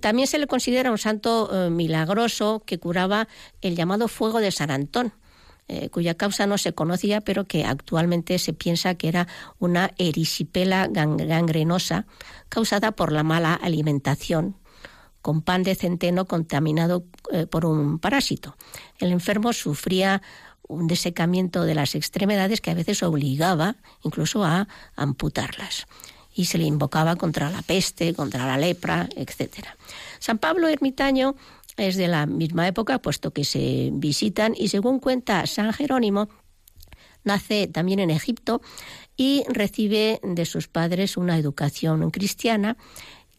también 0.00 0.28
se 0.28 0.38
le 0.38 0.46
considera 0.46 0.90
un 0.90 0.98
santo 0.98 1.50
eh, 1.52 1.70
milagroso 1.70 2.62
que 2.64 2.78
curaba 2.78 3.28
el 3.60 3.76
llamado 3.76 4.08
fuego 4.08 4.40
de 4.40 4.50
San 4.50 4.70
Antón. 4.70 5.12
Eh, 5.70 5.90
cuya 5.90 6.14
causa 6.14 6.46
no 6.46 6.56
se 6.56 6.72
conocía, 6.72 7.20
pero 7.20 7.44
que 7.44 7.66
actualmente 7.66 8.38
se 8.38 8.54
piensa 8.54 8.94
que 8.94 9.06
era 9.06 9.28
una 9.58 9.90
erisipela 9.98 10.88
gangrenosa 10.88 12.06
causada 12.48 12.92
por 12.92 13.12
la 13.12 13.22
mala 13.22 13.52
alimentación, 13.52 14.56
con 15.20 15.42
pan 15.42 15.64
de 15.64 15.74
centeno 15.74 16.24
contaminado 16.24 17.04
eh, 17.30 17.46
por 17.46 17.66
un 17.66 17.98
parásito. 17.98 18.56
El 18.98 19.12
enfermo 19.12 19.52
sufría 19.52 20.22
un 20.66 20.86
desecamiento 20.86 21.64
de 21.64 21.74
las 21.74 21.94
extremidades 21.94 22.62
que 22.62 22.70
a 22.70 22.74
veces 22.74 23.02
obligaba 23.02 23.76
incluso 24.02 24.44
a 24.44 24.68
amputarlas 24.96 25.86
y 26.38 26.44
se 26.44 26.56
le 26.56 26.64
invocaba 26.64 27.16
contra 27.16 27.50
la 27.50 27.62
peste, 27.62 28.14
contra 28.14 28.46
la 28.46 28.56
lepra, 28.56 29.08
etc. 29.16 29.66
San 30.20 30.38
Pablo 30.38 30.68
Ermitaño 30.68 31.34
es 31.76 31.96
de 31.96 32.06
la 32.06 32.26
misma 32.26 32.68
época, 32.68 33.00
puesto 33.00 33.32
que 33.32 33.42
se 33.42 33.90
visitan, 33.92 34.54
y 34.56 34.68
según 34.68 35.00
cuenta 35.00 35.44
San 35.48 35.72
Jerónimo, 35.72 36.28
nace 37.24 37.66
también 37.66 37.98
en 37.98 38.10
Egipto 38.10 38.62
y 39.16 39.42
recibe 39.48 40.20
de 40.22 40.46
sus 40.46 40.68
padres 40.68 41.16
una 41.16 41.36
educación 41.36 42.08
cristiana, 42.12 42.76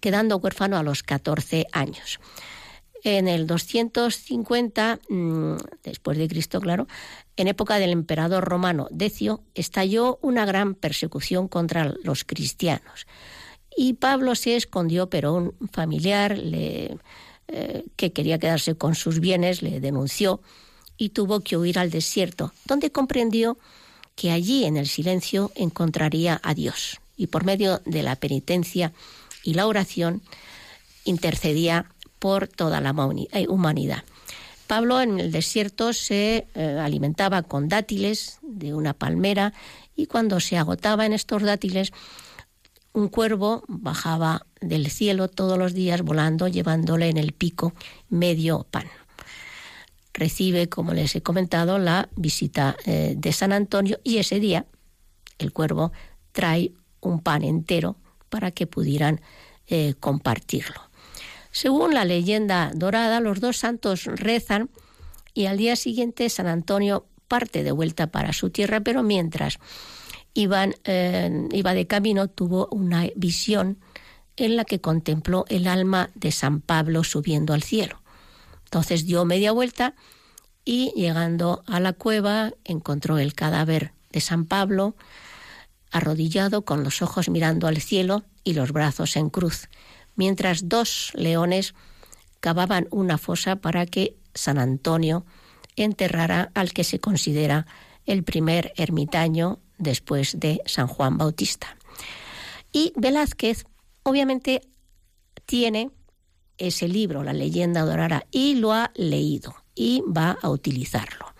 quedando 0.01 0.35
huérfano 0.35 0.75
a 0.75 0.83
los 0.83 1.01
14 1.01 1.67
años. 1.71 2.19
En 3.03 3.27
el 3.27 3.47
250 3.47 4.99
mm, 5.07 5.55
después 5.83 6.17
de 6.17 6.27
Cristo, 6.27 6.59
claro, 6.59 6.87
en 7.37 7.47
época 7.47 7.79
del 7.79 7.91
emperador 7.91 8.43
romano 8.43 8.87
Decio, 8.91 9.41
estalló 9.55 10.19
una 10.21 10.45
gran 10.45 10.75
persecución 10.75 11.47
contra 11.47 11.93
los 12.03 12.25
cristianos. 12.25 13.07
Y 13.75 13.93
Pablo 13.93 14.35
se 14.35 14.57
escondió, 14.57 15.09
pero 15.09 15.33
un 15.33 15.69
familiar 15.71 16.37
eh, 16.37 16.97
que 17.95 18.11
quería 18.11 18.39
quedarse 18.39 18.75
con 18.75 18.95
sus 18.95 19.19
bienes 19.19 19.61
le 19.61 19.79
denunció 19.79 20.41
y 20.97 21.09
tuvo 21.09 21.39
que 21.39 21.55
huir 21.55 21.79
al 21.79 21.89
desierto, 21.89 22.51
donde 22.65 22.91
comprendió 22.91 23.57
que 24.15 24.31
allí 24.31 24.65
en 24.65 24.75
el 24.75 24.87
silencio 24.87 25.51
encontraría 25.55 26.41
a 26.43 26.53
Dios 26.53 26.99
y 27.15 27.27
por 27.27 27.45
medio 27.45 27.81
de 27.85 28.03
la 28.03 28.17
penitencia 28.17 28.91
y 29.43 29.53
la 29.53 29.65
oración 29.65 30.21
intercedía 31.05 31.89
por 32.19 32.47
toda 32.47 32.81
la 32.81 32.91
humanidad. 32.91 34.03
Pablo 34.67 35.01
en 35.01 35.19
el 35.19 35.31
desierto 35.31 35.93
se 35.93 36.47
eh, 36.53 36.77
alimentaba 36.79 37.41
con 37.41 37.69
dátiles 37.69 38.37
de 38.43 38.75
una 38.75 38.93
palmera 38.93 39.53
y 39.95 40.05
cuando 40.05 40.39
se 40.39 40.57
agotaba 40.57 41.07
en 41.07 41.13
estos 41.13 41.41
dátiles, 41.41 41.91
un 42.93 43.07
cuervo 43.07 43.63
bajaba 43.67 44.45
del 44.61 44.91
cielo 44.91 45.27
todos 45.27 45.57
los 45.57 45.73
días 45.73 46.03
volando, 46.03 46.47
llevándole 46.47 47.09
en 47.09 47.17
el 47.17 47.33
pico 47.33 47.73
medio 48.09 48.67
pan. 48.69 48.85
Recibe, 50.13 50.69
como 50.69 50.93
les 50.93 51.15
he 51.15 51.21
comentado, 51.21 51.79
la 51.79 52.09
visita 52.15 52.75
eh, 52.85 53.15
de 53.17 53.31
San 53.31 53.53
Antonio 53.53 53.99
y 54.03 54.17
ese 54.17 54.39
día 54.39 54.65
el 55.37 55.51
cuervo 55.51 55.91
trae 56.31 56.73
un 57.01 57.21
pan 57.21 57.43
entero 57.43 57.95
para 58.29 58.51
que 58.51 58.67
pudieran 58.67 59.21
eh, 59.67 59.95
compartirlo. 59.99 60.88
Según 61.51 61.93
la 61.93 62.05
leyenda 62.05 62.71
dorada, 62.73 63.19
los 63.19 63.39
dos 63.39 63.57
santos 63.57 64.05
rezan 64.05 64.69
y 65.33 65.45
al 65.45 65.57
día 65.57 65.75
siguiente 65.75 66.29
San 66.29 66.47
Antonio 66.47 67.05
parte 67.27 67.63
de 67.63 67.71
vuelta 67.71 68.07
para 68.07 68.33
su 68.33 68.49
tierra, 68.49 68.81
pero 68.81 69.03
mientras 69.03 69.59
iban, 70.33 70.75
eh, 70.83 71.47
iba 71.51 71.73
de 71.73 71.87
camino 71.87 72.27
tuvo 72.27 72.67
una 72.71 73.07
visión 73.15 73.79
en 74.35 74.55
la 74.55 74.65
que 74.65 74.81
contempló 74.81 75.45
el 75.49 75.67
alma 75.67 76.09
de 76.15 76.31
San 76.31 76.61
Pablo 76.61 77.03
subiendo 77.03 77.53
al 77.53 77.63
cielo. 77.63 78.01
Entonces 78.65 79.05
dio 79.05 79.25
media 79.25 79.51
vuelta 79.51 79.95
y 80.65 80.91
llegando 80.95 81.63
a 81.65 81.79
la 81.79 81.93
cueva 81.93 82.53
encontró 82.63 83.17
el 83.17 83.33
cadáver 83.33 83.93
de 84.11 84.21
San 84.21 84.45
Pablo 84.45 84.95
arrodillado 85.91 86.63
con 86.63 86.83
los 86.83 87.01
ojos 87.01 87.29
mirando 87.29 87.67
al 87.67 87.81
cielo 87.81 88.23
y 88.43 88.53
los 88.53 88.71
brazos 88.71 89.15
en 89.15 89.29
cruz 89.29 89.69
mientras 90.19 90.67
dos 90.67 91.11
leones 91.15 91.73
cavaban 92.41 92.87
una 92.91 93.17
fosa 93.17 93.55
para 93.55 93.85
que 93.85 94.17
San 94.33 94.57
Antonio 94.57 95.25
enterrara 95.77 96.51
al 96.55 96.73
que 96.73 96.83
se 96.83 96.99
considera 96.99 97.65
el 98.05 98.25
primer 98.25 98.73
ermitaño 98.75 99.59
después 99.77 100.37
de 100.37 100.61
San 100.65 100.87
Juan 100.87 101.17
Bautista. 101.17 101.77
Y 102.73 102.91
Velázquez 102.97 103.65
obviamente 104.03 104.61
tiene 105.45 105.89
ese 106.57 106.89
libro, 106.89 107.23
La 107.23 107.31
leyenda 107.31 107.83
dorada, 107.83 108.25
y 108.29 108.55
lo 108.55 108.73
ha 108.73 108.91
leído 108.95 109.55
y 109.73 110.03
va 110.05 110.37
a 110.41 110.49
utilizarlo. 110.49 111.33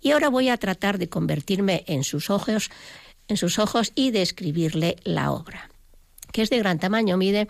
Y 0.00 0.12
ahora 0.12 0.30
voy 0.30 0.48
a 0.48 0.56
tratar 0.56 0.96
de 0.96 1.10
convertirme 1.10 1.84
en 1.86 2.02
sus 2.02 2.30
ojos, 2.30 2.70
en 3.28 3.36
sus 3.36 3.58
ojos 3.58 3.92
y 3.94 4.10
de 4.10 4.22
escribirle 4.22 4.96
la 5.04 5.32
obra, 5.32 5.68
que 6.32 6.42
es 6.42 6.50
de 6.50 6.58
gran 6.58 6.78
tamaño, 6.78 7.16
mide 7.16 7.46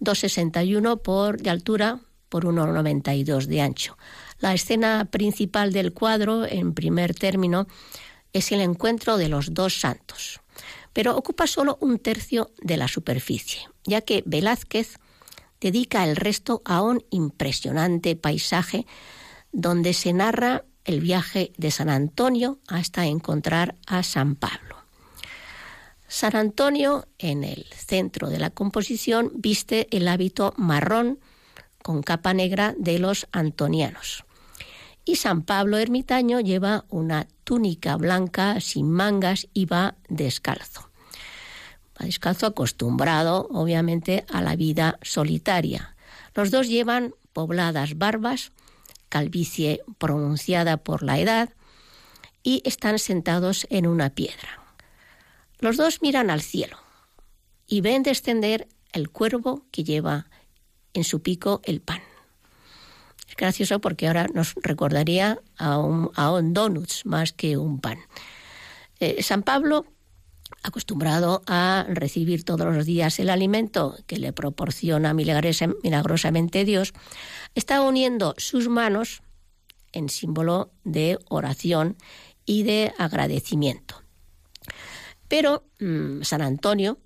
2,61 0.00 1.02
por, 1.02 1.40
de 1.40 1.50
altura 1.50 2.00
por 2.28 2.44
1,92 2.44 3.46
de 3.46 3.60
ancho. 3.60 3.98
La 4.38 4.54
escena 4.54 5.06
principal 5.10 5.72
del 5.72 5.92
cuadro, 5.92 6.46
en 6.46 6.74
primer 6.74 7.14
término, 7.14 7.66
es 8.32 8.52
el 8.52 8.60
encuentro 8.60 9.16
de 9.16 9.28
los 9.28 9.54
dos 9.54 9.80
santos, 9.80 10.40
pero 10.92 11.16
ocupa 11.16 11.46
solo 11.46 11.78
un 11.80 11.98
tercio 11.98 12.52
de 12.60 12.76
la 12.76 12.88
superficie, 12.88 13.68
ya 13.84 14.02
que 14.02 14.22
Velázquez 14.26 14.98
dedica 15.60 16.04
el 16.04 16.16
resto 16.16 16.62
a 16.64 16.82
un 16.82 17.04
impresionante 17.10 18.16
paisaje 18.16 18.86
donde 19.50 19.94
se 19.94 20.12
narra 20.12 20.64
el 20.84 21.00
viaje 21.00 21.52
de 21.56 21.70
San 21.70 21.90
Antonio 21.90 22.58
hasta 22.68 23.06
encontrar 23.06 23.76
a 23.86 24.02
San 24.02 24.36
Pablo. 24.36 24.77
San 26.08 26.36
Antonio, 26.36 27.06
en 27.18 27.44
el 27.44 27.66
centro 27.66 28.30
de 28.30 28.38
la 28.38 28.48
composición, 28.48 29.30
viste 29.34 29.94
el 29.94 30.08
hábito 30.08 30.54
marrón 30.56 31.20
con 31.82 32.02
capa 32.02 32.32
negra 32.32 32.74
de 32.78 32.98
los 32.98 33.28
antonianos. 33.30 34.24
Y 35.04 35.16
San 35.16 35.42
Pablo 35.42 35.76
ermitaño 35.76 36.40
lleva 36.40 36.86
una 36.88 37.28
túnica 37.44 37.96
blanca 37.96 38.60
sin 38.60 38.90
mangas 38.90 39.48
y 39.52 39.66
va 39.66 39.96
descalzo. 40.08 40.90
Va 42.00 42.06
descalzo 42.06 42.46
acostumbrado, 42.46 43.46
obviamente, 43.50 44.24
a 44.30 44.40
la 44.40 44.56
vida 44.56 44.98
solitaria. 45.02 45.94
Los 46.34 46.50
dos 46.50 46.68
llevan 46.68 47.14
pobladas 47.34 47.98
barbas, 47.98 48.52
calvicie 49.10 49.82
pronunciada 49.98 50.78
por 50.78 51.02
la 51.02 51.18
edad, 51.18 51.50
y 52.42 52.62
están 52.64 52.98
sentados 52.98 53.66
en 53.68 53.86
una 53.86 54.10
piedra. 54.10 54.67
Los 55.60 55.76
dos 55.76 56.02
miran 56.02 56.30
al 56.30 56.40
cielo 56.40 56.78
y 57.66 57.80
ven 57.80 58.02
descender 58.02 58.68
el 58.92 59.10
cuervo 59.10 59.66
que 59.70 59.84
lleva 59.84 60.26
en 60.94 61.04
su 61.04 61.20
pico 61.20 61.60
el 61.64 61.80
pan. 61.80 62.00
Es 63.28 63.36
gracioso 63.36 63.80
porque 63.80 64.06
ahora 64.06 64.26
nos 64.32 64.54
recordaría 64.54 65.40
a 65.56 65.78
un, 65.78 66.10
a 66.14 66.32
un 66.32 66.54
donuts 66.54 67.04
más 67.04 67.32
que 67.32 67.56
un 67.56 67.80
pan. 67.80 67.98
Eh, 69.00 69.22
San 69.22 69.42
Pablo, 69.42 69.86
acostumbrado 70.62 71.42
a 71.46 71.84
recibir 71.88 72.44
todos 72.44 72.74
los 72.74 72.86
días 72.86 73.18
el 73.18 73.28
alimento 73.28 73.96
que 74.06 74.16
le 74.16 74.32
proporciona 74.32 75.12
milagrosamente 75.12 76.64
Dios, 76.64 76.94
está 77.54 77.82
uniendo 77.82 78.34
sus 78.38 78.68
manos 78.68 79.22
en 79.92 80.08
símbolo 80.08 80.70
de 80.84 81.18
oración 81.28 81.96
y 82.46 82.62
de 82.62 82.92
agradecimiento. 82.98 84.07
Pero 85.28 85.64
mm, 85.78 86.22
San 86.22 86.42
Antonio, 86.42 86.98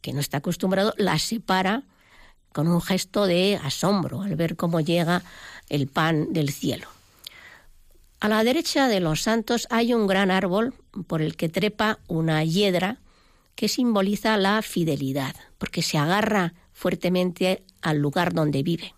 que 0.00 0.12
no 0.12 0.20
está 0.20 0.38
acostumbrado, 0.38 0.94
la 0.96 1.18
separa 1.18 1.84
con 2.52 2.66
un 2.66 2.80
gesto 2.80 3.26
de 3.26 3.60
asombro 3.62 4.22
al 4.22 4.34
ver 4.34 4.56
cómo 4.56 4.80
llega 4.80 5.22
el 5.68 5.86
pan 5.86 6.32
del 6.32 6.50
cielo. 6.50 6.88
A 8.18 8.28
la 8.28 8.44
derecha 8.44 8.88
de 8.88 9.00
los 9.00 9.22
santos 9.22 9.66
hay 9.70 9.94
un 9.94 10.06
gran 10.06 10.30
árbol 10.30 10.74
por 11.06 11.22
el 11.22 11.36
que 11.36 11.48
trepa 11.48 11.98
una 12.08 12.44
hiedra 12.44 12.98
que 13.54 13.68
simboliza 13.68 14.36
la 14.36 14.62
fidelidad, 14.62 15.36
porque 15.58 15.82
se 15.82 15.98
agarra 15.98 16.54
fuertemente 16.72 17.62
al 17.82 17.98
lugar 17.98 18.32
donde 18.32 18.62
vive. 18.62 18.94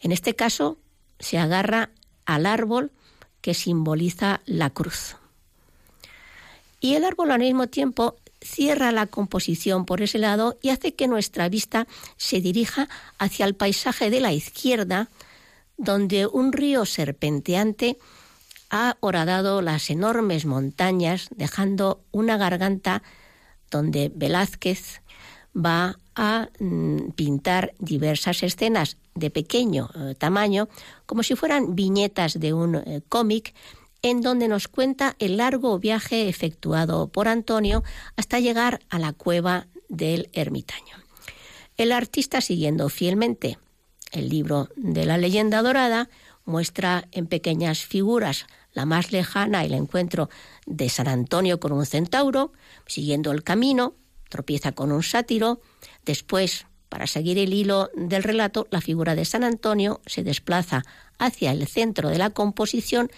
En 0.00 0.12
este 0.12 0.34
caso, 0.34 0.78
se 1.18 1.38
agarra 1.38 1.90
al 2.24 2.46
árbol 2.46 2.90
que 3.40 3.54
simboliza 3.54 4.40
la 4.46 4.70
cruz. 4.70 5.17
Y 6.80 6.94
el 6.94 7.04
árbol 7.04 7.30
al 7.30 7.40
mismo 7.40 7.66
tiempo 7.66 8.16
cierra 8.40 8.92
la 8.92 9.06
composición 9.06 9.84
por 9.84 10.02
ese 10.02 10.18
lado 10.18 10.58
y 10.62 10.70
hace 10.70 10.94
que 10.94 11.08
nuestra 11.08 11.48
vista 11.48 11.86
se 12.16 12.40
dirija 12.40 12.88
hacia 13.18 13.46
el 13.46 13.54
paisaje 13.54 14.10
de 14.10 14.20
la 14.20 14.32
izquierda, 14.32 15.08
donde 15.76 16.26
un 16.26 16.52
río 16.52 16.84
serpenteante 16.86 17.98
ha 18.70 18.96
horadado 19.00 19.62
las 19.62 19.90
enormes 19.90 20.44
montañas, 20.44 21.28
dejando 21.34 22.04
una 22.10 22.36
garganta 22.36 23.02
donde 23.70 24.10
Velázquez 24.14 25.00
va 25.56 25.98
a 26.14 26.48
mm, 26.58 27.10
pintar 27.12 27.74
diversas 27.78 28.42
escenas 28.42 28.96
de 29.14 29.30
pequeño 29.30 29.90
eh, 29.94 30.14
tamaño, 30.16 30.68
como 31.06 31.22
si 31.22 31.34
fueran 31.34 31.74
viñetas 31.74 32.38
de 32.38 32.52
un 32.52 32.76
eh, 32.76 33.02
cómic, 33.08 33.54
en 34.02 34.20
donde 34.20 34.48
nos 34.48 34.68
cuenta 34.68 35.16
el 35.18 35.36
largo 35.36 35.78
viaje 35.78 36.28
efectuado 36.28 37.08
por 37.08 37.28
Antonio 37.28 37.82
hasta 38.16 38.40
llegar 38.40 38.80
a 38.90 38.98
la 38.98 39.12
cueva 39.12 39.66
del 39.88 40.28
ermitaño. 40.32 40.96
El 41.76 41.92
artista, 41.92 42.40
siguiendo 42.40 42.88
fielmente 42.88 43.58
el 44.12 44.28
libro 44.28 44.68
de 44.76 45.04
la 45.04 45.18
leyenda 45.18 45.62
dorada, 45.62 46.08
muestra 46.44 47.06
en 47.12 47.26
pequeñas 47.26 47.84
figuras 47.84 48.46
la 48.72 48.86
más 48.86 49.12
lejana 49.12 49.64
el 49.64 49.74
encuentro 49.74 50.30
de 50.66 50.88
San 50.88 51.08
Antonio 51.08 51.60
con 51.60 51.72
un 51.72 51.84
centauro, 51.84 52.52
siguiendo 52.86 53.32
el 53.32 53.42
camino, 53.42 53.94
tropieza 54.28 54.72
con 54.72 54.92
un 54.92 55.02
sátiro, 55.02 55.60
después, 56.04 56.66
para 56.88 57.06
seguir 57.06 57.38
el 57.38 57.52
hilo 57.52 57.90
del 57.94 58.22
relato, 58.22 58.66
la 58.70 58.80
figura 58.80 59.14
de 59.14 59.24
San 59.24 59.44
Antonio 59.44 60.00
se 60.06 60.22
desplaza 60.22 60.84
hacia 61.18 61.50
el 61.50 61.66
centro 61.66 62.08
de 62.08 62.18
la 62.18 62.30
composición, 62.30 63.10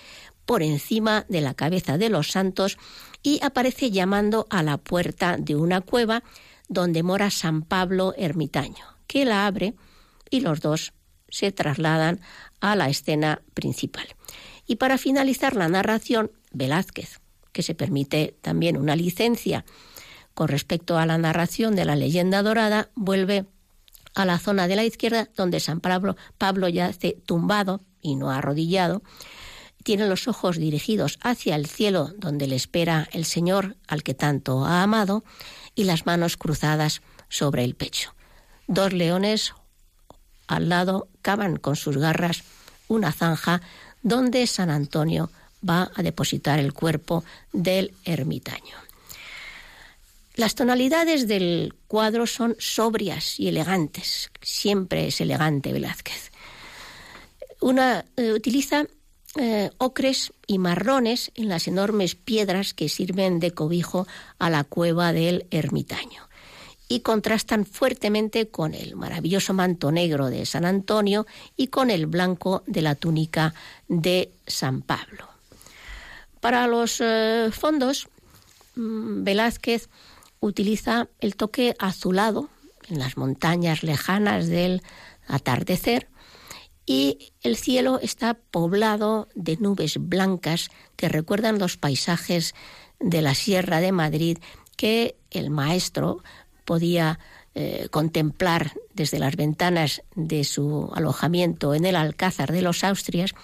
por 0.50 0.64
encima 0.64 1.26
de 1.28 1.42
la 1.42 1.54
cabeza 1.54 1.96
de 1.96 2.08
los 2.08 2.32
santos 2.32 2.76
y 3.22 3.38
aparece 3.44 3.92
llamando 3.92 4.48
a 4.50 4.64
la 4.64 4.78
puerta 4.78 5.36
de 5.36 5.54
una 5.54 5.80
cueva 5.80 6.24
donde 6.68 7.04
mora 7.04 7.30
San 7.30 7.62
Pablo 7.62 8.14
ermitaño, 8.18 8.84
que 9.06 9.24
la 9.24 9.46
abre 9.46 9.74
y 10.28 10.40
los 10.40 10.60
dos 10.60 10.92
se 11.28 11.52
trasladan 11.52 12.18
a 12.58 12.74
la 12.74 12.88
escena 12.88 13.42
principal. 13.54 14.08
Y 14.66 14.74
para 14.74 14.98
finalizar 14.98 15.54
la 15.54 15.68
narración, 15.68 16.32
Velázquez, 16.50 17.20
que 17.52 17.62
se 17.62 17.76
permite 17.76 18.34
también 18.40 18.76
una 18.76 18.96
licencia 18.96 19.64
con 20.34 20.48
respecto 20.48 20.98
a 20.98 21.06
la 21.06 21.16
narración 21.16 21.76
de 21.76 21.84
la 21.84 21.94
leyenda 21.94 22.42
dorada, 22.42 22.90
vuelve 22.96 23.46
a 24.16 24.24
la 24.24 24.40
zona 24.40 24.66
de 24.66 24.74
la 24.74 24.82
izquierda 24.82 25.28
donde 25.36 25.60
San 25.60 25.78
Pablo, 25.78 26.16
Pablo 26.38 26.68
yace 26.68 27.18
tumbado 27.24 27.82
y 28.02 28.16
no 28.16 28.32
arrodillado, 28.32 29.04
tiene 29.82 30.06
los 30.06 30.28
ojos 30.28 30.56
dirigidos 30.56 31.18
hacia 31.22 31.56
el 31.56 31.66
cielo 31.66 32.12
donde 32.16 32.46
le 32.46 32.56
espera 32.56 33.08
el 33.12 33.24
Señor 33.24 33.76
al 33.88 34.02
que 34.02 34.14
tanto 34.14 34.64
ha 34.64 34.82
amado 34.82 35.24
y 35.74 35.84
las 35.84 36.06
manos 36.06 36.36
cruzadas 36.36 37.02
sobre 37.28 37.64
el 37.64 37.74
pecho. 37.74 38.14
Dos 38.66 38.92
leones 38.92 39.54
al 40.46 40.68
lado 40.68 41.08
cavan 41.22 41.56
con 41.56 41.76
sus 41.76 41.96
garras 41.96 42.42
una 42.88 43.12
zanja 43.12 43.62
donde 44.02 44.46
San 44.46 44.70
Antonio 44.70 45.30
va 45.66 45.90
a 45.94 46.02
depositar 46.02 46.58
el 46.58 46.72
cuerpo 46.72 47.24
del 47.52 47.94
ermitaño. 48.04 48.76
Las 50.34 50.54
tonalidades 50.54 51.28
del 51.28 51.74
cuadro 51.86 52.26
son 52.26 52.56
sobrias 52.58 53.38
y 53.38 53.48
elegantes. 53.48 54.30
Siempre 54.40 55.08
es 55.08 55.20
elegante 55.20 55.72
Velázquez. 55.72 56.30
Una 57.60 58.06
eh, 58.16 58.32
utiliza 58.32 58.86
eh, 59.36 59.70
ocres 59.78 60.32
y 60.46 60.58
marrones 60.58 61.30
en 61.36 61.48
las 61.48 61.68
enormes 61.68 62.16
piedras 62.16 62.74
que 62.74 62.88
sirven 62.88 63.38
de 63.38 63.52
cobijo 63.52 64.08
a 64.38 64.50
la 64.50 64.64
cueva 64.64 65.12
del 65.12 65.46
ermitaño 65.50 66.28
y 66.88 67.00
contrastan 67.00 67.64
fuertemente 67.64 68.48
con 68.48 68.74
el 68.74 68.96
maravilloso 68.96 69.54
manto 69.54 69.92
negro 69.92 70.28
de 70.28 70.44
San 70.44 70.64
Antonio 70.64 71.24
y 71.56 71.68
con 71.68 71.88
el 71.88 72.06
blanco 72.06 72.64
de 72.66 72.82
la 72.82 72.96
túnica 72.96 73.54
de 73.86 74.32
San 74.48 74.82
Pablo. 74.82 75.28
Para 76.40 76.66
los 76.66 77.00
eh, 77.00 77.50
fondos, 77.52 78.08
mm, 78.74 79.22
Velázquez 79.22 79.88
utiliza 80.40 81.06
el 81.20 81.36
toque 81.36 81.76
azulado 81.78 82.48
en 82.88 82.98
las 82.98 83.16
montañas 83.16 83.84
lejanas 83.84 84.48
del 84.48 84.82
atardecer 85.28 86.08
y 86.90 87.30
el 87.42 87.56
cielo 87.56 88.00
está 88.02 88.34
poblado 88.34 89.28
de 89.36 89.56
nubes 89.58 89.96
blancas 90.00 90.70
que 90.96 91.08
recuerdan 91.08 91.60
los 91.60 91.76
paisajes 91.76 92.52
de 92.98 93.22
la 93.22 93.36
Sierra 93.36 93.80
de 93.80 93.92
Madrid 93.92 94.38
que 94.76 95.14
el 95.30 95.50
maestro 95.50 96.24
podía 96.64 97.20
eh, 97.54 97.86
contemplar 97.92 98.72
desde 98.92 99.20
las 99.20 99.36
ventanas 99.36 100.02
de 100.16 100.42
su 100.42 100.90
alojamiento 100.92 101.74
en 101.74 101.84
el 101.84 101.94
Alcázar 101.94 102.50
de 102.50 102.62
los 102.62 102.82
Austrias 102.82 103.34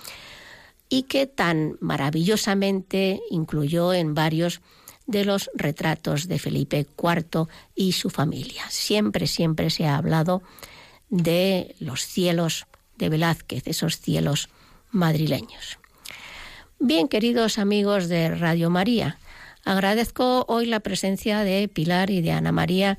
y 0.89 1.05
que 1.05 1.29
tan 1.29 1.77
maravillosamente 1.81 3.21
incluyó 3.31 3.95
en 3.95 4.15
varios 4.15 4.61
de 5.07 5.25
los 5.25 5.51
retratos 5.55 6.27
de 6.27 6.41
Felipe 6.41 6.85
IV 7.01 7.47
y 7.77 7.93
su 7.93 8.11
familia. 8.11 8.65
Siempre, 8.71 9.29
siempre 9.29 9.71
se 9.71 9.87
ha 9.87 9.99
hablado 9.99 10.43
de 11.11 11.77
los 11.79 12.05
cielos 12.05 12.67
de 12.99 13.09
Velázquez, 13.09 13.67
esos 13.67 14.01
cielos 14.01 14.49
madrileños. 14.91 15.79
Bien, 16.79 17.09
queridos 17.09 17.59
amigos 17.59 18.09
de 18.09 18.35
Radio 18.35 18.71
María, 18.71 19.19
agradezco 19.65 20.45
hoy 20.49 20.67
la 20.67 20.81
presencia 20.81 21.41
de 21.41 21.69
Pilar 21.69 22.11
y 22.11 22.21
de 22.21 22.33
Ana 22.33 22.53
María 22.53 22.99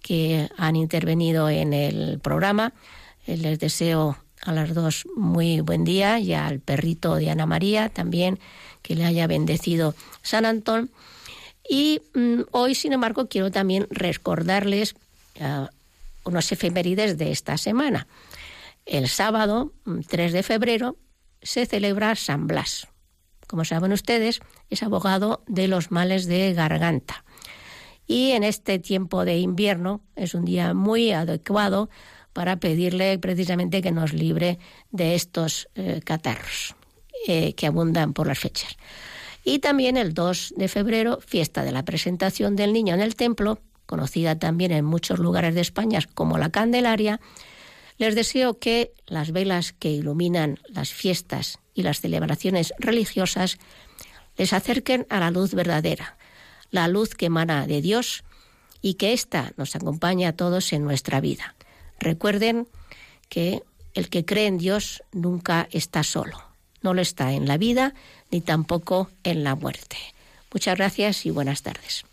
que 0.00 0.48
han 0.56 0.76
intervenido 0.76 1.48
en 1.50 1.72
el 1.72 2.20
programa. 2.20 2.72
Les 3.26 3.58
deseo 3.58 4.16
a 4.42 4.52
las 4.52 4.72
dos 4.74 5.04
muy 5.16 5.60
buen 5.60 5.84
día 5.84 6.20
y 6.20 6.32
al 6.32 6.60
perrito 6.60 7.16
de 7.16 7.30
Ana 7.30 7.46
María 7.46 7.88
también 7.88 8.38
que 8.82 8.94
le 8.94 9.04
haya 9.04 9.26
bendecido 9.26 9.94
San 10.22 10.46
Antón. 10.46 10.90
Y 11.68 12.00
mm, 12.14 12.42
hoy, 12.52 12.76
sin 12.76 12.92
embargo, 12.92 13.26
quiero 13.28 13.50
también 13.50 13.88
recordarles 13.90 14.94
uh, 15.40 15.66
unos 16.24 16.52
efemérides 16.52 17.18
de 17.18 17.32
esta 17.32 17.58
semana. 17.58 18.06
El 18.86 19.08
sábado 19.08 19.72
3 20.08 20.32
de 20.32 20.44
febrero 20.44 20.96
se 21.42 21.66
celebra 21.66 22.14
San 22.14 22.46
Blas. 22.46 22.86
Como 23.48 23.64
saben 23.64 23.92
ustedes, 23.92 24.40
es 24.70 24.82
abogado 24.84 25.42
de 25.48 25.66
los 25.66 25.90
males 25.90 26.26
de 26.26 26.54
garganta. 26.54 27.24
Y 28.06 28.30
en 28.30 28.44
este 28.44 28.78
tiempo 28.78 29.24
de 29.24 29.38
invierno 29.38 30.02
es 30.14 30.34
un 30.34 30.44
día 30.44 30.72
muy 30.72 31.10
adecuado 31.10 31.90
para 32.32 32.58
pedirle 32.58 33.18
precisamente 33.18 33.82
que 33.82 33.90
nos 33.90 34.12
libre 34.12 34.60
de 34.92 35.16
estos 35.16 35.68
eh, 35.74 36.00
catarros 36.04 36.76
eh, 37.26 37.54
que 37.54 37.66
abundan 37.66 38.12
por 38.12 38.28
las 38.28 38.38
fechas. 38.38 38.76
Y 39.42 39.58
también 39.58 39.96
el 39.96 40.14
2 40.14 40.54
de 40.56 40.68
febrero, 40.68 41.18
fiesta 41.20 41.64
de 41.64 41.72
la 41.72 41.84
presentación 41.84 42.54
del 42.54 42.72
niño 42.72 42.94
en 42.94 43.00
el 43.00 43.16
templo, 43.16 43.58
conocida 43.86 44.38
también 44.38 44.70
en 44.70 44.84
muchos 44.84 45.18
lugares 45.18 45.54
de 45.56 45.60
España 45.60 46.00
como 46.14 46.38
la 46.38 46.50
Candelaria, 46.50 47.20
les 47.98 48.14
deseo 48.14 48.58
que 48.58 48.92
las 49.06 49.32
velas 49.32 49.72
que 49.72 49.90
iluminan 49.90 50.58
las 50.68 50.92
fiestas 50.92 51.58
y 51.74 51.82
las 51.82 52.00
celebraciones 52.00 52.74
religiosas 52.78 53.58
les 54.36 54.52
acerquen 54.52 55.06
a 55.08 55.20
la 55.20 55.30
luz 55.30 55.54
verdadera, 55.54 56.16
la 56.70 56.88
luz 56.88 57.14
que 57.14 57.26
emana 57.26 57.66
de 57.66 57.80
Dios 57.80 58.24
y 58.82 58.94
que 58.94 59.12
ésta 59.12 59.52
nos 59.56 59.76
acompañe 59.76 60.26
a 60.26 60.34
todos 60.34 60.72
en 60.72 60.84
nuestra 60.84 61.20
vida. 61.20 61.54
Recuerden 61.98 62.68
que 63.28 63.62
el 63.94 64.10
que 64.10 64.24
cree 64.24 64.46
en 64.46 64.58
Dios 64.58 65.02
nunca 65.12 65.68
está 65.70 66.02
solo, 66.02 66.42
no 66.82 66.92
lo 66.92 67.00
está 67.00 67.32
en 67.32 67.48
la 67.48 67.56
vida 67.56 67.94
ni 68.30 68.40
tampoco 68.40 69.10
en 69.24 69.42
la 69.42 69.54
muerte. 69.54 69.96
Muchas 70.52 70.76
gracias 70.76 71.24
y 71.26 71.30
buenas 71.30 71.62
tardes. 71.62 72.04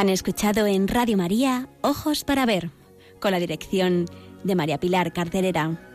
Han 0.00 0.08
escuchado 0.08 0.66
en 0.66 0.88
Radio 0.88 1.18
María 1.18 1.68
Ojos 1.82 2.24
para 2.24 2.46
Ver, 2.46 2.70
con 3.20 3.32
la 3.32 3.38
dirección 3.38 4.06
de 4.44 4.54
María 4.54 4.80
Pilar 4.80 5.12
Carterera. 5.12 5.89